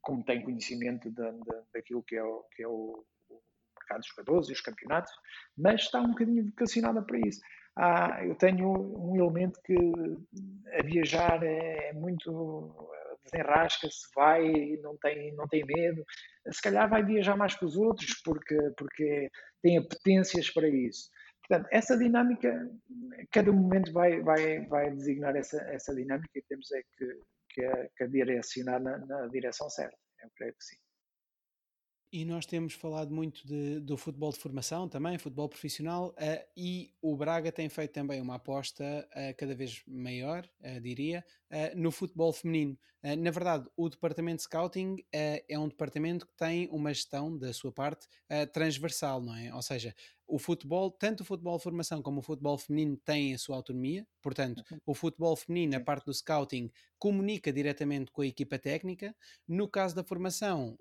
[0.00, 1.10] como tem conhecimento
[1.72, 3.04] daquilo que é, o, que é o,
[3.84, 5.12] mercado dos jogadores e os campeonatos,
[5.56, 7.40] mas está um bocadinho vocacionada para isso.
[7.76, 9.74] Ah, eu tenho um elemento que
[10.78, 12.90] a viajar é muito
[13.24, 16.04] desenrasca-se, vai, não tem, não tem medo,
[16.50, 19.30] se calhar vai viajar mais que os outros porque, porque
[19.62, 21.10] tem apetências para isso.
[21.46, 22.70] Portanto, essa dinâmica,
[23.30, 27.20] cada momento vai, vai, vai designar essa, essa dinâmica e temos é que,
[27.50, 29.96] que, a, que a direcionar na, na direção certa.
[30.22, 30.83] Eu creio que sim.
[32.14, 36.94] E nós temos falado muito de, do futebol de formação também, futebol profissional, uh, e
[37.02, 41.24] o Braga tem feito também uma aposta uh, cada vez maior, uh, diria,
[41.76, 42.76] no futebol feminino.
[43.18, 47.70] na verdade, o departamento de scouting é um departamento que tem uma gestão da sua
[47.70, 48.08] parte
[48.52, 49.54] transversal, não é?
[49.54, 49.94] Ou seja,
[50.26, 54.04] o futebol, tanto o futebol de formação como o futebol feminino têm a sua autonomia,
[54.20, 54.78] portanto, uhum.
[54.84, 56.68] o futebol feminino, a parte do scouting,
[56.98, 59.14] comunica diretamente com a equipa técnica.
[59.46, 60.76] No caso da formação,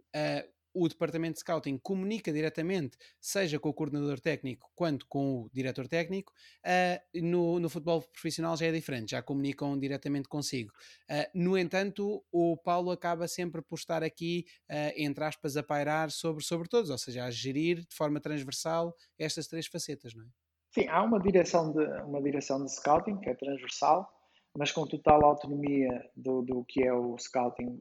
[0.74, 5.88] o departamento de scouting comunica diretamente, seja com o coordenador técnico quanto com o diretor
[5.88, 6.34] técnico.
[6.66, 10.72] Uh, no, no futebol profissional já é diferente, já comunicam diretamente consigo.
[11.10, 16.10] Uh, no entanto, o Paulo acaba sempre por estar aqui, uh, entre aspas, a pairar
[16.10, 20.28] sobre, sobre todos, ou seja, a gerir de forma transversal estas três facetas, não é?
[20.74, 24.12] Sim, há uma direção de, uma direção de scouting que é transversal,
[24.58, 27.80] mas com total autonomia do, do que é o scouting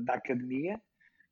[0.00, 0.80] da academia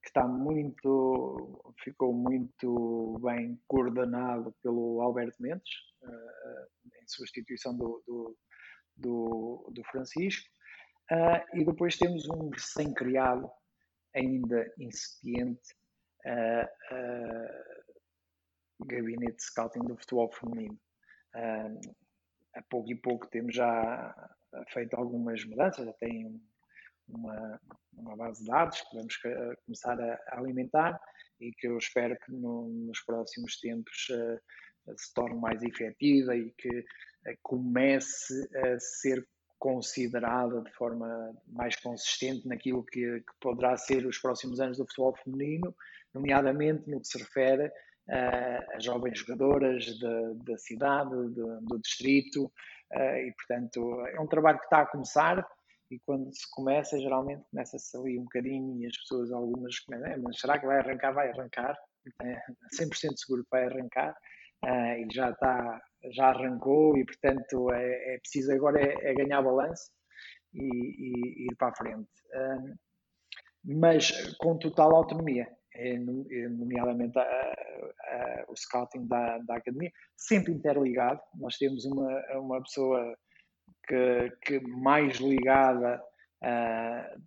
[0.05, 5.73] que está muito, ficou muito bem coordenado pelo Alberto Mendes,
[6.03, 8.37] uh, em substituição do, do,
[8.99, 10.47] do, do Francisco.
[11.11, 13.51] Uh, e depois temos um recém-criado,
[14.15, 15.75] ainda incipiente,
[16.27, 16.69] uh,
[18.87, 20.79] gabinete de scouting do futebol feminino.
[22.55, 24.15] a pouco e pouco temos já
[24.69, 26.39] feito algumas mudanças, já tem
[27.09, 27.61] uma,
[27.93, 29.17] uma base de dados que vamos
[29.65, 31.01] começar a, alimentar
[31.41, 36.51] e que eu espero que no, nos próximos tempos uh, se torne mais efetiva e
[36.53, 39.27] que uh, comece a ser
[39.59, 45.17] considerada de forma mais consistente naquilo que, que, poderá ser os próximos anos do futebol
[45.17, 45.75] feminino,
[46.13, 49.99] nomeadamente no que se refere uh, a jovens jogadoras
[50.45, 52.53] da cidade, do, do distrito,
[52.93, 55.45] e portanto é um trabalho que está a começar,
[55.95, 60.17] e quando se começa, geralmente começa-se ali um bocadinho e as pessoas, algumas começam, é,
[60.17, 61.13] mas será que vai arrancar?
[61.13, 61.77] Vai arrancar,
[62.23, 62.35] é
[62.77, 64.15] 100% seguro que vai arrancar
[64.65, 65.81] uh, e já está,
[66.13, 69.91] já arrancou e portanto é, é preciso agora é, é ganhar balanço
[70.53, 72.09] e, e, ir para a frente.
[72.33, 72.75] Uh,
[73.65, 81.21] mas com total autonomia, é, nomeadamente a, a, o scouting da, da academia, sempre interligado.
[81.35, 83.17] Nós temos uma, uma pessoa
[83.87, 86.03] que, que mais ligada
[86.43, 87.23] uh,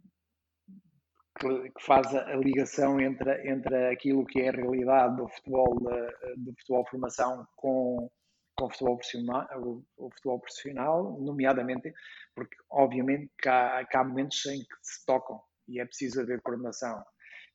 [1.39, 5.75] que, que, faz a ligação entre, entre aquilo que é a realidade do futebol
[6.37, 8.09] do futebol formação com,
[8.55, 9.47] com o futebol profissional,
[9.97, 11.93] o, futebol profissional, nomeadamente
[12.35, 16.41] porque obviamente que há, que há momentos em que se tocam e é preciso haver
[16.41, 16.99] coordenação.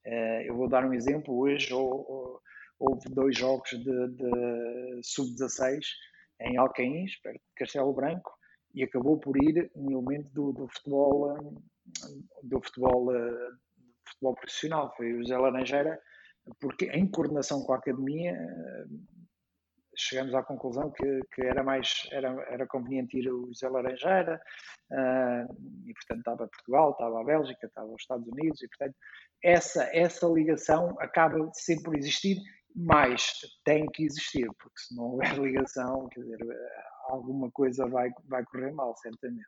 [0.06, 5.80] Uh, eu vou dar um exemplo, hoje houve dois jogos de, de sub-16
[6.40, 8.32] em Alcaíns, perto de Castelo Branco,
[8.74, 11.36] e acabou por ir um elemento do, do futebol
[12.42, 14.94] do futebol eh, do futebol profissional.
[14.96, 16.00] Foi o José Laranjeira
[16.60, 18.84] porque em coordenação com a academia eh,
[19.96, 24.40] chegamos à conclusão que, que era mais era, era conveniente ir o José Laranjeira
[24.90, 25.54] uh,
[25.86, 28.96] e portanto estava Portugal, estava a Bélgica, estava os Estados Unidos e portanto
[29.44, 32.38] essa, essa ligação acaba sempre por existir
[32.74, 36.38] mas tem que existir, porque se não houver ligação, quer dizer,
[37.08, 39.46] alguma coisa vai, vai correr mal, certamente.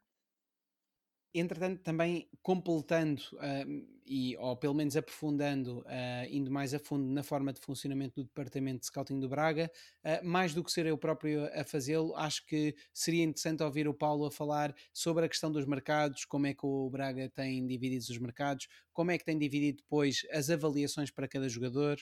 [1.36, 7.24] Entretanto, também completando uh, e, ou pelo menos aprofundando, uh, indo mais a fundo na
[7.24, 9.68] forma de funcionamento do Departamento de Scouting do Braga,
[10.04, 13.92] uh, mais do que ser eu próprio a fazê-lo, acho que seria interessante ouvir o
[13.92, 18.04] Paulo a falar sobre a questão dos mercados, como é que o Braga tem dividido
[18.08, 21.98] os mercados, como é que tem dividido depois as avaliações para cada jogador.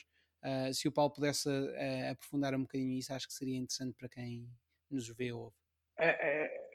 [0.73, 1.49] Se o Paulo pudesse
[2.09, 4.47] aprofundar um bocadinho isso, acho que seria interessante para quem
[4.89, 5.55] nos vê ou ouve?
[5.97, 6.73] É, é,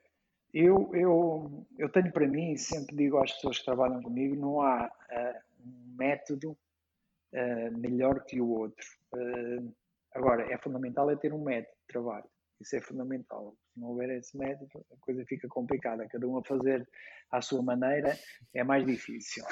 [0.53, 4.87] eu, eu, eu tenho para mim, sempre digo às pessoas que trabalham comigo, não há
[4.87, 8.87] uh, um método uh, melhor que o outro.
[9.15, 9.75] Uh,
[10.15, 12.29] agora, é fundamental é ter um método de trabalho.
[12.61, 13.55] Isso é fundamental.
[13.73, 16.09] Se não houver esse método, a coisa fica complicada.
[16.09, 16.89] Cada um a fazer
[17.31, 18.17] à sua maneira
[18.55, 19.45] é mais difícil.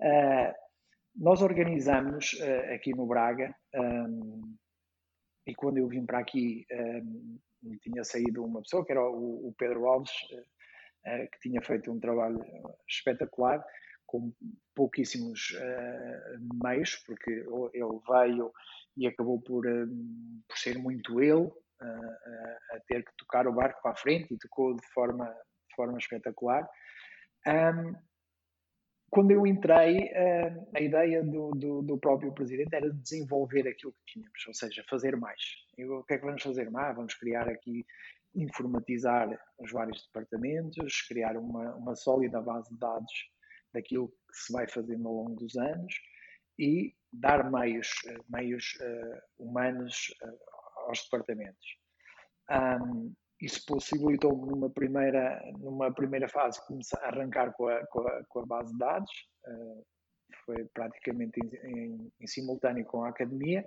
[0.00, 0.52] Uh,
[1.14, 4.56] nós organizamos uh, aqui no Braga, um,
[5.46, 7.38] e quando eu vim para aqui, um,
[7.82, 12.00] tinha saído uma pessoa, que era o, o Pedro Alves, uh, que tinha feito um
[12.00, 12.40] trabalho
[12.88, 13.64] espetacular,
[14.06, 14.32] com
[14.74, 15.52] pouquíssimos
[16.64, 18.52] meios, porque ele veio
[18.96, 21.48] e acabou por, por ser muito ele
[21.80, 25.74] a, a, ter que tocar o barco para a frente e tocou de forma, de
[25.76, 26.68] forma espetacular.
[27.46, 27.94] Um,
[29.10, 30.08] quando eu entrei,
[30.74, 35.16] a ideia do, do, do, próprio presidente era desenvolver aquilo que tínhamos, ou seja, fazer
[35.16, 35.40] mais.
[35.76, 36.94] E o que é que vamos fazer mais?
[36.94, 37.84] Vamos criar aqui,
[38.34, 39.28] informatizar
[39.58, 43.12] os vários departamentos, criar uma, uma sólida base de dados
[43.72, 45.94] daquilo que se vai fazendo ao longo dos anos
[46.58, 47.88] e dar meios,
[48.28, 51.66] meios uh, humanos uh, aos departamentos.
[52.50, 58.24] Um, isso possibilitou-me numa primeira, numa primeira fase começar a arrancar com a, com a,
[58.28, 59.10] com a base de dados,
[59.46, 59.86] uh,
[60.44, 63.66] foi praticamente em, em, em, simultâneo com a academia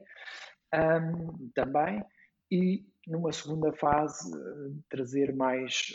[0.73, 2.03] um, também,
[2.51, 4.31] e numa segunda fase
[4.89, 5.87] trazer mais,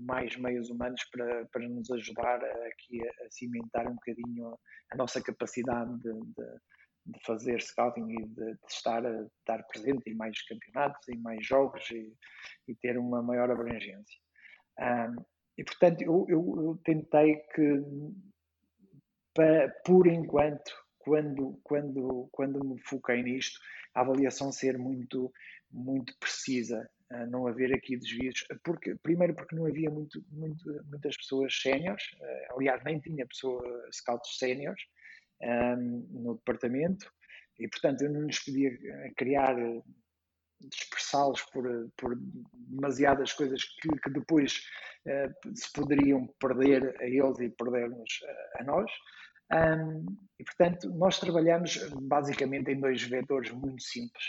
[0.00, 4.58] mais meios humanos para, para nos ajudar aqui a, a cimentar um bocadinho
[4.92, 6.60] a nossa capacidade de, de
[7.06, 11.88] de fazer scouting e de, de estar, estar presente em mais campeonatos, em mais jogos
[11.90, 12.12] e,
[12.68, 14.18] e ter uma maior abrangência.
[14.78, 15.24] Um,
[15.56, 17.82] e portanto, eu, eu, eu, tentei que,
[19.32, 23.58] para, por enquanto, quando, quando, quando me foquei nisto,
[23.94, 25.32] a avaliação ser muito,
[25.70, 26.88] muito precisa,
[27.28, 32.56] não haver aqui desvios, porque, primeiro porque não havia muito, muito, muitas pessoas séniores, uh,
[32.56, 33.62] aliás, nem tinha pessoa,
[33.92, 34.82] scouts séniores,
[35.42, 37.10] um, no departamento
[37.58, 39.82] e, portanto, eu não lhes podia eh, criar, eh,
[40.60, 42.16] dispersá-los por, eh, por
[42.52, 44.62] demasiadas coisas que, que depois
[45.06, 48.20] uh, se poderiam perder a eles e perder-nos
[48.56, 48.90] a, a nós.
[49.52, 50.04] Um,
[50.38, 54.24] e, portanto, nós trabalhamos basicamente em dois vetores muito simples.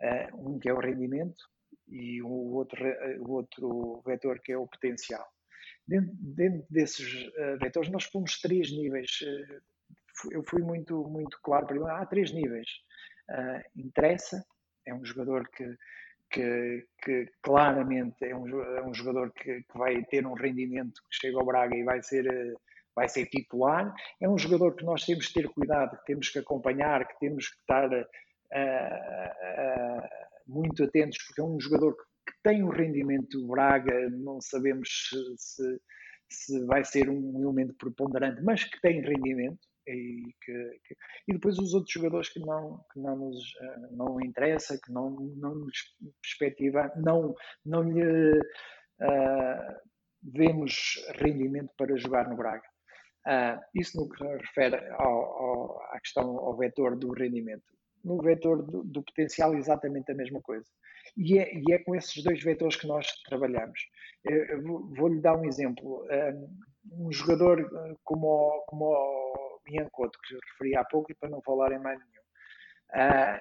[0.00, 1.44] Uh, um que é o rendimento
[1.88, 2.82] e o outro,
[3.20, 5.26] o outro vetor que é o potencial.
[5.86, 9.73] Dentro, dentro desses uh, vetores, nós pomos três níveis uh,
[10.30, 11.88] eu fui muito, muito claro para ele.
[11.88, 12.68] Há três níveis.
[13.30, 14.44] Uh, interessa,
[14.86, 15.76] é um jogador que,
[16.30, 21.16] que, que claramente é um, é um jogador que, que, vai ter um rendimento que
[21.20, 22.26] chega ao Braga e vai ser,
[22.94, 23.94] vai ser titular.
[24.20, 27.48] É um jogador que nós temos que ter cuidado, que temos que acompanhar, que temos
[27.48, 28.04] que estar uh,
[30.46, 35.16] muito atentos, porque é um jogador que, que tem um rendimento Braga, não sabemos se,
[35.38, 35.80] se,
[36.28, 40.96] se vai ser um elemento preponderante, mas que tem rendimento e, que, que,
[41.28, 45.10] e depois os outros jogadores que não, que não nos uh, não interessa, que não,
[45.36, 45.78] não nos
[46.22, 47.34] perspectiva, não,
[47.64, 49.76] não lhe uh,
[50.22, 52.66] vemos rendimento para jogar no Braga.
[53.26, 57.64] Uh, isso no que refere ao, ao, à questão ao vetor do rendimento.
[58.04, 60.66] No vetor do, do potencial, exatamente a mesma coisa.
[61.16, 63.80] E é, e é, com esses dois vetores que nós trabalhamos.
[64.96, 66.06] Vou-lhe dar um exemplo.
[66.92, 67.66] Um jogador
[68.02, 72.24] como, como Biancotto, que eu referi há pouco, e para não falar em mais nenhum.
[72.94, 73.40] Uh,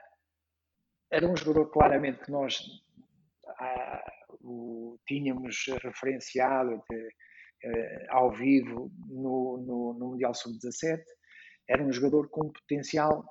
[1.11, 2.59] era um jogador claramente que nós
[3.45, 6.83] uh, o, tínhamos referenciado uh,
[8.09, 11.03] ao vivo no, no, no Mundial Sub-17.
[11.69, 13.23] Era um jogador com potencial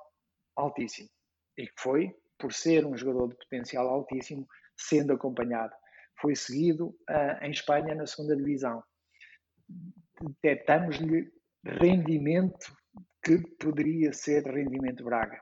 [0.55, 1.09] altíssimo
[1.57, 5.73] e que foi, por ser um jogador de potencial altíssimo, sendo acompanhado.
[6.19, 6.95] Foi seguido
[7.41, 8.83] em Espanha na segunda divisão.
[10.41, 11.31] Detectamos-lhe
[11.63, 12.75] rendimento
[13.23, 15.41] que poderia ser rendimento Braga.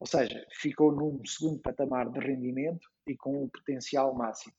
[0.00, 4.54] Ou seja, ficou num segundo patamar de rendimento e com um potencial máximo.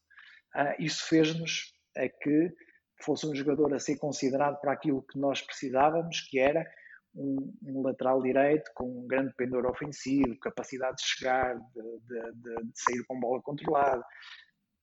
[0.54, 2.54] Ah, isso fez-nos a que
[3.02, 6.70] fosse um jogador a ser considerado para aquilo que nós precisávamos, que era
[7.16, 12.64] um, um lateral direito com um grande pendor ofensivo, capacidade de chegar, de, de, de,
[12.66, 14.04] de sair com bola controlada.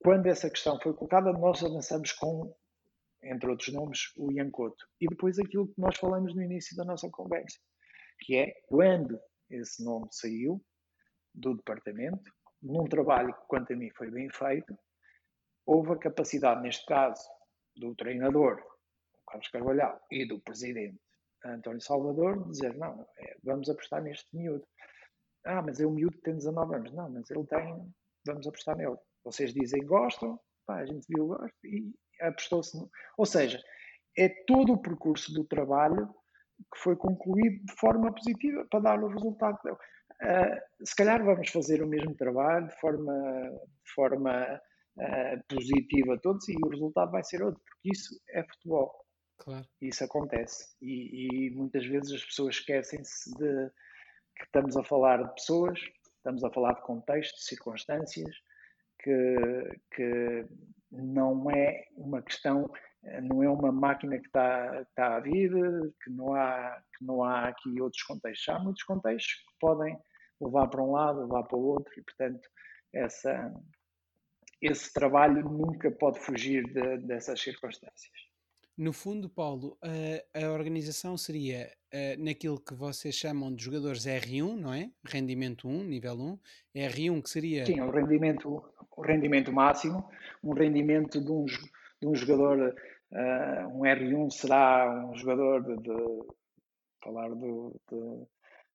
[0.02, 2.54] Quando essa questão foi colocada, nós avançamos com,
[3.22, 4.86] entre outros nomes, o Ian Couto.
[5.00, 7.58] E depois aquilo que nós falamos no início da nossa conversa
[8.18, 9.20] que é quando
[9.51, 10.62] esse nome saiu
[11.34, 12.30] do departamento,
[12.62, 14.76] num trabalho que, quanto a mim, foi bem feito,
[15.64, 17.22] houve a capacidade, neste caso,
[17.76, 18.62] do treinador,
[19.28, 20.98] Carlos Carvalhal, e do presidente,
[21.44, 24.66] António Salvador, de dizer: não, é, vamos apostar neste miúdo.
[25.44, 26.93] Ah, mas é um miúdo que tem 19 anos.
[26.93, 27.94] Não, mas ele tem,
[28.24, 28.97] vamos apostar nele.
[29.24, 32.76] Vocês dizem gostam, pá, a gente viu gosto e apostou-se.
[32.76, 32.90] No...
[33.16, 33.62] Ou seja,
[34.16, 36.12] é todo o percurso do trabalho
[36.72, 39.74] que foi concluído de forma positiva para dar o resultado que deu.
[39.74, 43.12] Uh, se calhar vamos fazer o mesmo trabalho de forma,
[43.84, 44.60] de forma
[44.98, 49.06] uh, positivo a todos e o resultado vai ser outro, porque isso é futebol.
[49.38, 49.66] Claro.
[49.80, 50.74] Isso acontece.
[50.80, 53.70] E, e muitas vezes as pessoas esquecem-se de
[54.36, 55.78] que estamos a falar de pessoas,
[56.16, 58.34] estamos a falar de contexto, de circunstâncias,
[59.02, 59.36] que,
[59.94, 60.46] que
[60.90, 62.70] não é uma questão,
[63.22, 65.50] não é uma máquina que está, está a vir,
[66.02, 68.48] que não, há, que não há aqui outros contextos.
[68.48, 69.96] Há muitos contextos que podem
[70.40, 72.48] levar para um lado, levar para o outro, e portanto
[72.92, 73.52] essa,
[74.60, 78.26] esse trabalho nunca pode fugir de, dessas circunstâncias.
[78.76, 84.54] No fundo, Paulo, a, a organização seria uh, naquilo que vocês chamam de jogadores R1,
[84.54, 84.90] não é?
[85.02, 86.38] Rendimento 1, nível 1.
[86.76, 87.64] R1 que seria.
[87.64, 88.62] Sim, o rendimento,
[88.94, 90.06] o rendimento máximo.
[90.44, 92.74] Um rendimento de um, de um jogador,
[93.12, 95.76] uh, um R1 será um jogador de.
[95.82, 96.36] de
[97.02, 98.26] falar de, de,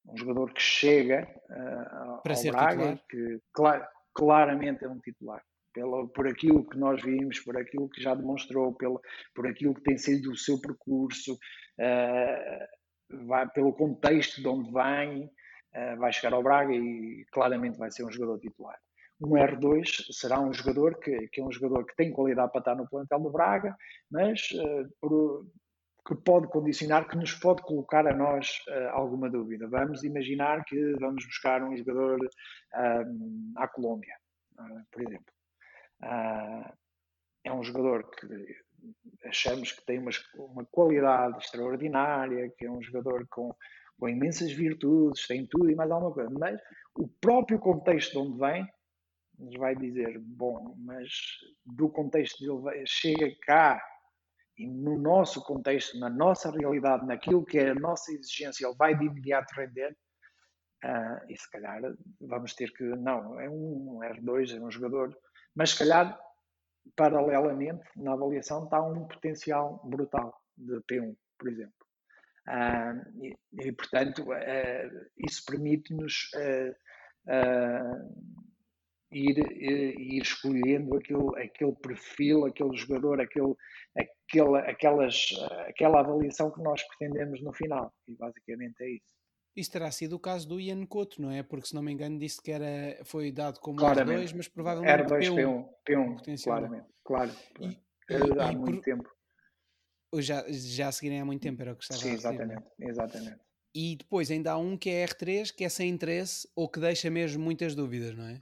[0.08, 3.06] um jogador que chega uh, Para ao ser Braga, titular.
[3.08, 5.44] que clar, claramente é um titular
[5.74, 9.02] pela, por aquilo que nós vimos, por aquilo que já demonstrou, pelo,
[9.34, 15.26] por aquilo que tem sido o seu percurso, uh, vai, pelo contexto de onde vem,
[15.26, 18.78] uh, vai chegar ao Braga e claramente vai ser um jogador titular.
[19.22, 22.76] Um R2 será um jogador que, que é um jogador que tem qualidade para estar
[22.76, 23.76] no plantel do Braga,
[24.10, 25.46] mas uh, por,
[26.08, 29.68] que pode condicionar, que nos pode colocar a nós alguma dúvida.
[29.68, 32.18] Vamos imaginar que vamos buscar um jogador
[33.56, 34.16] à Colômbia,
[34.92, 35.32] por exemplo
[37.44, 38.28] é um jogador que
[39.26, 43.54] achamos que tem uma, uma qualidade extraordinária, que é um jogador com,
[44.00, 46.30] com imensas virtudes, tem tudo e mais alguma coisa.
[46.32, 46.60] Mas
[46.96, 48.68] o próprio contexto de onde vem
[49.42, 51.10] nos vai dizer, bom, mas
[51.66, 53.82] do contexto dele chega cá
[54.58, 58.96] e no nosso contexto, na nossa realidade, naquilo que é a nossa exigência, ele vai
[58.98, 59.96] de imediato render.
[60.84, 61.80] Uh, e se calhar
[62.20, 65.16] vamos ter que, não, é um R2, é um jogador
[65.56, 66.20] mas se calhar,
[66.96, 71.74] paralelamente, na avaliação está um potencial brutal de P1, por exemplo.
[72.48, 73.38] Uh, e,
[73.68, 76.76] e, portanto, uh, isso permite-nos uh,
[79.12, 83.54] ir, ir escolhendo aquele, aquele perfil, aquele jogador, aquele,
[83.98, 85.30] aquele, aquelas,
[85.68, 87.94] aquela avaliação que nós pretendemos no final.
[88.08, 89.22] E basicamente é isso.
[89.56, 91.44] Isso terá sido o caso do Ian Couto, não é?
[91.44, 94.32] Porque se não me engano disse que era, foi dado como claramente.
[94.32, 97.32] R2, mas provavelmente R2, P1, P1, P1 claramente, claro.
[97.60, 98.82] E, e, há e muito por...
[98.82, 99.10] tempo.
[100.16, 102.28] Já, já a seguirem há muito tempo, era o que estava Sim, a dizer.
[102.30, 103.40] Exatamente, exatamente.
[103.74, 107.10] E depois ainda há um que é R3, que é sem interesse ou que deixa
[107.10, 108.42] mesmo muitas dúvidas, não é?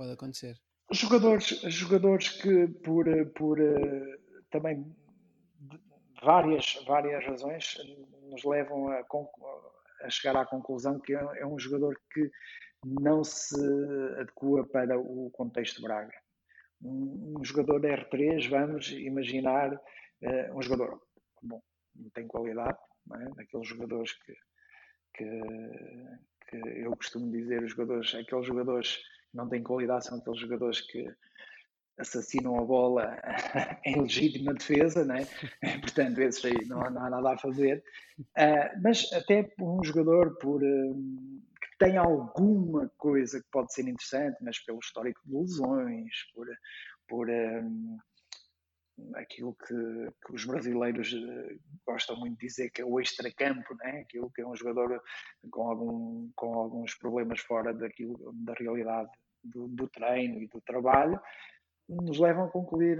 [0.00, 0.56] Pode acontecer.
[0.90, 3.04] Jogadores, jogadores que por,
[3.36, 4.18] por eh,
[4.50, 4.96] também
[6.22, 7.76] várias, várias razões
[8.22, 9.04] nos levam a,
[10.00, 12.30] a chegar à conclusão que é, é um jogador que
[12.82, 13.62] não se
[14.18, 16.18] adequa para o contexto Braga.
[16.82, 20.98] Um, um jogador R3, vamos imaginar uh, um jogador
[21.42, 21.60] bom,
[22.14, 23.28] tem qualidade, não é?
[23.34, 24.34] daqueles jogadores que,
[25.12, 25.40] que,
[26.48, 28.98] que, eu costumo dizer, os jogadores, aqueles jogadores
[29.32, 31.06] não têm qualidade são aqueles jogadores que
[31.98, 33.16] assassinam a bola
[33.84, 35.26] em legítima defesa, né?
[35.80, 37.82] portanto, esses aí não, não, há nada a fazer.
[38.20, 40.94] Uh, mas até um jogador por, uh,
[41.60, 46.46] que tem alguma coisa que pode ser interessante, mas pelo histórico de lesões, por,
[47.06, 47.98] por um,
[49.14, 49.74] aquilo que,
[50.24, 51.14] que, os brasileiros
[51.86, 54.00] gostam muito de dizer que é o extracampo, né?
[54.00, 55.02] aquilo que é um jogador
[55.50, 59.10] com, algum, com alguns problemas fora daquilo, da realidade
[59.42, 61.20] do, do treino e do trabalho,
[61.90, 62.98] nos levam a concluir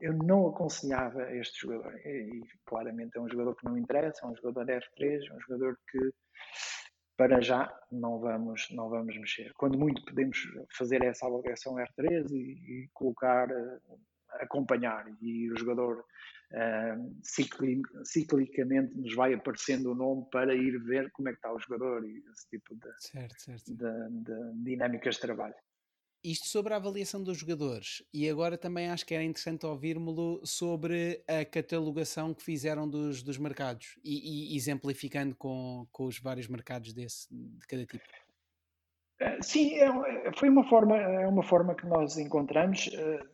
[0.00, 4.36] eu não aconselhava este jogador e, claramente é um jogador que não interessa, é um
[4.36, 5.98] jogador R3, é um jogador que
[7.16, 9.52] para já não vamos não vamos mexer.
[9.54, 10.38] Quando muito podemos
[10.76, 14.00] fazer essa avaliação R3 e, e colocar uh,
[14.40, 16.04] acompanhar e o jogador
[16.52, 21.52] uh, cicli, ciclicamente nos vai aparecendo o nome para ir ver como é que está
[21.52, 23.74] o jogador e esse tipo de, certo, certo.
[23.74, 25.54] de, de dinâmicas de trabalho.
[26.22, 31.22] Isto sobre a avaliação dos jogadores, e agora também acho que era interessante ouvirmos-lo sobre
[31.28, 36.92] a catalogação que fizeram dos, dos mercados e, e exemplificando com, com os vários mercados
[36.92, 38.02] desse, de cada tipo.
[39.20, 43.28] Eh, sim, é, é, foi uma forma, é uma forma que nós encontramos, uh,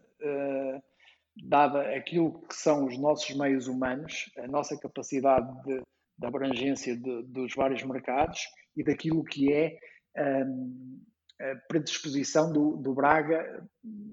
[1.36, 5.82] dada aquilo que são os nossos meios humanos, a nossa capacidade de,
[6.18, 8.40] de abrangência de, dos vários mercados
[8.76, 9.76] e daquilo que é
[10.16, 11.02] um,
[11.40, 13.66] a predisposição do, do Braga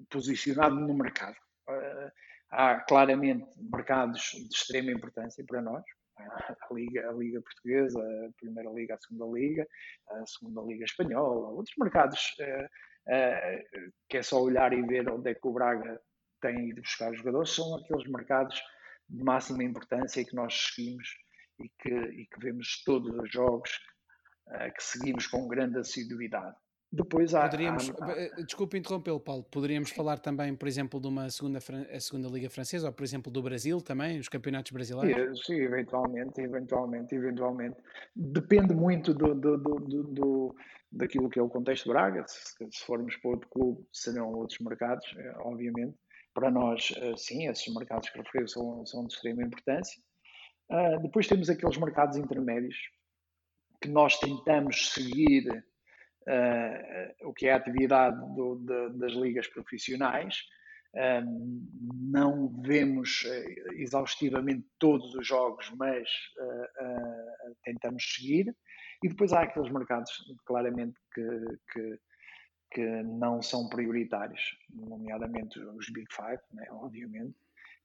[0.10, 1.36] posicionado no mercado.
[1.70, 2.12] Uh,
[2.50, 5.84] há claramente mercados de extrema importância para nós,
[6.18, 9.68] a Liga, a Liga Portuguesa, a Primeira Liga, a Segunda Liga,
[10.10, 12.68] a Segunda Liga Espanhola, outros mercados uh,
[13.08, 16.02] uh, que é só olhar e ver onde é que o Braga
[16.42, 18.62] têm ido buscar jogadores são aqueles mercados
[19.10, 21.08] de máxima importância que nós seguimos
[21.60, 23.80] e que, e que vemos todos os jogos
[24.48, 26.56] uh, que seguimos com grande assiduidade.
[26.92, 27.44] Depois há.
[27.44, 28.12] Poderíamos, há.
[28.12, 29.44] Eh, desculpe interrompê-lo, Paulo.
[29.44, 33.32] Poderíamos falar também, por exemplo, de uma segunda, a segunda Liga Francesa ou, por exemplo,
[33.32, 35.40] do Brasil também, os campeonatos brasileiros?
[35.40, 37.78] Sim, sim eventualmente, eventualmente, eventualmente.
[38.14, 40.56] Depende muito do, do, do, do
[40.92, 42.26] daquilo que é o contexto de Braga.
[42.28, 45.98] Se, se formos para outro clube, serão outros mercados, eh, obviamente.
[46.34, 50.02] Para nós, eh, sim, esses mercados que referiu são, são de extrema importância.
[50.70, 52.78] Uh, depois temos aqueles mercados intermédios
[53.82, 55.44] que nós tentamos seguir
[56.28, 60.44] uh, o que é a atividade do, de, das ligas profissionais.
[60.94, 61.66] Um,
[62.12, 68.56] não vemos uh, exaustivamente todos os jogos, mas uh, tentamos seguir.
[69.04, 70.12] E depois há aqueles mercados,
[70.46, 71.40] claramente, que,
[71.72, 72.00] que,
[72.72, 77.36] que não são prioritários, nomeadamente os Big Five, né, obviamente,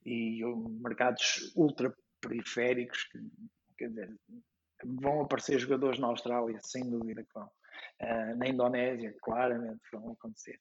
[0.04, 0.44] e
[0.82, 3.18] mercados ultra periféricos, que,
[3.78, 4.16] quer dizer,
[4.84, 7.50] vão aparecer jogadores na Austrália, sem dúvida que vão.
[8.02, 10.58] Uh, na Indonésia, claramente vão acontecer.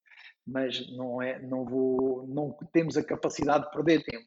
[0.47, 4.25] Mas não, é, não, vou, não temos a capacidade de perder tempo.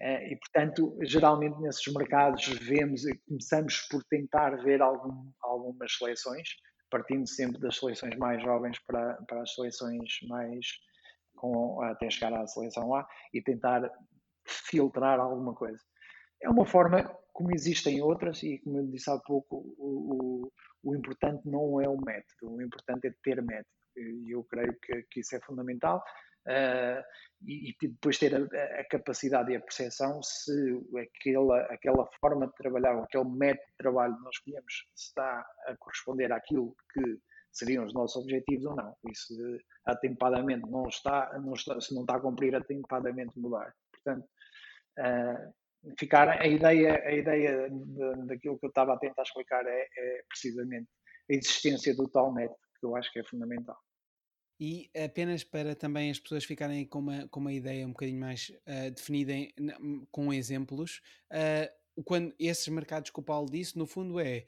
[0.00, 6.48] Uh, e, portanto, geralmente nesses mercados vemos começamos por tentar ver algum, algumas seleções,
[6.90, 10.66] partindo sempre das seleções mais jovens para, para as seleções mais.
[11.38, 13.90] Com, até chegar à seleção A e tentar
[14.46, 15.82] filtrar alguma coisa.
[16.40, 20.50] É uma forma como existem outras, e como eu disse há pouco, o,
[20.86, 23.66] o importante não é o método, o importante é ter método.
[23.96, 26.02] E eu creio que, que isso é fundamental.
[26.46, 27.02] Uh,
[27.44, 30.52] e, e, depois ter a, a, capacidade e a percepção se
[30.96, 35.76] aquela, aquela forma de trabalhar, ou aquele método de trabalho que nós escolhemos está a
[35.76, 37.18] corresponder àquilo que
[37.50, 38.96] seriam os nossos objetivos ou não.
[39.10, 39.34] E se
[39.86, 43.74] atempadamente não está, não está se não está a cumprir, atempadamente mudar.
[43.90, 44.28] Portanto,
[45.00, 45.52] uh,
[45.98, 50.22] ficar a ideia, a ideia de, daquilo que eu estava a tentar explicar é, é,
[50.28, 50.88] precisamente
[51.30, 53.76] a existência do tal método, que eu acho que é fundamental.
[54.58, 58.50] E apenas para também as pessoas ficarem com uma, com uma ideia um bocadinho mais
[58.66, 59.52] uh, definida em,
[60.10, 64.46] com exemplos, uh, quando esses mercados que o Paulo disse, no fundo é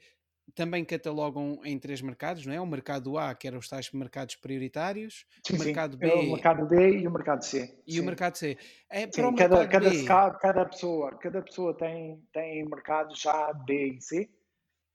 [0.55, 2.59] também catalogam em três mercados, não é?
[2.59, 5.99] O mercado A, que era os tais mercados prioritários, sim, o mercado sim.
[5.99, 6.09] B.
[6.09, 7.79] É o mercado B e o mercado C.
[7.85, 7.99] E sim.
[7.99, 8.57] o mercado C.
[8.89, 10.05] É, para cada, cada, B...
[10.05, 14.29] cada, pessoa, cada pessoa tem, tem mercados A, B e C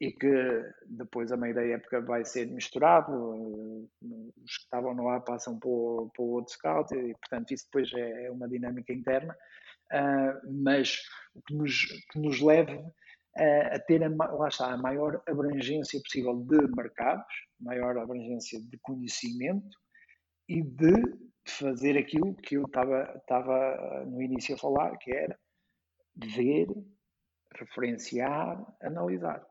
[0.00, 3.12] e que depois a meio da época vai ser misturado,
[4.42, 7.66] os que estavam no A passam para o, para o outro scout e portanto isso
[7.66, 9.36] depois é, é uma dinâmica interna,
[9.92, 10.98] uh, mas
[11.34, 12.92] o que nos, que nos leva
[13.36, 17.26] a, ter a, lá está, a maior abrangência possível de mercados,
[17.60, 19.76] maior abrangência de conhecimento
[20.48, 20.92] e de
[21.46, 25.38] fazer aquilo que eu estava, estava no início a falar, que era
[26.16, 26.68] ver,
[27.56, 29.44] referenciar, analisar.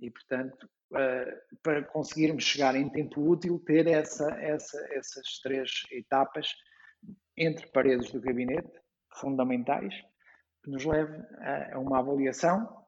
[0.00, 6.48] E, portanto, uh, para conseguirmos chegar em tempo útil, ter essa, essa, essas três etapas
[7.36, 8.70] entre paredes do gabinete,
[9.14, 9.94] fundamentais,
[10.62, 11.22] que nos leve
[11.72, 12.83] a uma avaliação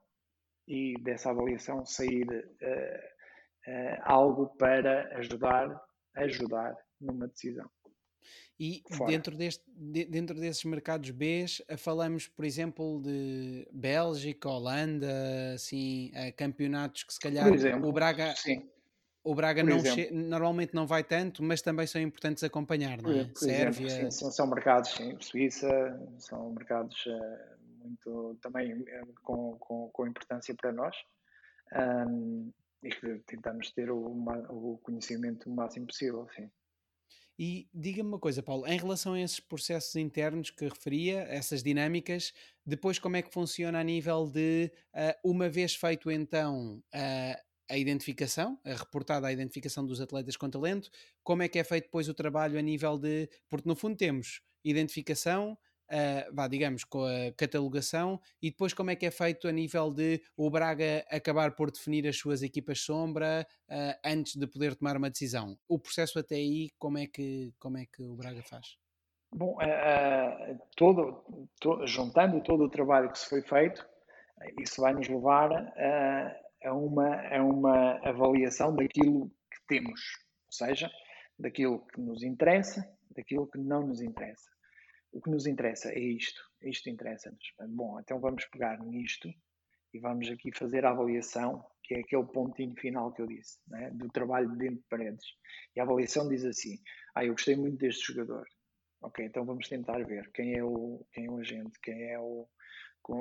[0.66, 5.80] e dessa avaliação sair uh, uh, algo para ajudar,
[6.14, 7.68] ajudar numa decisão.
[8.58, 15.52] E dentro, deste, de, dentro desses mercados B, eh, falamos, por exemplo, de Bélgica, Holanda,
[15.54, 18.66] assim, campeonatos que se calhar exemplo, o Braga, sim.
[19.22, 19.78] O Braga não
[20.12, 23.24] normalmente não vai tanto, mas também são importantes acompanhar, não é?
[23.24, 23.86] Por Sérvia.
[23.86, 27.56] Exemplo, sim, são, são mercados, sim, Suíça, são mercados uh,
[27.86, 30.96] muito também eh, com, com, com importância para nós
[31.72, 32.52] um,
[32.82, 36.50] e que tentamos ter o, o conhecimento o máximo possível, sim.
[37.38, 42.32] E diga-me uma coisa, Paulo, em relação a esses processos internos que referia, essas dinâmicas,
[42.64, 47.76] depois como é que funciona a nível de, uh, uma vez feito então uh, a
[47.76, 50.90] identificação, a reportada a identificação dos atletas com talento,
[51.22, 54.40] como é que é feito depois o trabalho a nível de, porque no fundo temos
[54.64, 59.52] identificação, uh, vá, digamos, com a catalogação e depois como é que é feito a
[59.52, 64.74] nível de o Braga acabar por definir as suas equipas sombra uh, antes de poder
[64.74, 65.56] tomar uma decisão.
[65.68, 68.76] O processo até aí, como é que, como é que o Braga faz?
[69.34, 71.24] Bom, uh, todo,
[71.60, 73.86] todo, juntando todo o trabalho que se foi feito,
[74.60, 75.50] isso vai nos levar
[76.64, 80.00] a, uma, a uma avaliação daquilo que temos,
[80.46, 80.90] ou seja,
[81.38, 84.55] daquilo que nos interessa, daquilo que não nos interessa
[85.16, 87.52] o que nos interessa é isto, isto interessa-nos.
[87.68, 89.28] Bom, então vamos pegar nisto
[89.92, 93.90] e vamos aqui fazer a avaliação, que é aquele pontinho final que eu disse, né,
[93.90, 95.26] do trabalho dentro de paredes.
[95.74, 96.78] E a avaliação diz assim:
[97.14, 98.46] Ah, eu gostei muito deste jogador,
[99.02, 102.48] Ok, então vamos tentar ver quem é o, quem é o agente, quem é o,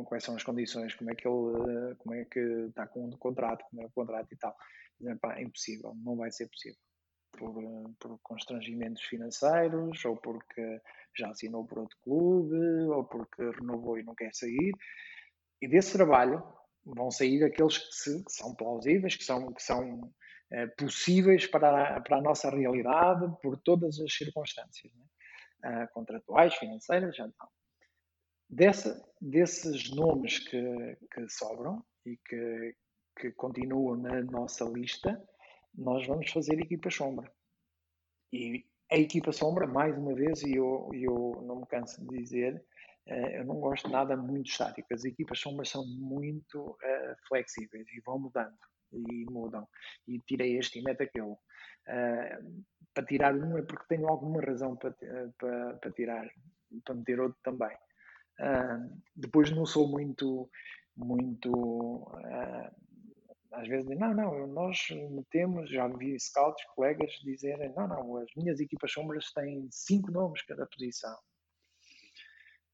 [0.05, 3.63] quais são as condições, como é que ele, como é que está com o contrato,
[3.69, 4.55] como é o contrato e tal.
[5.35, 6.79] é impossível, não vai ser possível.
[7.37, 7.53] Por,
[7.99, 10.81] por, constrangimentos financeiros, ou porque
[11.17, 12.57] já assinou por outro clube,
[12.89, 14.71] ou porque renovou e não quer sair.
[15.61, 16.43] E desse trabalho
[16.85, 20.13] vão sair aqueles que, se, que são plausíveis, que são, que são
[20.51, 24.93] é, possíveis para a, para a nossa realidade, por todas as circunstâncias.
[24.93, 25.05] Né?
[25.65, 27.49] uh, contratuais, financeiras, já não.
[28.47, 32.75] Dessa, desses nomes que, que sobram e que,
[33.19, 35.21] que continuam na nossa lista,
[35.73, 37.31] nós vamos fazer equipa sombra.
[38.31, 42.63] E a equipa sombra, mais uma vez, e eu, eu não me canso de dizer,
[43.07, 44.93] uh, eu não gosto de nada muito estático.
[44.93, 48.57] As equipas sombras são muito uh, flexíveis e vão mudando
[48.93, 49.67] e mudam.
[50.07, 51.27] E tirei este e mete aquele.
[51.27, 52.63] Uh,
[52.93, 54.95] para tirar um é porque tenho alguma razão para,
[55.37, 56.27] para, para tirar,
[56.83, 57.75] para meter outro também.
[58.39, 60.49] Uh, depois não sou muito,
[60.95, 61.51] muito,
[63.55, 68.59] às vezes, não, não, nós metemos, já vi scouts, colegas dizerem, não, não, as minhas
[68.59, 71.17] equipas sombras têm cinco nomes cada posição.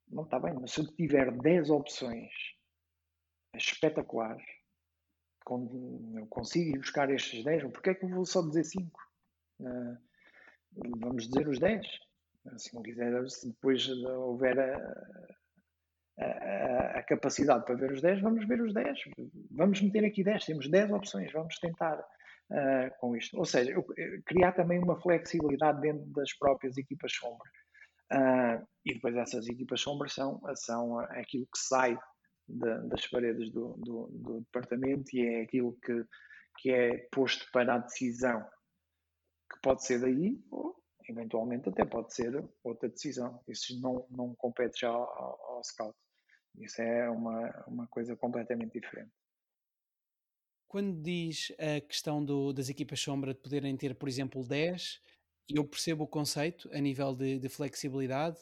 [0.08, 2.32] Não está bem, mas se eu tiver 10 opções
[3.56, 4.46] espetaculares,
[5.50, 9.00] eu consigo buscar estes 10, porque é que eu vou só dizer 5?
[9.60, 9.98] Uh,
[11.00, 11.86] vamos dizer os 10.
[12.58, 15.41] Se não quiser, se depois houver a,
[16.22, 19.00] a, capacidade para ver os 10, vamos ver os 10.
[19.52, 23.38] Vamos meter aqui 10, temos 10 opções, vamos tentar uh, com isto.
[23.38, 27.50] Ou seja, eu, eu, criar também uma flexibilidade dentro das próprias equipas sombra.
[28.14, 31.98] Uh, e depois essas equipas sombras são, são aquilo que sai
[32.48, 36.06] de, das paredes do, do, do, departamento e é aquilo que,
[36.58, 38.46] que é posto para a decisão
[39.50, 40.76] que pode ser daí ou
[41.10, 43.42] eventualmente até pode ser outra decisão.
[43.48, 45.96] Isso não, não compete já ao, ao scout.
[46.58, 49.12] Isso é uma, uma coisa completamente diferente.
[50.68, 55.02] Quando diz a questão do, das equipas sombra de poderem ter, por exemplo, 10,
[55.50, 58.38] eu percebo o conceito a nível de, de flexibilidade,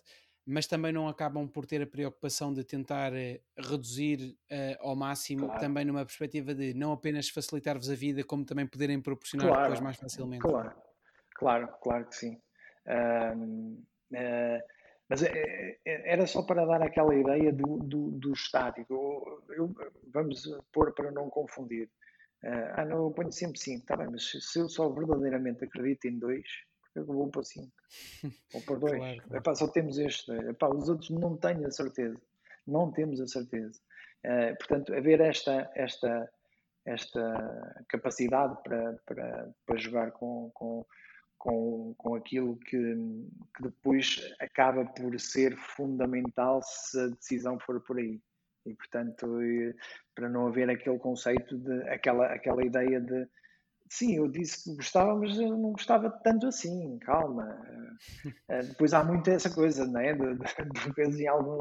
[0.46, 5.46] mas também não acabam por ter a preocupação de tentar uh, reduzir uh, ao máximo,
[5.46, 5.60] claro.
[5.60, 9.64] também numa perspectiva de não apenas facilitar-vos a vida, como também poderem proporcionar claro.
[9.64, 10.42] depois mais facilmente.
[10.42, 10.74] Claro,
[11.36, 12.42] claro, claro que sim.
[12.86, 13.84] Uh,
[15.10, 18.94] mas é, é, era só para dar aquela ideia do, do, do estático.
[18.94, 19.76] Eu, eu,
[20.14, 21.90] vamos pôr para não confundir.
[22.44, 26.20] ah, não, eu ponho sempre 5, está bem, mas se eu só verdadeiramente acredito em
[26.20, 26.48] dois,
[26.82, 27.72] porque eu vou para 5
[28.54, 28.98] ou para 2?
[28.98, 29.56] claro, claro.
[29.56, 30.32] só temos este.
[30.32, 32.22] Epá, os outros não tenho a certeza.
[32.68, 33.80] Não temos a certeza.
[34.24, 36.30] Uh, portanto, haver esta, esta,
[36.86, 40.86] esta capacidade para, para, para jogar com, com
[41.40, 42.78] com, com aquilo que,
[43.56, 48.22] que depois acaba por ser fundamental se a decisão for por aí.
[48.66, 49.40] E, portanto,
[50.14, 53.28] para não haver aquele conceito de aquela, aquela ideia de
[53.90, 57.60] sim, eu disse que gostava, mas eu não gostava tanto assim, calma.
[58.48, 60.14] Eh, depois há muito essa coisa, não é?
[60.14, 60.46] De, de,
[61.18, 61.60] de em alguns,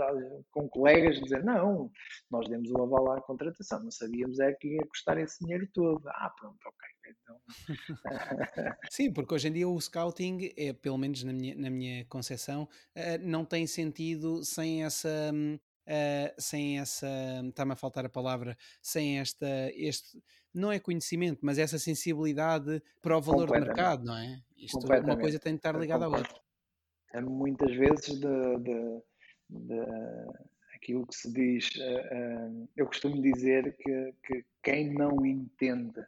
[0.50, 1.90] com colegas dizer, não,
[2.30, 6.06] nós demos o aval à contratação, não sabíamos é que ia custar esse dinheiro todo.
[6.06, 6.88] Ah, pronto, ok.
[7.22, 7.40] Então...
[8.90, 12.68] Sim, porque hoje em dia o scouting, é, pelo menos na minha, na minha concepção,
[12.94, 15.32] eh, não tem sentido sem essa.
[15.88, 17.08] Uh, sem essa,
[17.48, 20.22] está-me a faltar a palavra, sem esta, este,
[20.54, 24.42] não é conhecimento, mas essa sensibilidade para o valor do mercado, não é?
[24.56, 26.40] Isto, uma coisa tem de estar ligada à outra.
[27.12, 29.02] É muitas vezes de, de,
[29.48, 29.80] de,
[30.74, 36.04] aquilo que se diz, uh, uh, eu costumo dizer que, que quem não entende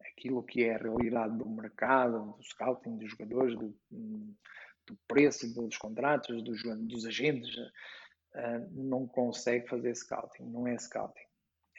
[0.00, 5.76] aquilo que é a realidade do mercado, do scouting, dos jogadores, do, do preço dos
[5.76, 11.27] contratos, dos, dos agentes, uh, não consegue fazer scouting, não é scouting.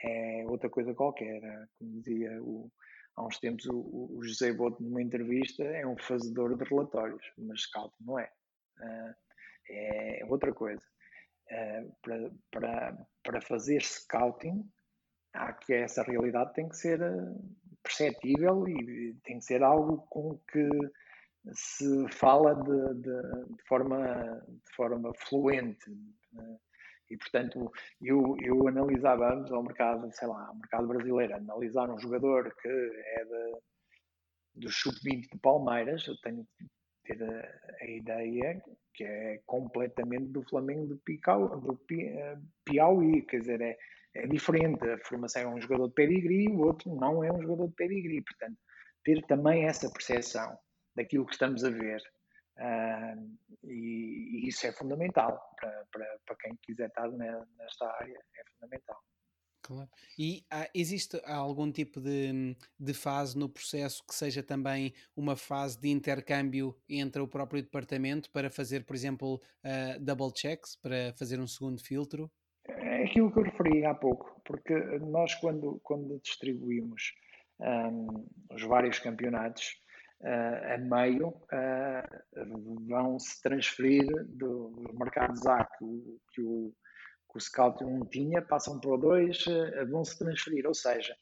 [0.03, 1.41] É outra coisa qualquer.
[1.77, 2.71] Como dizia o,
[3.15, 3.77] há uns tempos o,
[4.17, 8.31] o José Boto numa entrevista, é um fazedor de relatórios, mas scouting não é.
[8.79, 9.15] Uh,
[9.69, 10.83] é outra coisa.
[11.51, 14.63] Uh, para, para, para fazer scouting,
[15.33, 16.99] há que essa realidade tem que ser
[17.83, 20.69] perceptível e tem que ser algo com que
[21.53, 25.91] se fala de, de, de forma, de forma fluente.
[27.09, 27.71] E, portanto,
[28.01, 32.67] eu, eu analisava ambos ao mercado, sei lá, ao mercado brasileiro, analisar um jogador que
[32.67, 33.57] é de,
[34.55, 36.67] do sub-20 de Palmeiras, eu tenho que
[37.05, 38.61] ter a, a, ideia
[38.93, 43.77] que é completamente do Flamengo do, Picau, do eh, Piauí, quer dizer, é,
[44.13, 44.87] é diferente.
[44.87, 48.21] A formação é um jogador de pedigree, o outro não é um jogador de pedigree.
[48.21, 48.57] Portanto,
[49.03, 50.57] ter também essa percepção
[50.95, 52.01] daquilo que estamos a ver
[52.59, 58.43] Uh, e, e, isso é fundamental para, para, para quem quiser estar nesta área, é
[58.53, 58.99] fundamental.
[59.61, 59.89] Claro.
[60.17, 65.79] E há, existe algum tipo de, de fase no processo que seja também uma fase
[65.79, 71.39] de intercâmbio entre o próprio departamento para fazer, por exemplo, uh, double checks, para fazer
[71.39, 72.29] um segundo filtro?
[72.67, 77.13] É aquilo que eu referi há pouco, porque nós, quando, quando distribuímos
[77.59, 79.79] um, os vários campeonatos,
[80.21, 86.73] uh, a meio uh, vão se transferir dos mercados A que o, que o,
[87.31, 91.15] que o Scout 1 tinha, passam para o 2, uh, vão se transferir, ou seja,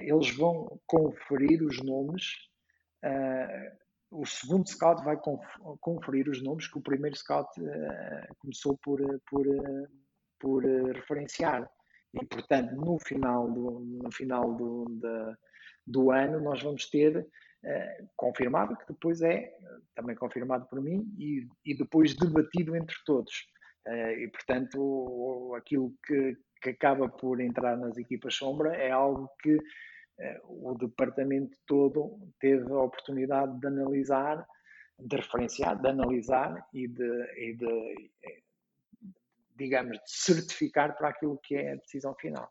[0.00, 2.24] eles vão conferir os nomes.
[4.10, 5.16] o segundo scout vai
[5.80, 7.48] conferir os nomes que o primeiro scout
[8.38, 8.98] começou por,
[9.30, 9.46] por,
[10.40, 11.70] por referenciar.
[12.12, 14.84] E, portanto, no final do, no final do,
[15.86, 17.24] do ano, nós vamos ter
[17.64, 19.54] eh, confirmado, que depois é
[19.94, 23.50] também confirmado por mim e, e depois debatido entre todos.
[23.86, 29.56] Uh, e, portanto, aquilo que, que, acaba por entrar nas equipas sombra é algo que
[29.56, 34.46] uh, o departamento todo teve a oportunidade de analisar,
[34.98, 38.10] de referenciar, de analisar e de, e de
[39.56, 42.50] digamos, de certificar para aquilo que é a decisão final.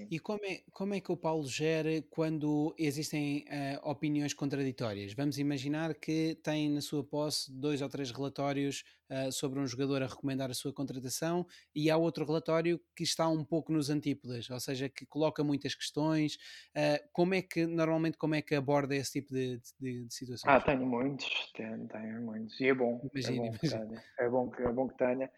[0.00, 0.06] Sim.
[0.10, 5.12] E como é, como é que o Paulo gera quando existem uh, opiniões contraditórias?
[5.12, 10.02] Vamos imaginar que tem na sua posse dois ou três relatórios uh, sobre um jogador
[10.02, 14.48] a recomendar a sua contratação e há outro relatório que está um pouco nos antípodas,
[14.48, 16.36] ou seja, que coloca muitas questões.
[16.76, 20.50] Uh, como é que, normalmente, como é que aborda esse tipo de, de, de situações?
[20.52, 22.58] Ah, tenho muitos, tenho, tenho muitos.
[22.58, 23.00] E é bom.
[23.12, 25.30] Imagina, é, bom que tenha, é, bom que, é bom que tenha.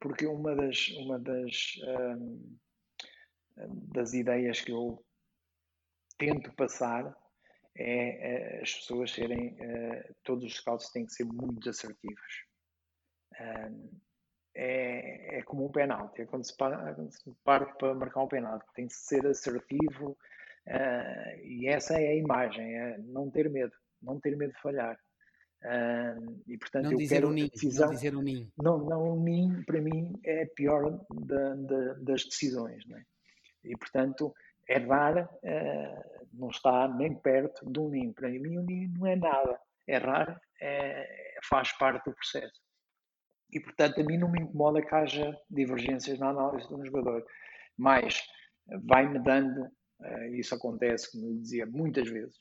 [0.00, 0.88] porque uma das...
[1.00, 1.74] Uma das
[2.16, 2.58] um,
[3.68, 5.04] das ideias que eu
[6.18, 7.16] tento passar
[7.76, 12.44] é, é as pessoas serem, uh, todos os scouts têm que ser muito assertivos.
[14.54, 16.54] é, é como um penalti, é quando se,
[17.44, 20.10] parte para marcar um penalti, tem que ser assertivo
[20.66, 23.72] uh, e essa é a imagem, é não ter medo,
[24.02, 24.98] não ter medo de falhar.
[25.62, 28.52] Uh, e portanto não eu dizer quero um ninho, decisão, não dizer um ninho.
[28.56, 32.84] Não, não, um ninho para mim é a pior da, da, das decisões.
[32.86, 33.04] Não é?
[33.64, 34.34] E, portanto,
[34.68, 38.12] errar uh, não está nem perto de um ninho.
[38.12, 39.60] Para mim, um ninho não é nada.
[39.86, 42.60] Errar é, faz parte do processo.
[43.52, 47.24] E, portanto, a mim não me incomoda que haja divergências na análise de um jogador.
[47.76, 48.22] Mas
[48.84, 52.36] vai-me dando, uh, isso acontece, como eu dizia, muitas vezes,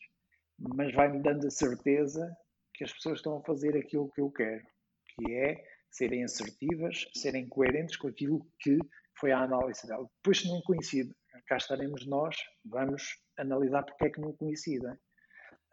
[0.59, 2.29] mas vai-me dando a certeza
[2.73, 4.63] que as pessoas estão a fazer aquilo que eu quero,
[5.07, 8.77] que é serem assertivas, serem coerentes com aquilo que
[9.19, 10.07] foi a análise dela.
[10.17, 11.13] Depois, se não coincide,
[11.47, 12.35] cá estaremos nós,
[12.65, 13.03] vamos
[13.37, 14.87] analisar porque é que não coincide.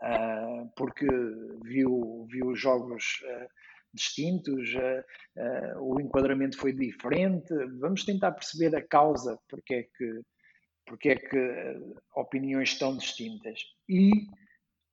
[0.03, 1.07] Uh, porque
[1.65, 3.49] viu, viu jogos uh,
[3.95, 7.53] distintos, uh, o enquadramento foi diferente.
[7.81, 10.21] Vamos tentar perceber a causa porque é que,
[10.87, 11.81] porque é que
[12.15, 13.61] opiniões estão distintas.
[13.89, 14.11] E,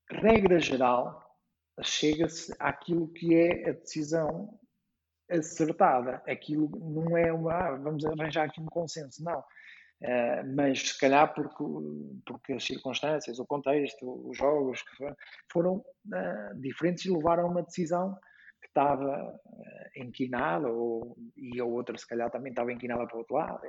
[0.09, 1.21] regra geral,
[1.81, 4.57] chega-se àquilo que é a decisão
[5.29, 6.21] acertada.
[6.27, 9.43] Aquilo não é uma, ah, vamos arranjar aqui um consenso, não.
[10.01, 11.63] Uh, mas se calhar porque,
[12.25, 14.83] porque as circunstâncias, o contexto, os jogos
[15.49, 18.13] foram uh, diferentes e levaram a uma decisão
[18.61, 23.19] que estava uh, inquinada, ou, e a outra se calhar também estava inquinada para o
[23.19, 23.61] outro lado.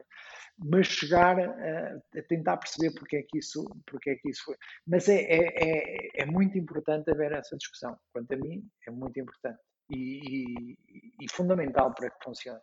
[0.59, 4.57] Mas chegar a tentar perceber porque é que isso, porque é que isso foi.
[4.87, 7.97] Mas é, é, é, é muito importante haver essa discussão.
[8.13, 9.59] Quanto a mim, é muito importante
[9.91, 10.77] e,
[11.21, 12.61] e, fundamental para que funcione.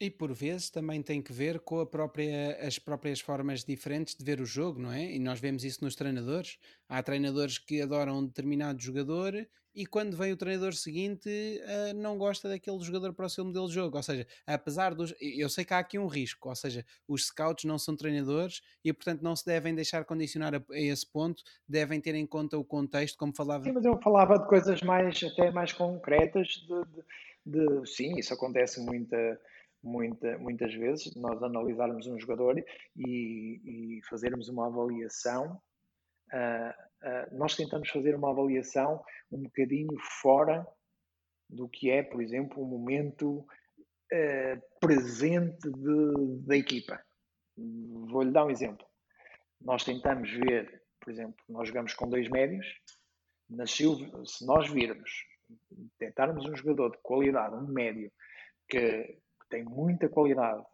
[0.00, 4.40] E por vezes também tem que ver com própria, as próprias formas diferentes de ver
[4.40, 5.12] o jogo, não é?
[5.12, 6.58] E nós vemos isso nos treinadores.
[6.88, 12.16] Há treinadores que adoram um determinado jogador e quando vem o treinador seguinte uh, não
[12.16, 13.96] gosta daquele jogador para o seu modelo de jogo.
[13.96, 15.12] Ou seja, apesar dos.
[15.20, 18.92] Eu sei que há aqui um risco, ou seja, os scouts não são treinadores e
[18.92, 23.18] portanto não se devem deixar condicionar a, esse ponto, devem ter em conta o contexto,
[23.18, 23.64] como falava.
[23.64, 28.32] Sim, mas eu falava de coisas mais até mais concretas de, de, de sim, isso
[28.32, 29.40] acontece muita,
[29.84, 32.58] muita, muitas vezes, nós analisarmos um jogador
[32.96, 35.60] e, e fazermos uma avaliação.
[36.32, 40.66] Uh, uh, nós tentamos fazer uma avaliação um bocadinho fora
[41.48, 47.00] do que é, por exemplo, o momento uh, presente de, da equipa.
[47.56, 48.84] Vou-lhe dar um exemplo.
[49.60, 52.66] Nós tentamos ver, por exemplo, nós jogamos com dois médios,
[54.26, 55.10] se nós virmos,
[55.98, 58.10] tentarmos um jogador de qualidade, um médio,
[58.68, 60.64] que, que tem muita qualidade,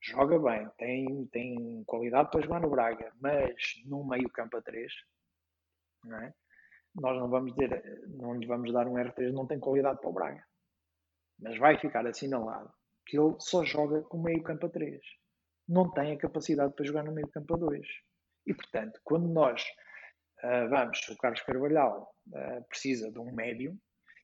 [0.00, 3.54] joga bem, tem, tem qualidade para jogar no Braga, mas
[3.86, 4.92] num meio campo a três,
[6.04, 6.34] não é?
[6.94, 10.12] nós não vamos dizer, não lhe vamos dar um R3, não tem qualidade para o
[10.12, 10.44] Braga.
[11.38, 12.72] Mas vai ficar assinalado
[13.06, 15.00] que ele só joga com meio campo a 3.
[15.68, 17.86] Não tem a capacidade para jogar no meio campo a 2.
[18.46, 19.62] E, portanto, quando nós
[20.44, 23.76] uh, vamos, o Carlos Carvalhal uh, precisa de um médio,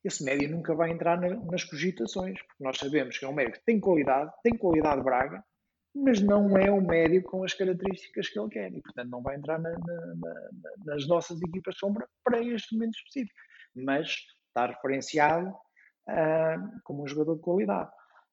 [0.04, 3.54] esse médio nunca vai entrar na, nas cogitações, porque nós sabemos que é um médio
[3.54, 5.42] que tem qualidade, tem qualidade Braga,
[5.94, 9.36] mas não é um médio com as características que ele quer e, portanto, não vai
[9.36, 10.50] entrar na, na,
[10.84, 13.34] nas nossas equipas sombra para este momento específico.
[13.74, 14.14] Mas
[14.48, 17.90] está referenciado uh, como um jogador de qualidade.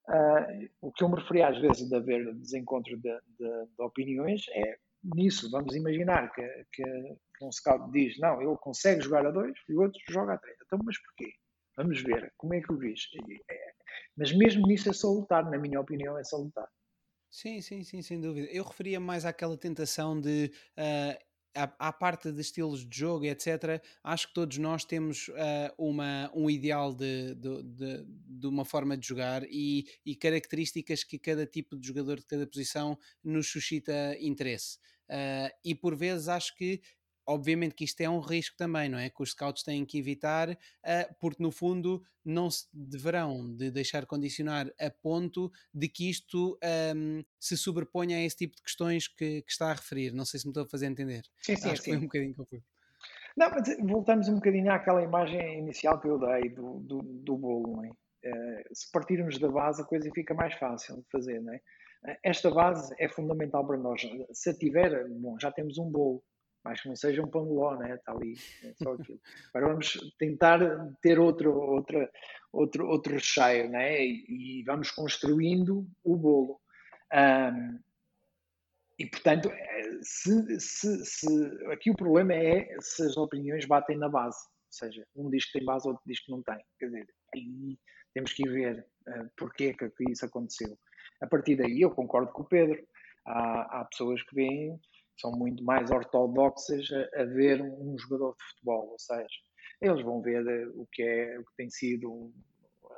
[0.08, 4.44] Uh, o que eu me referi às vezes de haver desencontro de, de, de opiniões
[4.50, 4.78] é
[5.16, 5.50] nisso.
[5.50, 9.74] Vamos imaginar que, que, que, um scout diz: não, ele consegue jogar a dois e
[9.74, 10.58] o outro joga a três.
[10.64, 11.34] Então, mas porquê?
[11.78, 13.10] Vamos ver, como é que o diz?
[13.50, 13.74] É,
[14.16, 16.68] mas mesmo nisso é salutar, na minha opinião, é salutar.
[17.30, 18.48] Sim, sim, sim, sem dúvida.
[18.50, 20.52] Eu referia mais àquela tentação de.
[20.78, 21.26] Uh,
[21.56, 26.30] à, à, parte de estilos de jogo, etc., acho que todos nós temos uh, uma,
[26.34, 31.46] um ideal de, de, de, de, uma forma de jogar e, e, características que cada
[31.46, 34.78] tipo de jogador de cada posição nos suscita interesse.
[35.10, 36.82] Uh, e por vezes acho que
[37.28, 39.10] obviamente que isto é um risco também, não é?
[39.10, 44.06] Que os scouts têm que evitar, uh, porque no fundo não se deverão de deixar
[44.06, 46.58] condicionar a ponto de que isto
[46.96, 50.12] um, se sobreponha a esse tipo de questões que, que, está a referir.
[50.12, 51.24] Não sei se me estou a fazer entender.
[51.42, 51.92] Sim, sim, Acho sim.
[51.92, 52.64] foi um bocadinho confuso.
[53.38, 57.74] Não, mas voltamos um bocadinho àquela imagem inicial que eu dei do, do, do bolo,
[57.74, 57.90] não é?
[57.90, 61.60] Uh, se partirmos da base, a coisa fica mais fácil de fazer, não é?
[62.24, 64.02] Esta base é fundamental para nós.
[64.32, 66.24] Se a tiver, bom, já temos um bolo
[66.66, 67.94] mais que não seja um pão de ló, né?
[67.94, 68.34] Está ali,
[68.64, 69.22] é só aquilo.
[69.54, 70.60] Agora vamos tentar
[71.00, 72.10] ter outro, outro,
[72.52, 74.04] outro, outro recheio, né?
[74.04, 76.60] E, e vamos construindo o bolo.
[77.14, 77.80] Um,
[78.98, 81.28] e portanto, é, se, se, se,
[81.72, 84.40] aqui o problema é se as opiniões batem na base.
[84.48, 86.66] Ou seja, um diz que tem base, outro diz que não tem.
[86.80, 87.78] Quer dizer, aí
[88.12, 90.76] temos que ver uh, que isso aconteceu.
[91.22, 92.84] A partir daí, eu concordo com o Pedro.
[93.24, 94.80] Há, há pessoas que veem
[95.18, 99.28] são muito mais ortodoxas a, a, ver um jogador de futebol, ou seja,
[99.82, 102.34] eles vão ver eh, o que é o que tem sido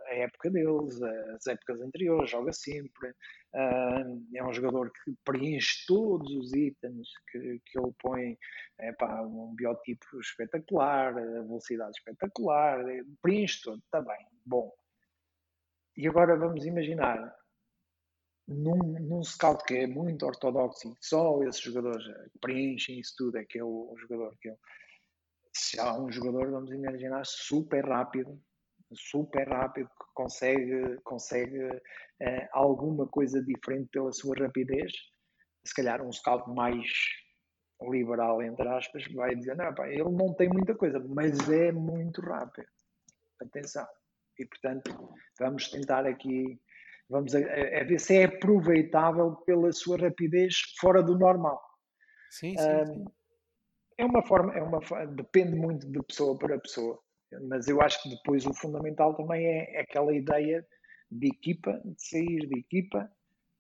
[0.08, 3.14] a época deles, as épocas anteriores, joga sempre,
[3.54, 8.38] é um jogador que preenche todos os itens que, que ele põe,
[8.80, 14.72] é pá, um biotipo espetacular, velocidade espetacular, eh, preenche tudo, está bem, bom.
[15.96, 17.36] E agora vamos imaginar
[18.48, 22.06] num, num scout que é muito ortodoxo e só esses jogadores
[22.40, 24.58] preenchem isso tudo, é que é o, o jogador que ele.
[25.54, 28.40] Se há um jogador, vamos imaginar, super rápido,
[28.94, 31.82] super rápido, que consegue, consegue
[32.22, 34.92] eh, alguma coisa diferente pela sua rapidez,
[35.66, 36.88] se calhar um scout mais
[37.82, 42.22] liberal, entre aspas, vai dizer: não, pá, ele não tem muita coisa, mas é muito
[42.22, 42.68] rápido.
[43.42, 43.88] Atenção.
[44.40, 46.60] E portanto, vamos tentar aqui
[47.10, 51.62] vamos a, a, ver se é aproveitável pela sua rapidez fora do normal.
[52.30, 53.06] Sim, sim, sim.
[53.98, 57.00] É uma forma, é uma depende muito de pessoa para pessoa,
[57.50, 60.66] mas eu acho que depois o fundamental também é aquela ideia
[61.10, 63.10] de equipa, de sair de equipa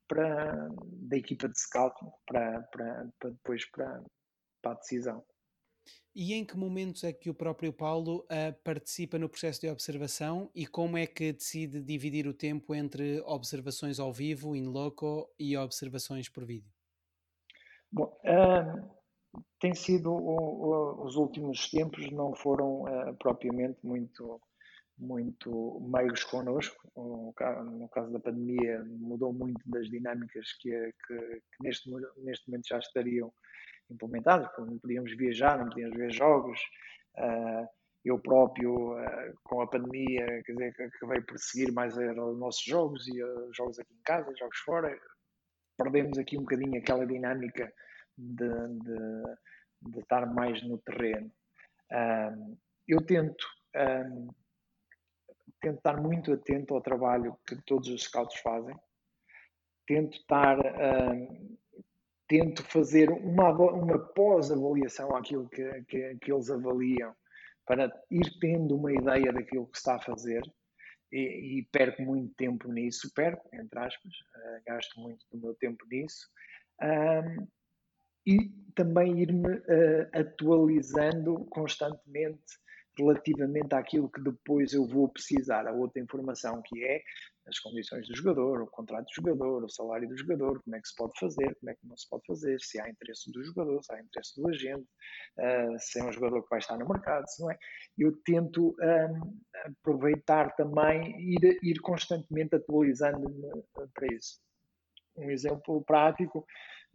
[0.07, 0.69] para
[1.09, 4.03] da equipa de scouting para, para, para depois para,
[4.61, 5.25] para a decisão.
[6.19, 10.49] E em que momentos é que o próprio Paulo uh, participa no processo de observação
[10.55, 15.55] e como é que decide dividir o tempo entre observações ao vivo, in loco, e
[15.55, 16.73] observações por vídeo?
[17.91, 24.41] Bom, uh, tem sido o, o, os últimos tempos não foram uh, propriamente muito
[24.97, 26.75] muito meios connosco.
[26.95, 31.87] No caso da pandemia, mudou muito das dinâmicas que, que, que neste,
[32.17, 33.31] neste momento já estariam
[33.89, 36.59] implementadas, não podíamos viajar, não podíamos ver jogos.
[37.15, 37.67] Uh,
[38.05, 43.07] eu próprio, uh, com a pandemia, quer dizer, acabei por seguir mais os nossos jogos
[43.07, 44.97] e uh, jogos aqui em casa, jogos fora.
[45.77, 47.71] Perdemos aqui um bocadinho aquela dinâmica
[48.17, 51.31] de, de, de estar mais no terreno.
[52.87, 53.45] eu tento,
[55.61, 58.75] tento estar muito atento ao trabalho que todos os scouts fazem.
[59.85, 60.57] Tento estar
[62.27, 67.13] tento fazer uma, uma pós-avaliação àquilo que, que, que, eles avaliam
[67.65, 70.41] para ir tendo uma ideia daquilo que está a fazer
[71.11, 75.85] e, e perco muito tempo nisso, perco, entre aspas, uh, gasto muito do meu tempo
[75.89, 76.27] nisso
[76.81, 77.47] um,
[78.25, 82.43] e também ir-me uh, atualizando constantemente
[82.97, 85.67] relativamente àquilo que depois eu vou precisar.
[85.67, 87.01] A outra informação que é
[87.47, 90.87] as condições do jogador, o contrato do jogador, o salário do jogador, como é que
[90.87, 93.81] se pode fazer, como é que não se pode fazer, se há interesse do jogador,
[93.83, 94.87] se há interesse do agente,
[95.39, 97.57] uh, se é um jogador que vai estar no mercado, se não é.
[97.97, 103.63] Eu tento um, aproveitar também, ir, ir constantemente atualizando-me
[103.93, 104.39] para isso.
[105.15, 106.45] Um exemplo prático,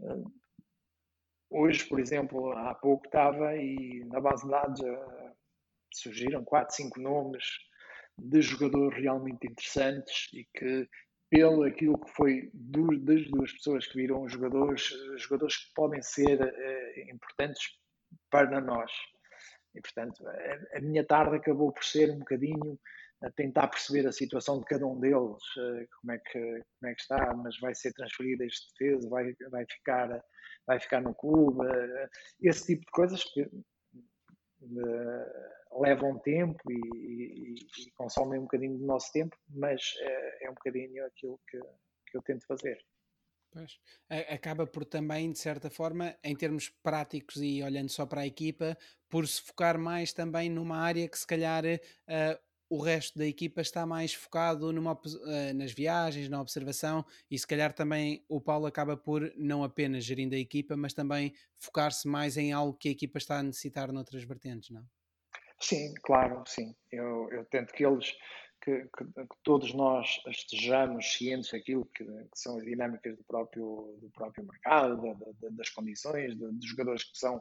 [0.00, 0.32] uh,
[1.50, 5.32] hoje, por exemplo, há pouco estava e na base de dados uh,
[5.94, 7.71] surgiram 4, 5 nomes
[8.18, 10.88] de jogadores realmente interessantes e que,
[11.30, 16.40] pelo aquilo que foi do, das duas pessoas que viram jogadores, jogadores que podem ser
[16.40, 17.70] uh, importantes
[18.30, 18.92] para nós.
[19.74, 22.78] E, portanto, a, a, minha tarde acabou por ser um bocadinho
[23.22, 26.40] a tentar perceber a situação de cada um deles, uh, como, é que,
[26.78, 30.22] como é que está, mas vai ser transferido este defesa, vai, vai, ficar,
[30.66, 32.08] vai ficar no clube, uh,
[32.42, 33.48] esse tipo de coisas que
[35.80, 40.54] levam tempo e, e, e, consomem um bocadinho do nosso tempo, mas é, é um
[40.54, 41.58] bocadinho aquilo que,
[42.06, 42.78] que eu tento fazer.
[43.52, 43.78] Pois.
[44.28, 48.76] Acaba por também, de certa forma, em termos práticos e olhando só para a equipa,
[49.10, 53.60] por se focar mais também numa área que se calhar uh, o resto da equipa
[53.60, 58.64] está mais focado numa, uh, nas viagens, na observação e se calhar também o Paulo
[58.64, 62.92] acaba por não apenas gerindo a equipa, mas também focar-se mais em algo que a
[62.92, 64.88] equipa está a necessitar noutras vertentes, não?
[65.62, 66.74] Sim, claro, sim.
[66.90, 68.12] Eu, eu tento que eles,
[68.60, 73.96] que, que, que, todos nós estejamos cientes daquilo que, que, são as dinâmicas do próprio,
[74.00, 77.40] do próprio mercado, da, da, das condições, dos jogadores que são,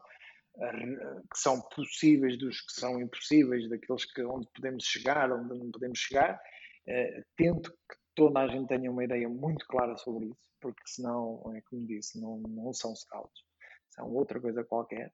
[0.54, 5.98] que são possíveis, dos que são impossíveis, daqueles que, onde podemos chegar, onde não podemos
[5.98, 6.40] chegar.
[6.88, 11.42] Uh, tento que toda a gente tenha uma ideia muito clara sobre isso, porque senão,
[11.56, 13.44] é como disse, não, não são scouts,
[13.90, 15.12] são outra coisa qualquer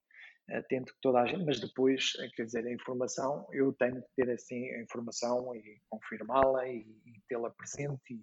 [0.50, 4.10] atento que toda a gente, mas depois, eh, quer dizer, a informação, eu tenho que
[4.16, 8.22] ter assim a informação e confirmá-la e, e tê-la presente e,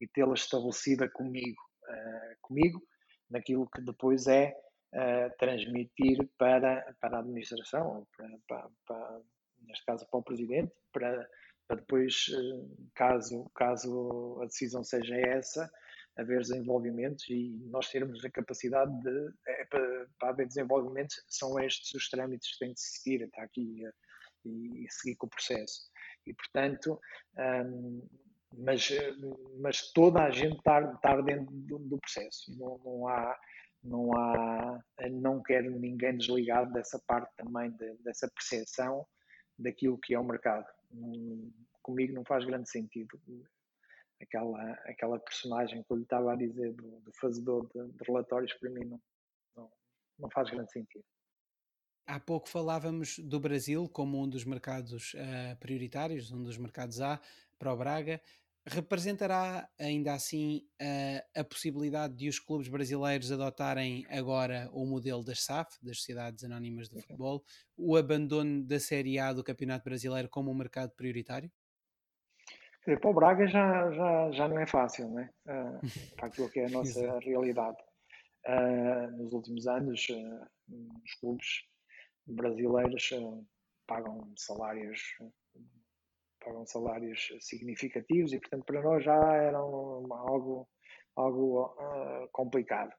[0.00, 2.82] e tê-la estabelecida comigo, uh, comigo,
[3.30, 4.56] naquilo que depois é
[4.94, 9.20] uh, transmitir para, para a administração, para, para, para,
[9.66, 11.28] neste caso para o presidente, para,
[11.68, 12.26] para depois,
[12.94, 15.70] caso, caso a decisão seja essa,
[16.16, 21.92] haver desenvolvimentos e nós termos a capacidade de, é, para, para haver desenvolvimentos, são estes
[21.94, 23.84] os trâmites que têm de seguir, está aqui
[24.44, 25.90] e, e seguir com o processo.
[26.26, 26.98] E, portanto,
[27.38, 28.08] um,
[28.58, 28.88] mas,
[29.60, 30.80] mas toda a gente está
[31.20, 33.38] dentro do, do processo, não, não, há.
[33.82, 34.82] Não há,
[35.12, 39.06] não quero ninguém desligado dessa parte também, de, dessa percepção
[39.56, 40.66] daquilo que é o mercado.
[41.82, 43.20] Comigo não faz grande sentido
[44.20, 48.52] aquela, aquela personagem que eu lhe estava a dizer do, do fazedor de, de, relatórios,
[48.54, 49.00] para mim não,
[49.56, 49.70] não,
[50.18, 51.04] não, faz grande sentido.
[52.06, 57.20] Há pouco falávamos do Brasil como um dos mercados uh, prioritários, um dos mercados A
[57.58, 58.20] para o Braga.
[58.68, 65.42] Representará ainda assim uh, a possibilidade de os clubes brasileiros adotarem agora o modelo das
[65.42, 67.44] SAF, das Sociedades Anónimas de Futebol,
[67.76, 71.50] o abandono da Série A do Campeonato Brasileiro como um mercado prioritário?
[72.86, 75.28] Dizer, para o Braga já, já, já não é fácil, né?
[75.44, 75.80] Uh,
[76.14, 77.76] para aquilo que é a nossa realidade.
[78.46, 80.48] Uh, nos últimos anos, uh,
[81.04, 81.46] os clubes
[82.28, 83.10] brasileiros
[83.88, 85.00] pagam salários
[86.44, 90.68] pagam salários significativos e, portanto, para nós já era um, algo,
[91.16, 91.76] algo
[92.30, 92.92] complicado.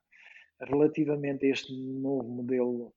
[0.60, 2.94] Relativamente a este novo modelo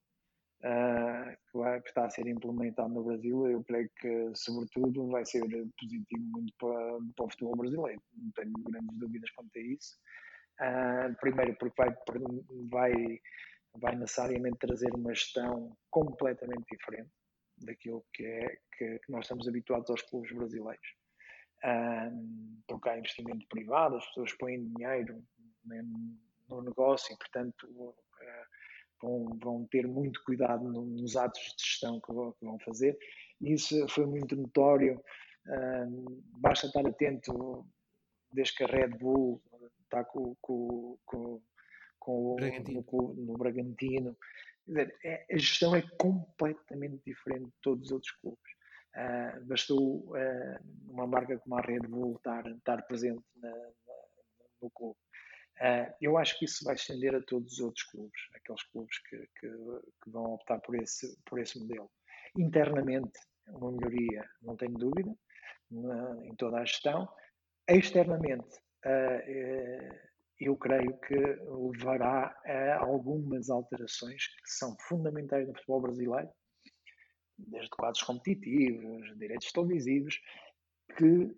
[0.64, 5.42] uh, que, está a ser implementado no Brasil, eu creio que, sobretudo, vai ser
[5.78, 8.02] positivo muito para, para o futebol brasileiro.
[8.16, 9.96] Não tenho grandes dúvidas quanto a isso.
[10.60, 11.96] Uh, primeiro, porque vai,
[12.68, 13.20] vai,
[13.76, 17.10] vai necessariamente trazer uma gestão completamente diferente
[17.58, 20.96] daquilo que é que, que nós estamos habituados aos clubes brasileiros.
[21.62, 22.10] Um, ah,
[22.66, 25.22] porque há investimento privado, as pessoas põem dinheiro
[26.48, 27.94] no negócio e, portanto,
[29.00, 32.98] vão, vão ter muito cuidado nos atos de gestão que vão, fazer.
[33.40, 35.02] Isso foi muito notório.
[35.46, 37.66] Uh, basta estar atento
[38.32, 39.42] desde que a Red Bull
[39.84, 41.42] está com, com, com,
[41.98, 42.84] com Bragantino.
[42.92, 44.16] No, no, Bragantino.
[44.66, 48.52] Dizer, é, a gestão é completamente diferente de todos os outros clubes.
[48.94, 50.58] Uh, bastou uh,
[50.88, 53.94] uma marca como a Red Bull estar, estar presente na, na,
[54.62, 54.98] no clube.
[55.60, 59.16] Uh, eu acho que isso vai estender a todos os outros clubes, aqueles clubes que,
[59.18, 59.48] que,
[60.02, 61.90] que, vão optar por esse, por esse modelo.
[62.38, 63.18] Internamente,
[63.48, 65.14] uma melhoria, não tenho dúvida,
[65.70, 67.06] na, em toda a gestão.
[67.68, 68.56] Externamente,
[68.86, 70.10] uh,
[70.40, 76.30] eu creio que levará a algumas alterações que são fundamentais no futebol brasileiro,
[77.36, 80.18] desde quadros competitivos, direitos televisivos,
[80.96, 81.36] que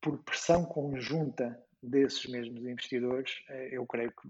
[0.00, 4.28] por pressão conjunta desses mesmos investidores, eu creio que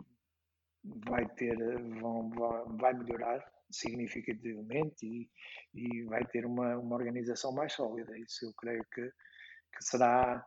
[0.85, 1.57] vai ter,
[2.01, 2.31] vão,
[2.79, 5.31] vai melhorar significativamente e,
[5.75, 8.17] e vai ter uma, uma organização mais sólida.
[8.19, 10.45] Isso eu creio que, que será,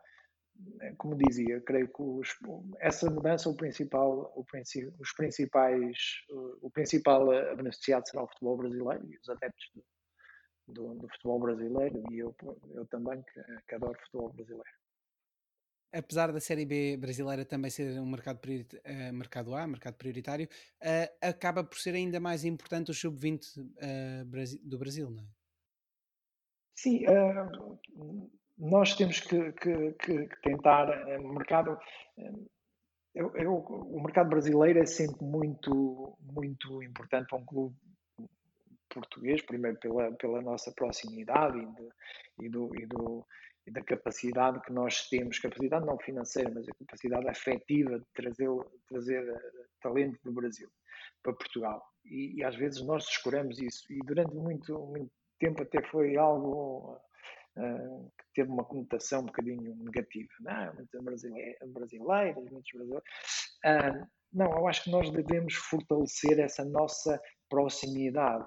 [0.98, 2.28] como dizia, creio que os,
[2.80, 4.44] essa mudança, o principal, o,
[4.98, 5.98] os principais,
[6.60, 7.26] o principal
[7.56, 9.84] beneficiado será o futebol brasileiro e os adeptos do,
[10.68, 12.34] do, do futebol brasileiro e eu,
[12.74, 14.83] eu também que, que adoro futebol brasileiro
[15.94, 21.26] apesar da Série B brasileira também ser um mercado, uh, mercado A, mercado prioritário, uh,
[21.26, 25.26] acaba por ser ainda mais importante o sub-20 uh, do Brasil, não é?
[26.76, 27.04] Sim,
[28.58, 30.88] nós temos que, que, que, tentar,
[31.20, 31.78] mercado,
[33.14, 37.76] eu, eu, o mercado brasileiro é sempre muito, muito importante para um clube
[38.94, 41.88] português, primeiro pela, pela nossa proximidade e, de,
[42.42, 43.26] e, do, e do,
[43.70, 48.48] da capacidade que nós temos, capacidade não financeira, mas a capacidade afetiva de trazer,
[48.88, 50.68] trazer eh, talento do Brasil
[51.22, 51.82] para Portugal.
[52.04, 53.90] E, e, às vezes nós descuramos isso.
[53.90, 57.00] E durante muito, muito tempo até foi algo
[57.56, 60.28] uh, que teve uma conotação um bocadinho negativa.
[60.40, 63.08] Não, muitos brasileiros, brasileiros muitos brasileiros.
[63.64, 67.18] Uh, não, eu acho que nós devemos fortalecer essa nossa
[67.48, 68.46] proximidade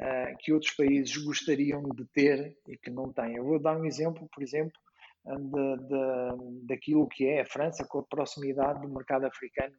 [0.00, 3.36] uh, que outros países gostariam de ter e que não têm.
[3.36, 4.78] Eu vou dar um exemplo, por exemplo,
[5.24, 9.74] de, de, daquilo que é a França com a proximidade do mercado africano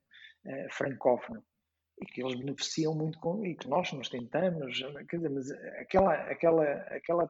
[0.46, 1.44] uh, francófono
[2.02, 4.80] e que eles beneficiam muito com e que nós nos tentamos,
[5.10, 7.30] quer dizer, mas aquela, aquela, aquela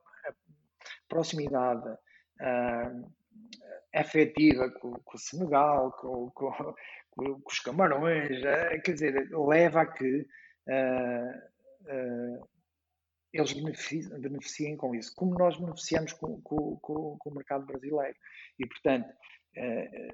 [1.07, 3.13] proximidade uh,
[3.95, 6.51] afetiva com, com, o Senegal, com, com,
[7.11, 10.27] com, os Camarões, uh, quer dizer, leva a que
[10.67, 11.47] uh,
[13.33, 18.15] eles beneficiem com isso, como nós beneficiamos com, com, com, com o mercado brasileiro.
[18.57, 19.13] E, portanto,
[19.55, 20.07] eh,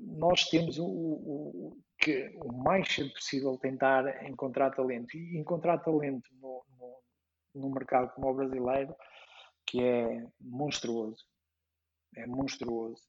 [0.00, 5.16] nós temos o, o, que o mais cedo possível tentar encontrar talento.
[5.16, 7.02] E encontrar talento no, no,
[7.54, 8.94] no mercado como o brasileiro,
[9.66, 11.24] que é monstruoso.
[12.16, 13.02] É monstruoso.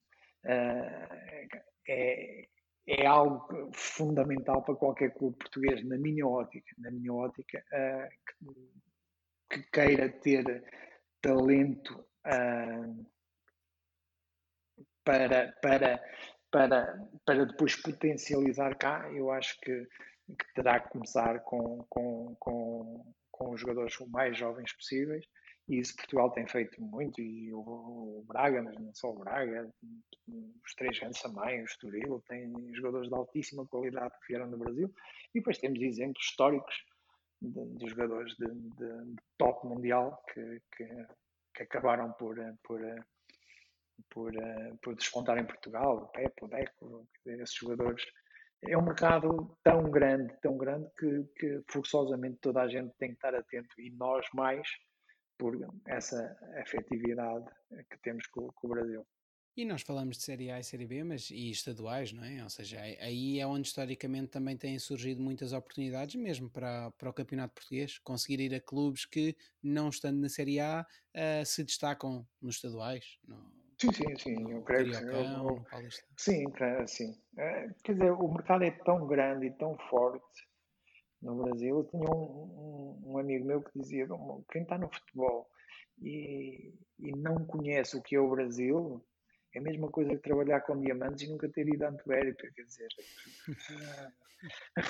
[0.46, 1.48] Eh,
[1.88, 2.48] é,
[2.88, 6.76] é algo fundamental para qualquer clube português, na minha ótica.
[6.78, 8.10] Na minha ótica, eh,
[9.54, 10.64] que queira ter
[11.22, 11.94] talento
[12.26, 13.06] uh,
[15.04, 16.04] para, para,
[16.52, 19.86] para, para depois potencializar cá, eu acho que,
[20.28, 25.26] que terá que começar com, com, com, com os jogadores mais jovens possíveis.
[25.70, 29.72] E isso Portugal tem feito muito, e o, Braga, mas não só o Braga,
[30.28, 34.94] os três grandes também, o Estoril, tem jogadores de altíssima qualidade que vieram no Brasil.
[35.34, 36.76] E depois temos exemplos históricos
[37.44, 40.88] de, de jogadores de, de, top mundial que, que,
[41.54, 42.80] que, acabaram por, por,
[44.10, 44.32] por,
[44.82, 48.04] por despontar em Portugal, o Pepe, o Deco, esses jogadores.
[48.66, 53.16] É um mercado tão grande, tão grande que, que forçosamente toda a gente tem que
[53.16, 54.66] estar atento e nós mais
[55.38, 55.54] por
[55.86, 57.46] essa efetividade
[57.90, 59.06] que temos com, com o Brasil.
[59.56, 62.42] E nós falamos de Série A e Série B, mas e estaduais, não é?
[62.42, 67.14] Ou seja, aí é onde historicamente também têm surgido muitas oportunidades, mesmo para, para o
[67.14, 72.28] campeonato português, conseguir ir a clubes que, não estando na Série A, uh, se destacam
[72.42, 73.20] nos estaduais.
[73.28, 76.04] No, sim, sim, sim, eu creio que sim.
[76.18, 76.46] Sim,
[76.88, 77.22] sim.
[77.38, 80.48] É, quer dizer, o mercado é tão grande e tão forte
[81.22, 81.78] no Brasil.
[81.78, 84.08] Eu tinha um, um, um amigo meu que dizia:
[84.52, 85.48] quem está no futebol
[86.02, 89.06] e, e não conhece o que é o Brasil
[89.54, 92.64] é a mesma coisa que trabalhar com diamantes e nunca ter ido a Antuérpia, quer
[92.64, 92.88] dizer.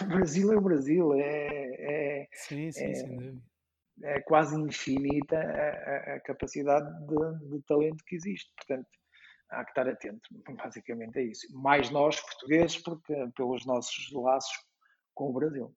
[0.01, 3.41] o Brasil é o Brasil, é, é, sim, sim, é, sem dúvida.
[4.03, 8.51] é quase infinita a, a capacidade de, de, talento que existe.
[8.55, 8.87] Portanto,
[9.49, 10.29] há que estar atento.
[10.55, 11.47] Basicamente é isso.
[11.51, 14.55] Mais nós, portugueses, porque, pelos nossos laços
[15.13, 15.75] com o Brasil.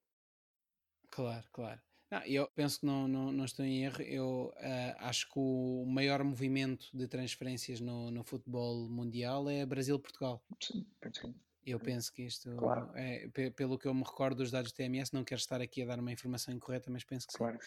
[1.10, 1.80] Claro, claro.
[2.10, 4.00] Não, eu penso que não, não, não estou em erro.
[4.02, 10.42] Eu uh, acho que o maior movimento de transferências no, no futebol mundial é Brasil-Portugal.
[10.62, 11.34] Sim, sim.
[11.64, 12.88] Eu penso que isto, claro.
[12.94, 15.86] é, pelo que eu me recordo dos dados do TMS, não quero estar aqui a
[15.86, 17.38] dar uma informação incorreta, mas penso que sim.
[17.38, 17.58] Claro.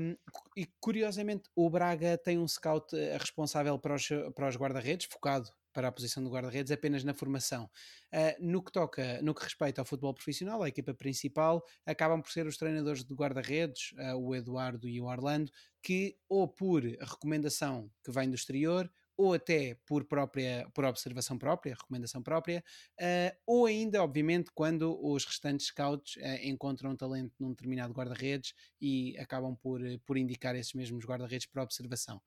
[0.00, 0.16] Um,
[0.56, 5.50] e curiosamente, o Braga tem um scout eh, responsável para os, para os guarda-redes, focado
[5.72, 7.70] para a posição do guarda-redes apenas na formação.
[8.12, 12.30] Uh, no que toca, no que respeita ao futebol profissional, a equipa principal acabam por
[12.30, 15.50] ser os treinadores de guarda-redes, uh, o Eduardo e o Orlando,
[15.82, 21.74] que ou por recomendação que vem do exterior, ou até por, própria, por observação própria,
[21.74, 22.62] recomendação própria,
[23.00, 29.16] uh, ou ainda, obviamente, quando os restantes scouts uh, encontram talento num determinado guarda-redes e
[29.18, 32.20] acabam por, por indicar esses mesmos guarda-redes para observação.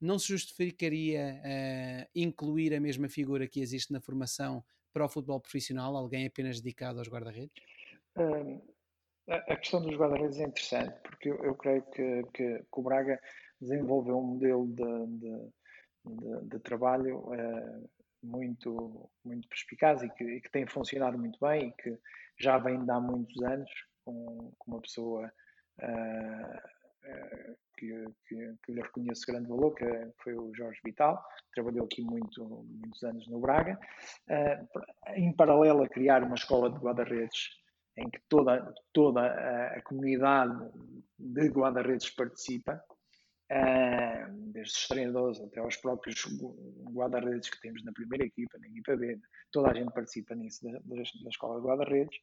[0.00, 5.40] Não se justificaria uh, incluir a mesma figura que existe na formação para o futebol
[5.40, 7.62] profissional, alguém apenas dedicado aos guarda-redes?
[8.16, 8.60] Um,
[9.28, 13.20] a questão dos guarda-redes é interessante, porque eu, eu creio que, que, que, o Braga
[13.60, 15.50] desenvolveu um modelo de, de
[16.04, 17.90] de, de trabalho uh,
[18.22, 21.98] muito, muito perspicaz e que, e que, tem funcionado muito bem e que
[22.38, 23.70] já vem de há muitos anos
[24.04, 25.32] com, com uma pessoa
[25.82, 26.56] uh,
[27.06, 29.86] uh, que, que, que, lhe reconheço grande valor, que
[30.22, 31.22] foi o Jorge Vital,
[31.54, 33.78] trabalhou aqui muito, muitos anos no Braga,
[35.14, 37.60] em paralelo a criar uma escola de guarda-redes
[37.96, 40.70] em que toda, toda a, comunidade
[41.18, 42.82] de guarda-redes participa,
[44.52, 46.24] desde os treinadores até aos próprios
[46.92, 49.18] guarda-redes que temos na primeira equipa, na equipa B,
[49.50, 52.16] toda a gente participa nisso da, da, da escola de guarda-redes,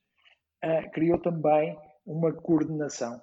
[0.64, 3.22] uh, criou também uma coordenação,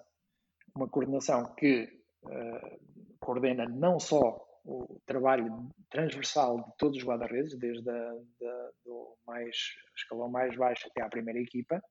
[0.74, 1.88] uma coordenação que
[2.24, 9.16] uh, coordena não só o trabalho transversal de todos os guarda-redes, desde a, da, do
[9.26, 9.56] mais,
[9.96, 11.82] escalão mais baixo até à primeira equipa,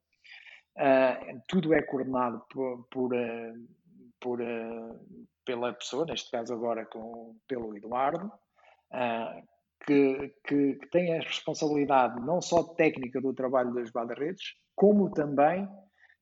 [1.47, 3.11] tudo é coordenado por, por
[4.23, 9.47] por, uh, pela pessoa, neste caso agora com, pelo Eduardo, uh,
[9.85, 15.67] que, que, que, tem a responsabilidade não só técnica do trabalho das guarda-redes, como também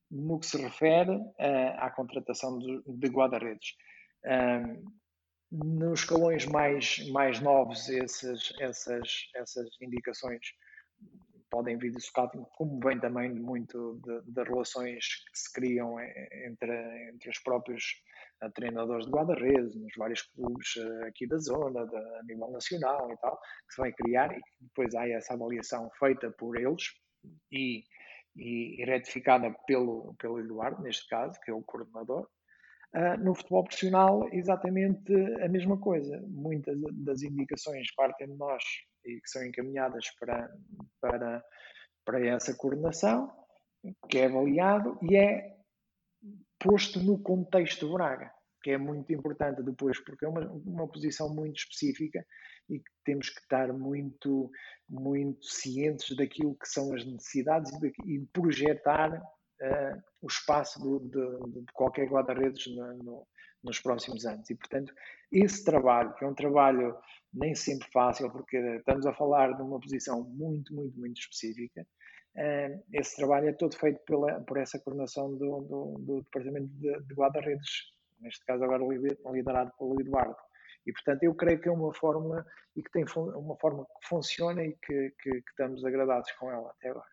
[0.10, 3.76] no que se refere uh, à contratação de, de guarda-redes.
[5.52, 10.42] nos escalões mais, mais novos, essas, essas, essas indicações
[11.52, 17.30] podem vir do scouting, como vem também muito das relações que se criam entre, entre
[17.30, 17.84] os próprios
[18.42, 23.12] uh, treinadores de guarda-redes, nos vários clubes uh, aqui da zona, de, a nível nacional
[23.12, 23.38] e tal,
[23.68, 26.84] que se vai criar e depois há essa avaliação feita por eles
[27.52, 27.84] e,
[28.36, 32.28] e, e retificada pelo, pelo Eduardo, neste caso, que é o coordenador.
[32.96, 35.14] Uh, no futebol profissional, exatamente
[35.44, 36.22] a mesma coisa.
[36.28, 38.64] Muitas das indicações partem de nós
[39.06, 40.50] e que são encaminhadas para,
[41.00, 41.44] para,
[42.06, 43.32] para essa coordenação,
[44.10, 45.58] que é avaliado e é
[46.60, 51.34] posto no contexto de Braga, que é muito importante depois, porque é uma, uma posição
[51.34, 52.24] muito específica
[52.70, 54.52] e que temos que estar muito,
[54.88, 61.00] muito cientes daquilo que são as necessidades e, de, e projetar uh, o espaço do,
[61.00, 63.28] de, de, qualquer guarda-redes no, no,
[63.64, 64.50] nos próximos anos.
[64.50, 64.94] E, portanto,
[65.32, 66.96] esse trabalho, que é um trabalho
[67.34, 71.86] nem sempre fácil, porque estamos a falar de uma posição muito, muito, muito específica,
[72.94, 77.14] esse trabalho é todo feito pela, por essa coordenação do, do, do Departamento de, de
[77.14, 78.84] Guarda-Redes, neste caso agora
[79.32, 80.38] liderado pelo Eduardo.
[80.86, 82.46] E, portanto, eu creio que é uma fórmula
[82.76, 86.72] e que tem uma forma que funciona e que, que, que estamos agradados com ela
[86.72, 87.11] até agora.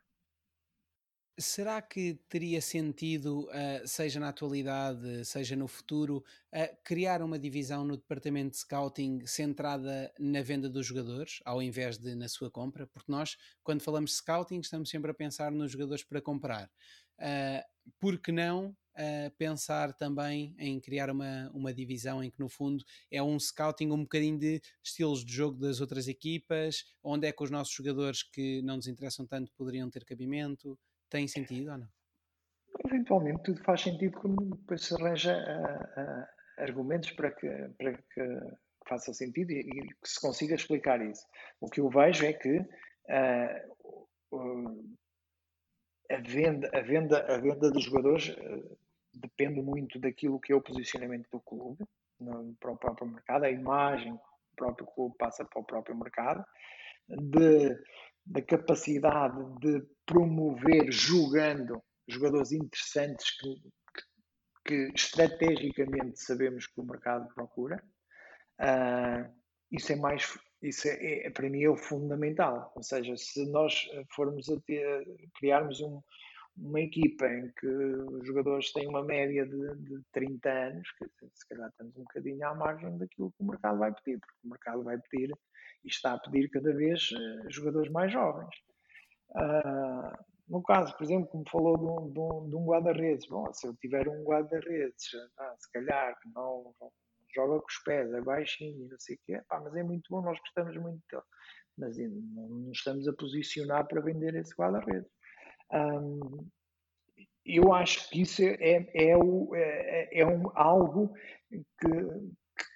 [1.41, 7.85] Será que teria sentido, uh, seja na atualidade, seja no futuro, uh, criar uma divisão
[7.85, 12.89] no departamento de scouting centrada na venda dos jogadores, ao invés de na sua compra?
[12.89, 16.69] Porque nós, quando falamos de scouting, estamos sempre a pensar nos jogadores para comprar.
[17.21, 17.63] Uh,
[18.01, 18.77] por que não
[19.39, 24.03] pensar também em criar uma, uma divisão em que, no fundo, é um scouting um
[24.03, 28.61] bocadinho de estilos de jogo das outras equipas, onde é que os nossos jogadores que
[28.63, 30.77] não nos interessam tanto poderiam ter cabimento?
[31.09, 31.89] Tem sentido ou não?
[32.87, 36.27] Eventualmente tudo faz sentido quando depois se arranja uh, uh,
[36.63, 38.41] argumentos para que, para que
[38.89, 41.27] faça sentido e, e, que se consiga explicar isso.
[41.61, 42.69] O que eu vejo é que uh,
[46.11, 48.35] a, venda, a, venda, a venda dos jogadores
[49.15, 51.85] depende muito daquilo que é o posicionamento do clube
[52.21, 55.97] no, para o próprio mercado, a imagem que o próprio clube passa para o próprio
[55.97, 56.45] mercado,
[57.09, 57.77] de
[58.29, 63.55] da capacidade de promover jogando jogadores interessantes que,
[63.95, 64.05] que,
[64.65, 67.83] que estrategicamente sabemos que o mercado procura.
[68.61, 69.33] Uh,
[69.71, 73.89] isso é mais isso é, é, para mim é o fundamental ou seja se nós
[74.11, 75.07] formos a ter,
[75.39, 76.03] criarmos um,
[76.57, 81.49] uma equipa em que os jogadores têm uma média de, de 30 anos, que se
[81.49, 84.83] calhar estamos um bocadinho à margem daquilo que o mercado vai pedir, porque o mercado
[84.83, 85.33] vai pedir
[85.85, 88.55] e está a pedir cada vez uh, jogadores mais jovens.
[89.31, 93.53] Uh, no caso, por exemplo, como falou de um, de um, de um guarda-redes, bom,
[93.53, 96.91] se eu tiver um guarda-redes, ah, se calhar que não, não,
[97.35, 100.23] joga com os pés, é baixinho, não sei o quê, pá, mas é muito bom,
[100.23, 101.23] nós gostamos muito dele.
[101.77, 105.11] Mas não nos estamos a posicionar para vender esse guarda-redes.
[105.71, 106.49] Um,
[107.45, 111.13] eu acho que isso é, é, o, é, é um, algo
[111.51, 111.89] que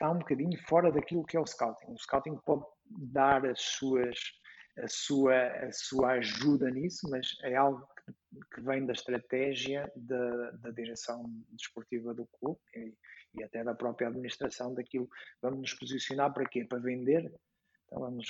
[0.03, 1.93] está um bocadinho fora daquilo que é o scouting.
[1.93, 4.19] O scouting pode dar as suas,
[4.79, 7.87] a, sua, a sua ajuda nisso, mas é algo
[8.53, 12.93] que, vem da estratégia da, da direção desportiva do clube e,
[13.39, 15.09] e, até da própria administração daquilo.
[15.41, 16.65] Vamos nos posicionar para quê?
[16.65, 17.33] Para vender?
[17.87, 18.29] Então vamos,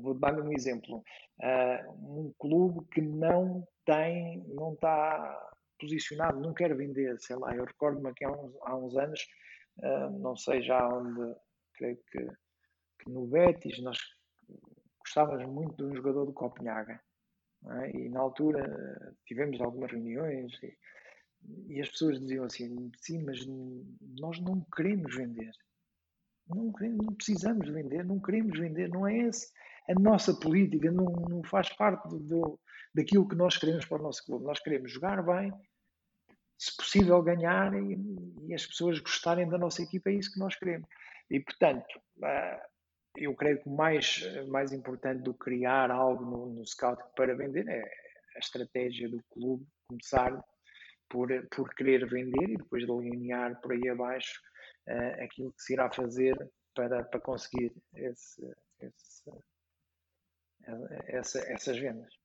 [0.00, 1.02] vou dar um exemplo.
[1.40, 5.50] Uh, um clube que não tem, não está
[5.80, 9.26] posicionado, não quer vender, sei lá, eu recordo-me que há uns, há uns anos,
[10.20, 11.34] não sei já onde,
[11.74, 12.26] creio que,
[12.98, 13.98] que no Betis, nós
[15.00, 17.00] gostávamos muito de um jogador do Copenhaga.
[17.66, 17.96] É?
[17.96, 20.76] E na altura tivemos algumas reuniões e,
[21.68, 23.44] e, as pessoas diziam assim: sim, mas
[24.18, 25.50] nós não queremos vender.
[26.48, 29.52] Não, queremos, não precisamos vender, não queremos vender, não é esse.
[29.88, 32.58] A nossa política não, não faz parte do,
[32.94, 34.44] daquilo que nós queremos para o nosso clube.
[34.44, 35.52] Nós queremos jogar bem,
[36.58, 37.96] se possível ganhar e,
[38.48, 40.88] e as pessoas gostarem da nossa equipa, é isso que nós queremos.
[41.30, 42.60] E portanto, uh,
[43.16, 47.82] eu creio que mais, mais importante do criar algo no, no scout para vender é
[48.34, 50.44] a estratégia do clube começar
[51.08, 54.40] por, por querer vender e depois delinear por aí abaixo
[54.88, 56.36] uh, aquilo que se irá fazer
[56.74, 58.42] para, para conseguir esse,
[58.80, 59.30] esse,
[61.06, 62.17] essa, essas vendas.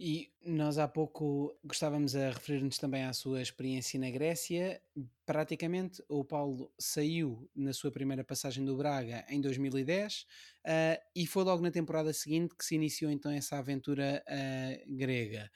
[0.00, 4.80] E nós há pouco gostávamos a referir-nos também à sua experiência na Grécia.
[5.26, 10.26] Praticamente, o Paulo saiu na sua primeira passagem do Braga em 2010 uh,
[10.66, 15.50] ah, e foi logo na temporada seguinte que se iniciou então essa aventura uh, grega.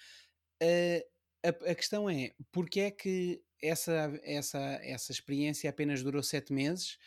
[0.61, 1.07] Uh,
[1.45, 6.99] a, a, questão é, porquê é que essa, essa, essa experiência apenas durou sete meses?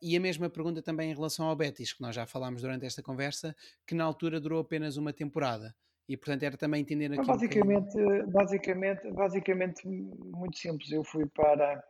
[0.00, 3.02] e a mesma pergunta também em relação ao Betis, que nós já falámos durante esta
[3.02, 3.54] conversa,
[3.86, 5.76] que na altura durou apenas uma temporada.
[6.08, 7.26] E portanto era também entender aqui.
[7.26, 10.90] Basicamente, um basicamente, basicamente muito simples.
[10.90, 11.82] Eu fui para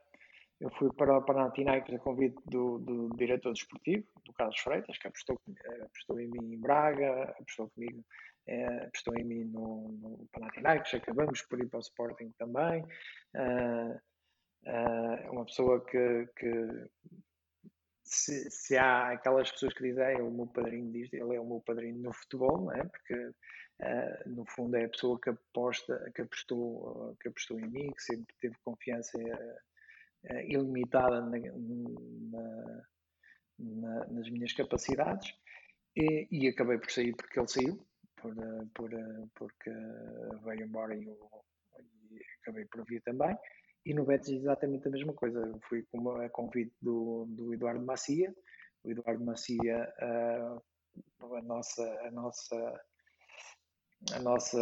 [0.60, 5.08] eu fui para o Panathinaikos a convite do, do diretor desportivo, do Carlos Freitas, que
[5.08, 5.40] apostou,
[5.82, 8.04] apostou em mim em Braga, apostou comigo,
[8.46, 12.84] é, apostou em mim no, no Panathinaikos, acabamos por ir para o Sporting também.
[13.34, 14.00] Uh,
[15.32, 16.88] uma pessoa que, que
[18.04, 21.46] se, se, há aquelas pessoas que dizem é o meu padrinho diz, ele é o
[21.46, 22.84] meu padrinho no futebol, não é?
[22.84, 23.32] porque
[23.80, 28.02] Uh, no fundo é a pessoa que aposta, que apostou, que apostou em mim, que
[28.02, 32.82] sempre teve confiança uh, ilimitada na, na,
[33.58, 35.34] na, nas minhas capacidades
[35.96, 37.86] e, e, acabei por sair porque ele saiu,
[38.16, 38.34] por,
[38.74, 38.90] por,
[39.34, 39.70] porque
[40.44, 41.44] veio embora e, eu,
[42.10, 43.36] e acabei por vir também.
[43.84, 45.40] E no Betis exatamente a mesma coisa.
[45.40, 48.32] Eu fui com a convite do, do Eduardo Macia.
[48.84, 52.80] O Eduardo Macia, a nossa, a nossa
[54.12, 54.58] a nossa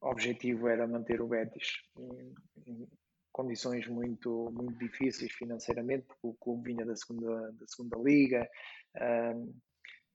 [0.00, 2.34] objetivo era manter o Betis em,
[2.66, 2.88] em,
[3.32, 8.48] condições muito muito difíceis financeiramente porque o clube vinha da segunda da segunda liga
[9.34, 9.54] um,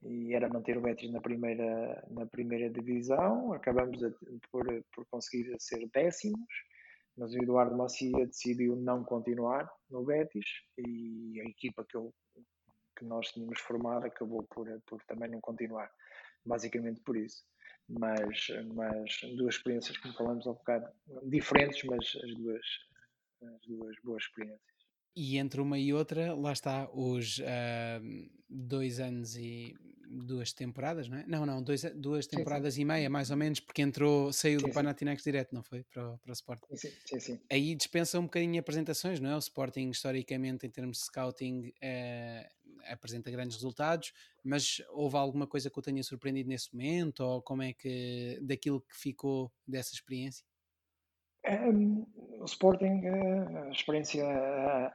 [0.03, 3.51] e era manter o Betis na primeira na primeira divisão.
[3.53, 4.11] Acabamos a,
[4.51, 6.47] por por conseguir ser décimos
[7.17, 10.45] mas o Eduardo Macia decidiu não continuar no Betis
[10.77, 12.13] e a equipa que eu
[12.95, 15.89] que nós tínhamos formado acabou por por também não continuar
[16.47, 17.45] basicamente por isso
[17.89, 20.87] mas, mas duas experiências, como falamos há um bocado,
[21.23, 22.65] diferentes, mas as duas,
[23.41, 24.61] as duas boas experiências.
[25.15, 29.73] E entre uma e outra, lá está, os uh, dois anos e
[30.09, 31.25] duas temporadas, não é?
[31.25, 32.81] Não, não, dois, duas temporadas sim, sim.
[32.83, 35.83] e meia, mais ou menos, porque entrou, saiu sim, do Panathinaikos direto, não foi?
[35.83, 36.75] Para, para o Sporting.
[36.75, 37.39] Sim, sim, sim.
[37.51, 39.35] Aí dispensa um bocadinho apresentações, não é?
[39.35, 44.13] O Sporting, historicamente, em termos de scouting, uh, apresenta grandes resultados,
[44.43, 48.81] mas houve alguma coisa que o tenha surpreendido nesse momento, ou como é que, daquilo
[48.81, 50.45] que ficou dessa experiência?
[51.47, 52.05] Um,
[52.39, 54.91] o Sporting, eh, a experiência eh,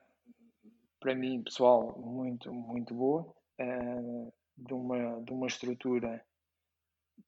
[1.02, 3.22] para mim, pessoal, muito, muito boa,
[3.60, 6.24] uh, de, uma, de uma estrutura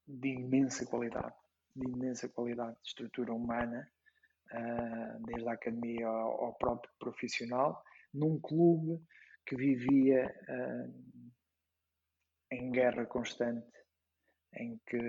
[0.07, 1.35] de imensa qualidade,
[1.75, 3.91] de imensa qualidade, de estrutura humana,
[4.53, 7.83] uh, desde a academia ao, próprio profissional,
[8.13, 9.03] num clube
[9.45, 10.93] que vivia uh,
[12.51, 13.67] em guerra constante,
[14.53, 14.99] em que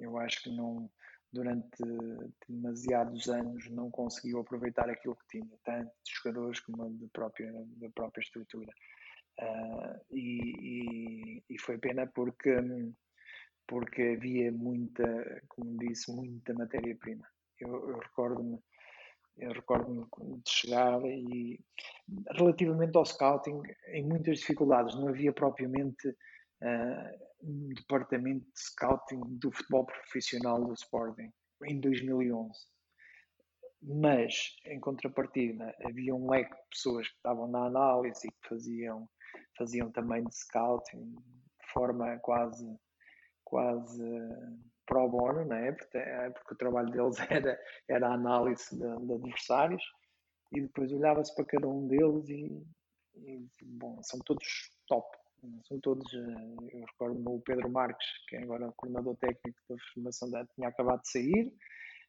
[0.00, 0.90] eu acho que não
[1.32, 1.82] durante
[2.48, 7.90] demasiados anos não conseguiu aproveitar aquilo que tinha, tanto de jogadores como da própria, da
[7.90, 8.72] própria estrutura.
[9.38, 12.54] Uh, e, e, e, foi pena porque,
[13.66, 17.28] porque havia muita, como disse, muita matéria-prima.
[17.60, 18.58] Eu, eu recordo-me
[19.38, 20.06] eu recordo-me
[20.42, 21.60] de chegar e
[22.30, 29.50] relativamente ao scouting, em muitas dificuldades, não havia propriamente uh, um departamento de scouting do
[29.52, 31.30] futebol profissional do Sporting
[31.64, 32.50] em 2011.
[33.82, 39.08] mas, em contrapartida, havia um leque de pessoas que estavam na análise e que faziam,
[39.56, 42.66] faziam também de scouting de forma quase,
[43.44, 44.02] quase
[44.86, 45.72] pro bono, não é?
[45.72, 49.82] Porque, é, porque o trabalho deles era, era a análise de, de adversários
[50.52, 52.62] e depois olhava-se para cada um deles e,
[53.16, 55.06] e, bom, são todos top,
[55.66, 59.76] são todos, eh, eu recordo o Pedro Marques, que é agora o coordenador técnico da
[59.92, 61.52] formação da tinha acabado de sair,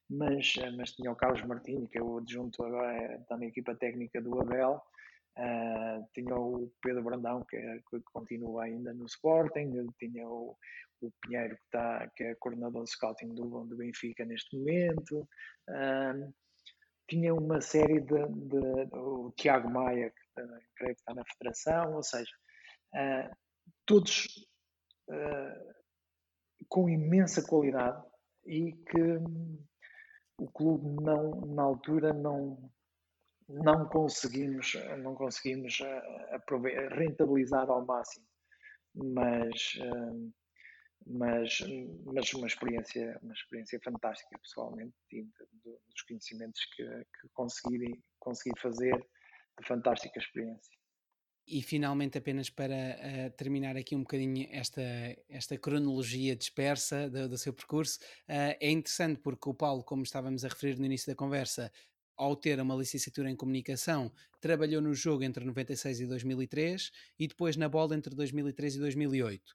[0.09, 3.75] mas, eh, mas tinha o Carlos Martins, que é o adjunto agora, está na equipa
[3.75, 4.81] técnica do Abel,
[5.37, 10.55] uh, tinha o Pedro Brandão, que, é, que, continua ainda no Sporting, tinha o,
[11.01, 15.27] o Pinheiro, que, está, que é coordenador de scouting do, do Benfica neste momento,
[17.07, 21.95] tinha uma série de, de, o Tiago Maia, que uh, creio que está na federação,
[21.95, 22.31] ou seja,
[22.93, 23.35] uh,
[23.85, 24.25] todos
[25.09, 25.73] uh,
[26.67, 28.03] com imensa qualidade
[28.45, 29.01] e que
[30.39, 32.71] o clube não, na altura não
[33.49, 35.79] não conseguimos não conseguimos
[36.91, 38.25] rentabilizar ao máximo.
[38.93, 39.79] Mas
[41.09, 41.59] mas,
[42.05, 49.07] mas uma experiência uma experiência fantástica pessoalmente dos conhecimentos que, que consegui consegui fazer
[49.63, 50.77] fantástica experiência
[51.47, 54.81] e finalmente, apenas para uh, terminar aqui um bocadinho esta,
[55.29, 60.43] esta cronologia dispersa do, do seu percurso, uh, é interessante porque o Paulo, como estávamos
[60.43, 61.71] a referir no início da conversa,
[62.17, 64.11] ao ter uma licenciatura em comunicação,
[64.41, 69.53] trabalhou no jogo entre 96 e 2003 e depois na bola entre 2003 e 2008.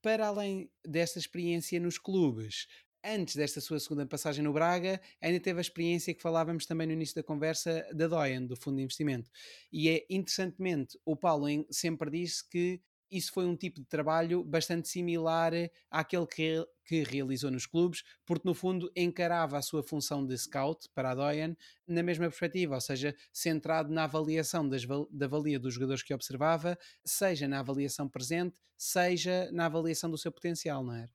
[0.00, 2.66] Para além desta experiência nos clubes,
[3.04, 6.92] antes desta sua segunda passagem no Braga, ainda teve a experiência que falávamos também no
[6.92, 9.30] início da conversa da Doyen, do Fundo de Investimento.
[9.72, 14.88] E é interessantemente, o Paulo sempre disse que isso foi um tipo de trabalho bastante
[14.88, 15.52] similar
[15.90, 20.88] àquele que, que realizou nos clubes, porque no fundo encarava a sua função de scout
[20.94, 21.56] para a Doyen
[21.86, 26.78] na mesma perspectiva, ou seja, centrado na avaliação das, da valia dos jogadores que observava,
[27.04, 31.08] seja na avaliação presente, seja na avaliação do seu potencial, não é?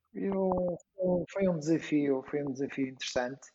[1.32, 3.48] Foi um desafio, foi um desafio interessante,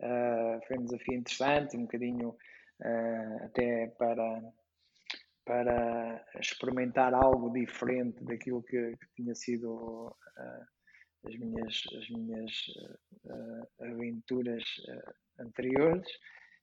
[0.00, 4.42] uh, foi um desafio interessante, um bocadinho uh, até para
[5.44, 12.50] para experimentar algo diferente daquilo que, que tinha sido uh, as minhas, as minhas
[13.24, 16.08] uh, aventuras uh, anteriores.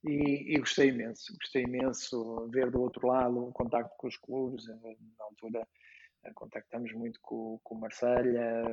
[0.03, 4.67] E, e, gostei imenso, gostei imenso ver do outro lado o contacto com os clubes,
[4.67, 5.67] na altura
[6.33, 8.63] contactamos muito com, com Marselha,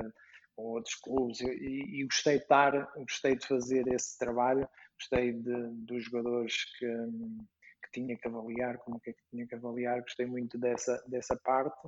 [0.55, 5.67] com outros clubes e, e, gostei de estar, gostei de fazer esse trabalho, gostei de,
[5.85, 6.85] dos jogadores que
[7.91, 11.87] que tinha que avaliar, como é que tinha que avaliar, gostei muito dessa, dessa parte.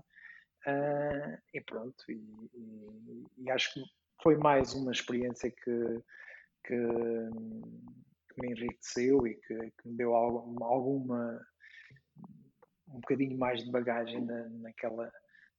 [0.68, 3.84] Uh, e pronto, e, e, e, acho que
[4.22, 6.04] foi mais uma experiência que,
[6.64, 6.78] que,
[8.30, 11.42] que me enriqueceu e que, que, me deu alguma, alguma
[12.90, 15.12] um bocadinho mais de bagagem na, naquela,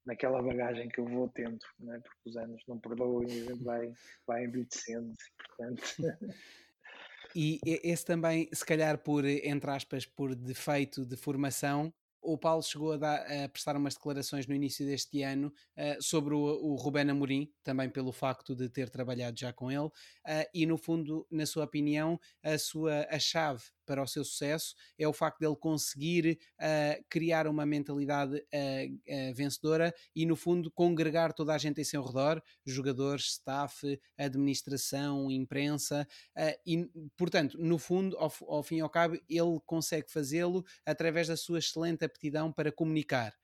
[0.07, 1.99] naquela bagagem que eu vou tendo, né?
[1.99, 3.93] porque os anos não perdoam e a gente vai,
[4.25, 5.83] vai envelhecendo, portanto.
[7.35, 11.93] E esse também, se calhar por, entre aspas, por defeito de formação,
[12.23, 16.35] o Paulo chegou a, dar, a, prestar umas declarações no início deste ano uh, sobre
[16.35, 19.93] o, o Rubén Amorim, também pelo facto de ter trabalhado já com ele, uh,
[20.55, 25.07] e no fundo, na sua opinião, a, sua, a chave para o seu sucesso é
[25.07, 31.33] o facto dele conseguir uh, criar uma mentalidade uh, uh, vencedora e, no fundo, congregar
[31.33, 36.07] toda a gente em seu redor, jogadores, staff, administração, imprensa,
[36.67, 41.37] e, portanto, no fundo, ao, ao fim e ao cabo, ele consegue fazê-lo através da
[41.37, 43.35] sua excelente aptidão para comunicar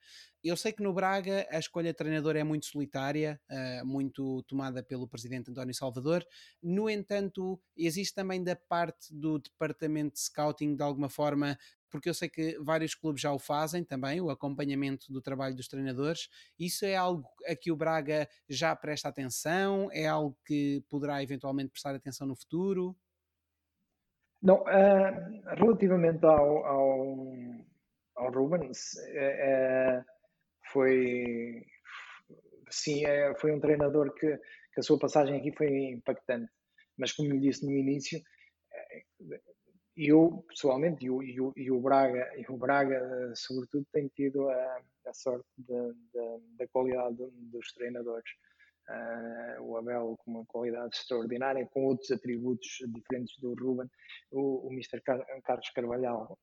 [0.43, 4.81] eu sei que no Braga a escolha de treinador é muito solitária, uh, muito tomada
[4.81, 6.25] pelo presidente António Salvador.
[6.61, 11.57] No entanto, existe também da parte do departamento de scouting, de alguma forma,
[11.89, 15.67] porque eu sei que vários clubes já o fazem também, o acompanhamento do trabalho dos
[15.67, 16.29] treinadores.
[16.57, 19.89] Isso é algo a que o Braga já presta atenção?
[19.91, 22.95] É algo que poderá eventualmente prestar atenção no futuro?
[24.41, 27.33] Não, uh, relativamente ao, ao,
[28.15, 30.18] ao Rubens, uh,
[30.71, 31.65] foi
[32.69, 34.37] sim, é, foi um treinador que,
[34.73, 36.51] que, a sua passagem aqui foi impactante.
[36.97, 38.21] Mas como lhe disse no início,
[38.73, 39.03] eh,
[39.95, 45.13] eu pessoalmente e o, e o, Braga, e o Braga sobretudo tem tido a, a
[45.13, 48.29] sorte da qualidade dos treinadores.
[48.89, 53.87] Uh, o Abel com uma qualidade extraordinária, com outros atributos diferentes do Ruben,
[54.31, 54.99] o, o Mr.
[55.01, 56.39] Car Carlos Carvalhal,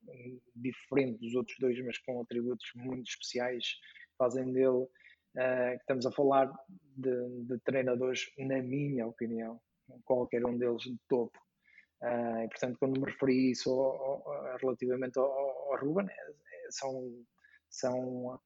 [0.55, 3.81] diferente dos outros dois, mas com atributos muito especiais
[4.17, 6.53] fazem dele, uh, estamos a falar
[6.97, 9.61] de, de, treinadores, na minha opinião,
[10.05, 11.39] qualquer um deles de topo.
[12.03, 16.71] Uh, e, portanto, quando me referi isso ao, ao, relativamente ao, ao Ruben, é, é,
[16.71, 17.25] são,
[17.71, 18.41] são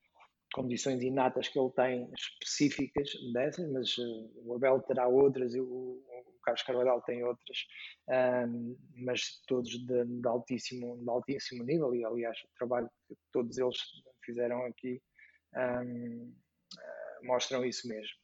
[0.52, 5.65] condições inatas que ele tem específicas dessas, mas uh, o Abel terá outras e o,
[5.66, 7.58] o Carlos Carvalhal tem outras,
[8.49, 13.58] um, mas todos de, de, altíssimo, de altíssimo nível, e aliás o trabalho que todos
[13.58, 13.76] eles
[14.24, 15.00] fizeram aqui
[15.57, 16.33] um,
[16.79, 18.15] ah, mostram isso mesmo.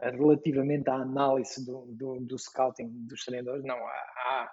[0.00, 4.52] Uh, relativamente à análise do, do, do, scouting dos treinadores, não, há,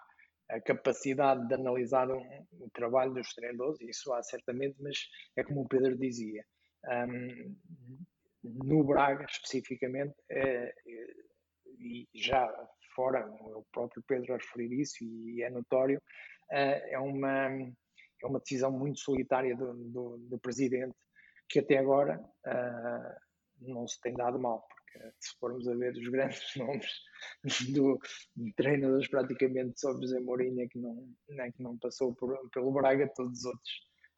[0.50, 4.98] a capacidade de analisar um, o trabalho dos treinadores, isso há certamente, mas
[5.35, 6.45] é como o Pedro dizia,
[6.88, 7.56] um,
[8.43, 10.74] no Braga especificamente, é,
[11.80, 12.48] e já
[12.95, 16.01] fora, o próprio Pedro a referir isso e é notório,
[16.51, 20.95] é uma, é uma decisão muito solitária do, do, do presidente
[21.51, 22.19] que até agora
[23.61, 26.88] não se tem dado mal, porque se formos a ver os grandes nomes
[27.73, 27.99] do,
[28.35, 31.07] de treinadores, praticamente só José Mourinho é que não,
[31.39, 33.71] é que não passou por, pelo Braga, todos os outros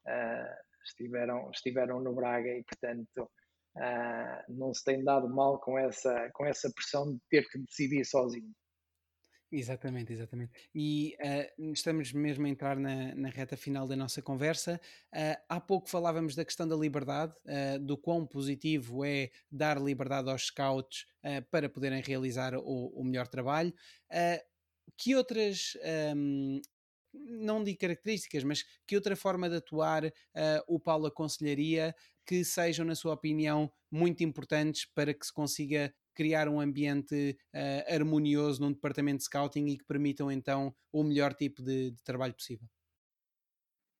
[0.07, 3.29] uh, estiveram, estiveram no Braga e, portanto,
[3.77, 8.05] uh, não se tem dado mal com essa, com essa pressão de ter que decidir
[8.05, 8.53] sozinho.
[9.55, 10.51] Exatamente, exatamente.
[10.73, 11.15] E
[11.59, 14.81] uh, estamos mesmo a entrar na, na, reta final da nossa conversa.
[15.13, 20.27] Uh, há pouco falávamos da questão da liberdade, uh, do quão positivo é dar liberdade
[20.27, 21.05] aos scouts
[21.51, 23.73] para poderem realizar o, o melhor trabalho.
[24.97, 25.77] que outras
[26.15, 26.59] um,
[27.13, 30.11] não digo características, mas que outra forma de atuar uh,
[30.67, 36.47] o Paulo aconselharia que sejam, na sua opinião, muito importantes para que se consiga criar
[36.47, 41.61] um ambiente uh, harmonioso num departamento de scouting e que permitam então o melhor tipo
[41.61, 42.67] de, de trabalho possível?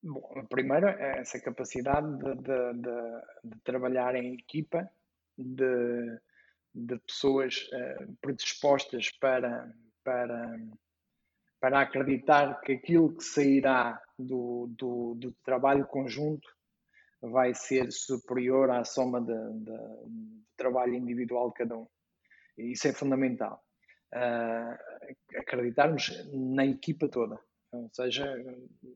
[0.01, 2.74] Bom, primeiro, é essa capacidade de, de,
[3.43, 4.90] de, trabalhar em equipa,
[5.38, 6.19] de,
[7.08, 10.59] pessoas uh, predispostas para, para
[11.64, 16.45] para acreditar que aquilo que sairá do, do, do trabalho conjunto
[17.22, 19.33] vai ser superior à soma de,
[20.58, 21.88] trabalho individual de cada um.
[22.57, 23.64] Isso é fundamental.
[24.14, 27.40] Uh, acreditarmos na equipa toda,
[27.72, 28.25] ou seja,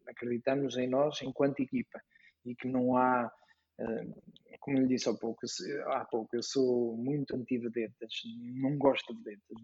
[0.08, 2.00] acreditarmos em nós enquanto equipa
[2.46, 3.32] e que não há,
[3.80, 4.22] uh,
[4.60, 5.40] como lhe disse há pouco,
[5.88, 8.14] há pouco, eu sou muito anti-vedetas,
[8.62, 9.58] não gosto de vedetas,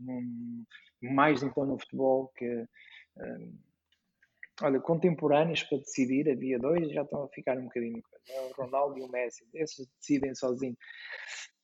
[1.01, 2.67] mais então no futebol que
[4.61, 8.01] olha, contemporâneos para decidir, havia dois, já estão a ficar um bocadinho.
[8.49, 10.77] O Ronaldo e o Messi, esses decidem sozinhos.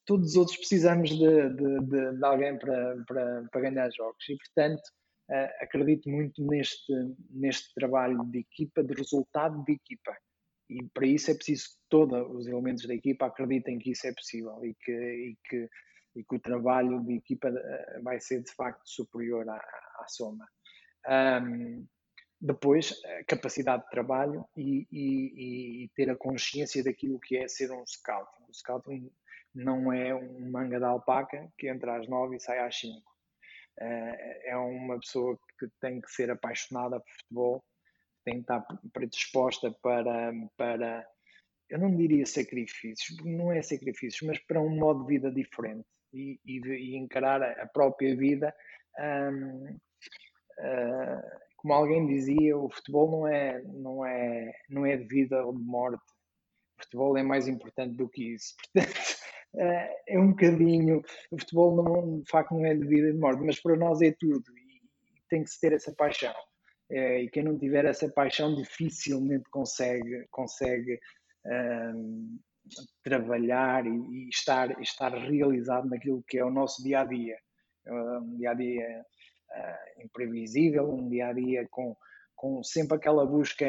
[0.09, 4.35] Todos os outros precisamos de, de, de, de alguém para, para, para ganhar jogos e,
[4.38, 4.81] portanto,
[5.29, 6.91] uh, acredito muito neste,
[7.29, 10.17] neste trabalho de equipa, de resultado de equipa.
[10.67, 14.11] E para isso é preciso que todos os elementos da equipa acreditem que isso é
[14.11, 15.69] possível e que, e que,
[16.15, 20.49] e que o trabalho de equipa uh, vai ser de facto superior à, à soma.
[21.07, 21.85] Um,
[22.41, 27.85] depois, capacidade de trabalho e, e, e, ter a consciência daquilo que é ser um
[27.85, 28.43] scouting.
[28.47, 29.11] O scouting
[29.63, 33.11] não é um manga de alpaca que entra às nove e sai às cinco.
[33.79, 37.63] Uh, é uma pessoa que tem que ser apaixonada por futebol,
[38.25, 41.07] tem que estar predisposta para, para
[41.69, 46.39] eu não diria sacrifícios, não é sacrifícios, mas para um modo de vida diferente e,
[46.45, 48.53] e, e encarar a própria vida
[48.99, 49.77] um,
[50.59, 55.53] Uh, como alguém dizia, o futebol não é, não é, não é de vida ou
[55.53, 56.03] de morte.
[56.77, 58.55] O futebol é mais importante do que isso.
[58.73, 59.08] Portanto,
[59.55, 61.01] é um bocadinho.
[61.31, 64.11] O futebol, não, de facto, não é de vida de morte, mas para nós é
[64.11, 64.81] tudo e
[65.29, 66.33] tem que se ter essa paixão.
[66.91, 70.99] Uh, e quem não tiver essa paixão dificilmente consegue, consegue
[73.03, 77.37] trabalhar e, e, estar, estar realizado naquilo que é o nosso dia a dia.
[77.87, 79.05] Um dia a dia
[79.49, 81.95] uh, imprevisível, um dia a dia com,
[82.35, 83.65] com sempre aquela busca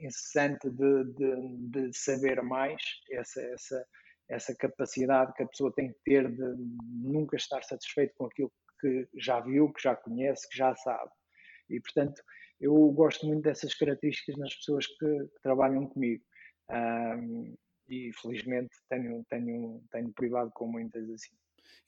[0.00, 3.86] incessante de, de, de saber mais, essa, essa,
[4.28, 6.54] essa capacidade que a pessoa tem que ter de
[7.02, 11.10] nunca estar satisfeito com aquilo que já viu, que já conhece, que já sabe.
[11.68, 12.22] E, portanto,
[12.60, 16.22] eu gosto muito dessas características nas pessoas que, que trabalham comigo.
[16.70, 17.54] Um,
[17.88, 21.34] e felizmente tenho, tenho, tenho privado com muitas assim.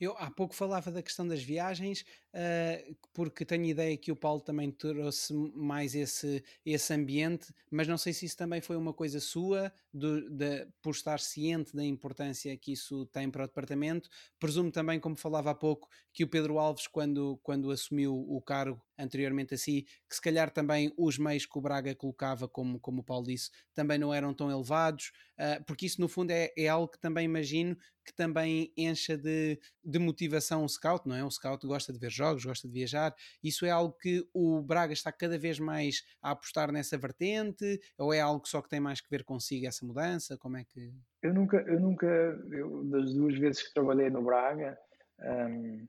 [0.00, 4.40] Eu há pouco falava da questão das viagens, uh, porque tenho ideia que o Paulo
[4.40, 9.20] também trouxe mais esse, esse ambiente, mas não sei se isso também foi uma coisa
[9.20, 14.08] sua, do, de, por estar ciente da importância que isso tem para o departamento.
[14.38, 18.80] Presumo também, como falava há pouco, que o Pedro Alves, quando, quando assumiu o cargo,
[18.98, 23.00] anteriormente a si, que se calhar também os meios que o Braga colocava, como, como
[23.00, 26.68] o Paulo disse, também não eram tão elevados, uh, porque isso no fundo é, é
[26.68, 27.76] algo que também imagino
[28.06, 31.24] que também encha de, de motivação o scout, não é?
[31.24, 33.12] O scout gosta de ver jogos, gosta de viajar.
[33.42, 37.80] Isso é algo que o Braga está cada vez mais a apostar nessa vertente?
[37.98, 40.38] Ou é algo só que tem mais que ver consigo essa mudança?
[40.38, 40.94] Como é que.
[41.20, 44.78] Eu nunca, eu nunca, eu, das duas vezes que trabalhei no Braga,
[45.20, 45.88] um,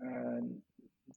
[0.00, 0.62] um,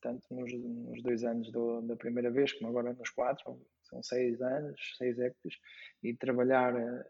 [0.05, 3.59] tanto nos, nos, dois anos do, da primeira vez, como agora nos quatro,
[3.89, 5.57] são seis anos, seis hectares,
[6.03, 7.03] e trabalhar uh,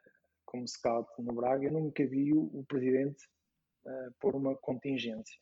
[0.46, 3.22] como scout no Braga, eu nunca vi o, presidente
[3.86, 5.38] uh, pôr uma contingência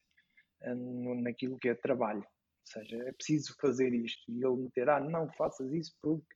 [0.63, 2.21] uh, naquilo que é trabalho.
[2.23, 4.31] Ou seja, é preciso fazer isto.
[4.31, 6.35] E ele meter, ah, não faças isso porque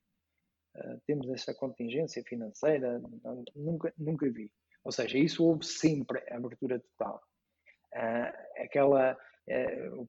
[0.76, 3.00] uh, temos esta contingência financeira.
[3.24, 4.52] Não, nunca, nunca vi.
[4.84, 7.20] Ou seja, isso houve sempre abertura total.
[7.92, 10.08] Uh, aquela, uh,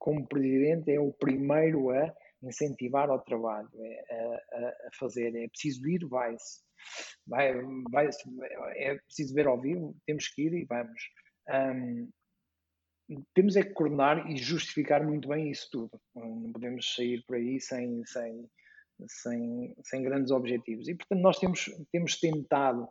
[0.00, 2.12] como presidente, é o primeiro a
[2.42, 5.36] incentivar ao trabalho, é, a, a, fazer.
[5.36, 6.62] É preciso ir, vai-se.
[7.26, 7.52] Vai,
[7.92, 8.08] vai
[8.74, 11.02] é preciso ver ao vivo, temos que ir e vamos.
[11.48, 12.10] Um,
[13.34, 16.00] temos é que coordenar e justificar muito bem isso tudo.
[16.14, 18.48] Não podemos sair por aí sem, sem,
[19.08, 20.88] sem, sem grandes objetivos.
[20.88, 22.88] E, portanto, nós temos, temos tentado,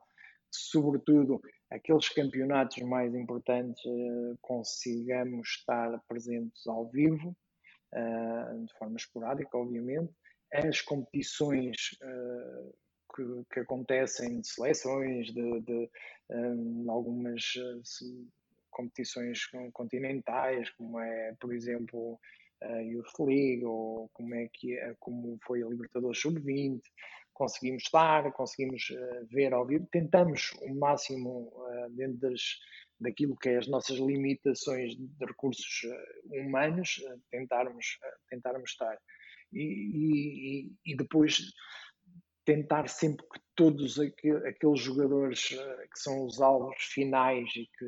[0.51, 7.35] sobretudo, aqueles campeonatos mais importantes, uh, consigamos estar presentes ao vivo,
[7.93, 10.13] uh, de forma esporádica, obviamente.
[10.53, 12.73] As competições uh,
[13.15, 15.89] que, que, acontecem de seleções, de, de
[16.31, 17.53] um, algumas
[18.71, 22.19] competições continentais, como é, por exemplo,
[22.61, 26.81] a Youth League, ou como, é que é, como foi a Libertadores Sub-20,
[27.39, 32.41] conseguimos estar, conseguimos uh, ver ao vivo, tentamos o máximo uh, dentro das,
[32.99, 37.01] daquilo que é as nossas limitações de recursos uh, humanos,
[37.31, 37.97] tentarmos,
[38.29, 38.97] tentarmos estar.
[39.53, 41.39] E, e, e depois
[42.45, 47.85] tentar sempre que todos aqueles jogadores eh, que são os alvos finais e que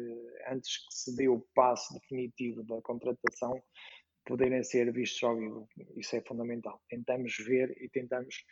[0.49, 3.59] antes que se dê o passo definitivo da contratação
[4.23, 5.67] poderem ser vistos ao vivo.
[5.97, 6.79] Isso é fundamental.
[6.89, 8.43] Tentamos ver e tentamos,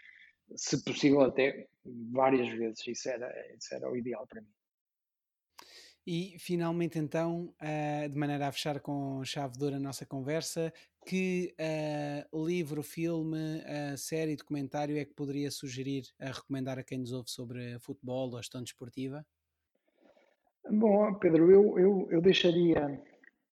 [0.55, 1.67] se possível, até
[2.11, 2.85] várias vezes.
[2.87, 4.47] Isso era, isso era o ideal para mim.
[6.05, 10.73] E finalmente, então, uh, de maneira a fechar com chave de ouro a nossa conversa,
[11.05, 11.53] que
[12.33, 17.11] uh, livro, filme, uh, série, documentário é que poderia sugerir a recomendar a quem nos
[17.11, 19.25] ouve sobre futebol ou gestão desportiva?
[20.67, 23.01] Bom, Pedro, eu, eu, eu deixaria,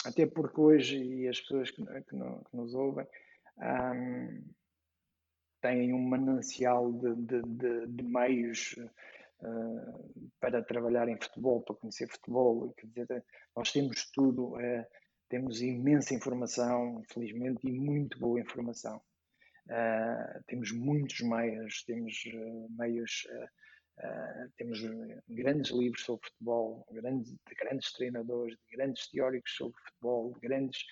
[0.05, 2.15] até porque hoje e as pessoas que, que, que
[2.55, 3.05] nos ouvem
[3.57, 4.43] um,
[5.61, 8.75] têm um manancial de, de, de, de meios
[9.41, 12.73] uh, para trabalhar em futebol, para conhecer futebol.
[12.73, 14.85] Quer dizer, nós temos tudo, uh,
[15.29, 19.01] temos imensa informação, felizmente, e muito boa informação.
[19.65, 22.23] Uh, temos muitos meios, temos
[22.77, 23.27] meios,
[24.57, 24.79] temos
[25.27, 30.85] grandes livros sobre futebol, grandes, de grandes treinadores, de grandes teóricos sobre futebol, de grandes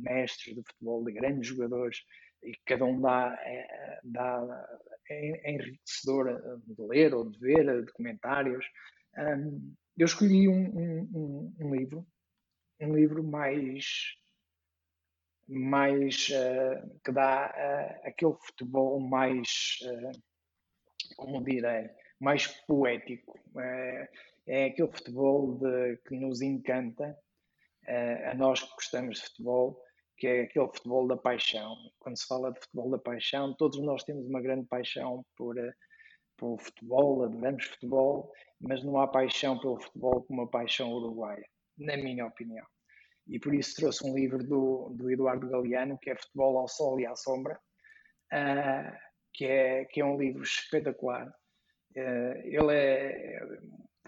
[0.00, 2.02] mestres de futebol, de grandes jogadores
[2.42, 4.66] e cada um dá, é, dá
[5.10, 8.64] é, é enriquecedor de ler ou de ver documentários.
[9.16, 12.06] Um, eu escolhi um, um, um, livro,
[12.80, 13.84] um livro mais
[15.50, 20.22] mais uh, que dá uh, aquele futebol mais uh,
[21.16, 21.88] como direi
[22.20, 23.40] mais poético
[24.46, 27.16] é aquele futebol de, que nos encanta
[28.30, 29.80] a nós que gostamos de futebol
[30.18, 31.76] que é aquele futebol da paixão.
[32.00, 35.72] Quando se fala de futebol da paixão, todos nós temos uma grande paixão por, eh,
[36.36, 41.46] por futebol, adoramos futebol, mas não há paixão pelo futebol como uma paixão uruguaia,
[41.78, 42.66] na minha opinião.
[43.28, 46.98] E por isso trouxe um livro do, do Eduardo Galeano, que é Futebol ao Sol
[46.98, 47.60] e à Sombra,
[48.32, 48.96] uh,
[49.34, 51.28] que, é, que é um livro espetacular.
[51.94, 53.38] Uh, ele é,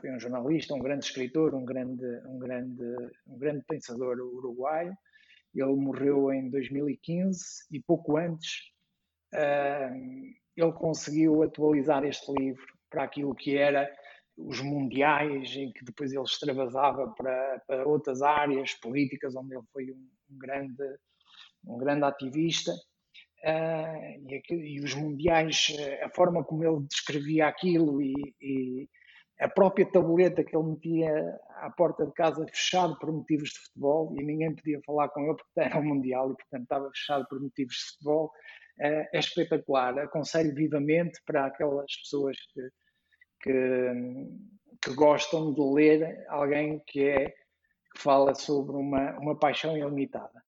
[0.01, 2.83] foi um jornalista, um grande escritor, um grande, um grande,
[3.27, 4.97] um grande pensador uruguaio,
[5.55, 8.71] ele morreu em 2015 e pouco antes
[9.35, 9.95] uh,
[10.57, 13.91] ele conseguiu atualizar este livro para aquilo que era
[14.37, 19.91] os mundiais, em que depois ele extravasava para, para outras áreas políticas, onde ele foi
[19.91, 20.97] um, um grande,
[21.65, 22.73] um grande ativista.
[23.43, 28.89] Uh, e, e, os mundiais, a forma como ele descrevia aquilo e, e
[29.41, 34.15] a própria tabuleta que ele metia à porta de casa fechado por motivos de futebol
[34.19, 37.41] e ninguém podia falar com ele porque era o Mundial e, portanto, estava fechado por
[37.41, 38.31] motivos de futebol,
[38.79, 39.99] é, é espetacular.
[39.99, 42.69] Aconselho vivamente para aquelas pessoas que,
[43.43, 43.93] que,
[44.83, 50.43] que, gostam de ler alguém que, é, que fala sobre uma, uma paixão ilimitada.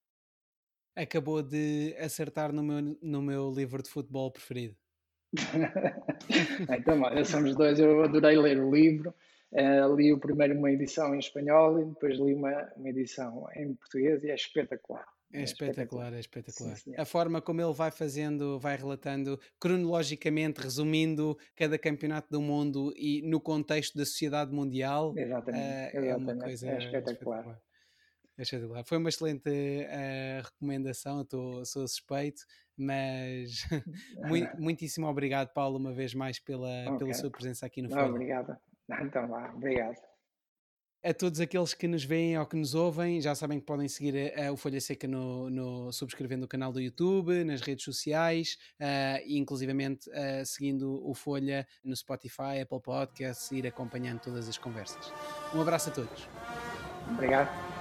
[0.94, 4.76] acabou de acertar no meu, no meu livro de futebol preferido.
[6.78, 9.14] então, olha, somos dois, eu adorei ler o livro.
[9.52, 13.74] Uh, li o primeiro uma edição em espanhol e depois li uma, uma edição em
[13.74, 15.06] português e é espetacular.
[15.32, 16.76] É, é espetacular, é espetacular.
[16.76, 22.92] Sim, a forma como ele vai fazendo, vai relatando cronologicamente, resumindo cada campeonato do mundo
[22.96, 25.14] e no contexto da sociedade mundial.
[25.16, 27.40] Exatamente, uh, é uma coisa é espetacular.
[27.40, 27.62] espetacular.
[28.38, 28.84] É espetacular.
[28.84, 32.42] Foi uma excelente uh, recomendação, eu sou suspeito,
[32.82, 33.66] mas
[34.28, 36.98] muito, muitíssimo obrigado, Paulo, uma vez mais pela, okay.
[36.98, 38.06] pela sua presença aqui no Folha.
[38.06, 38.56] Obrigado.
[39.00, 39.96] Então vá, obrigado.
[41.04, 44.32] A todos aqueles que nos veem ou que nos ouvem, já sabem que podem seguir
[44.38, 49.20] uh, o Folha Seca no, no, subscrevendo o canal do YouTube, nas redes sociais uh,
[49.26, 54.56] e inclusivamente uh, seguindo o Folha no Spotify, Apple Podcasts e ir acompanhando todas as
[54.56, 55.12] conversas.
[55.52, 56.28] Um abraço a todos.
[57.10, 57.71] Obrigado.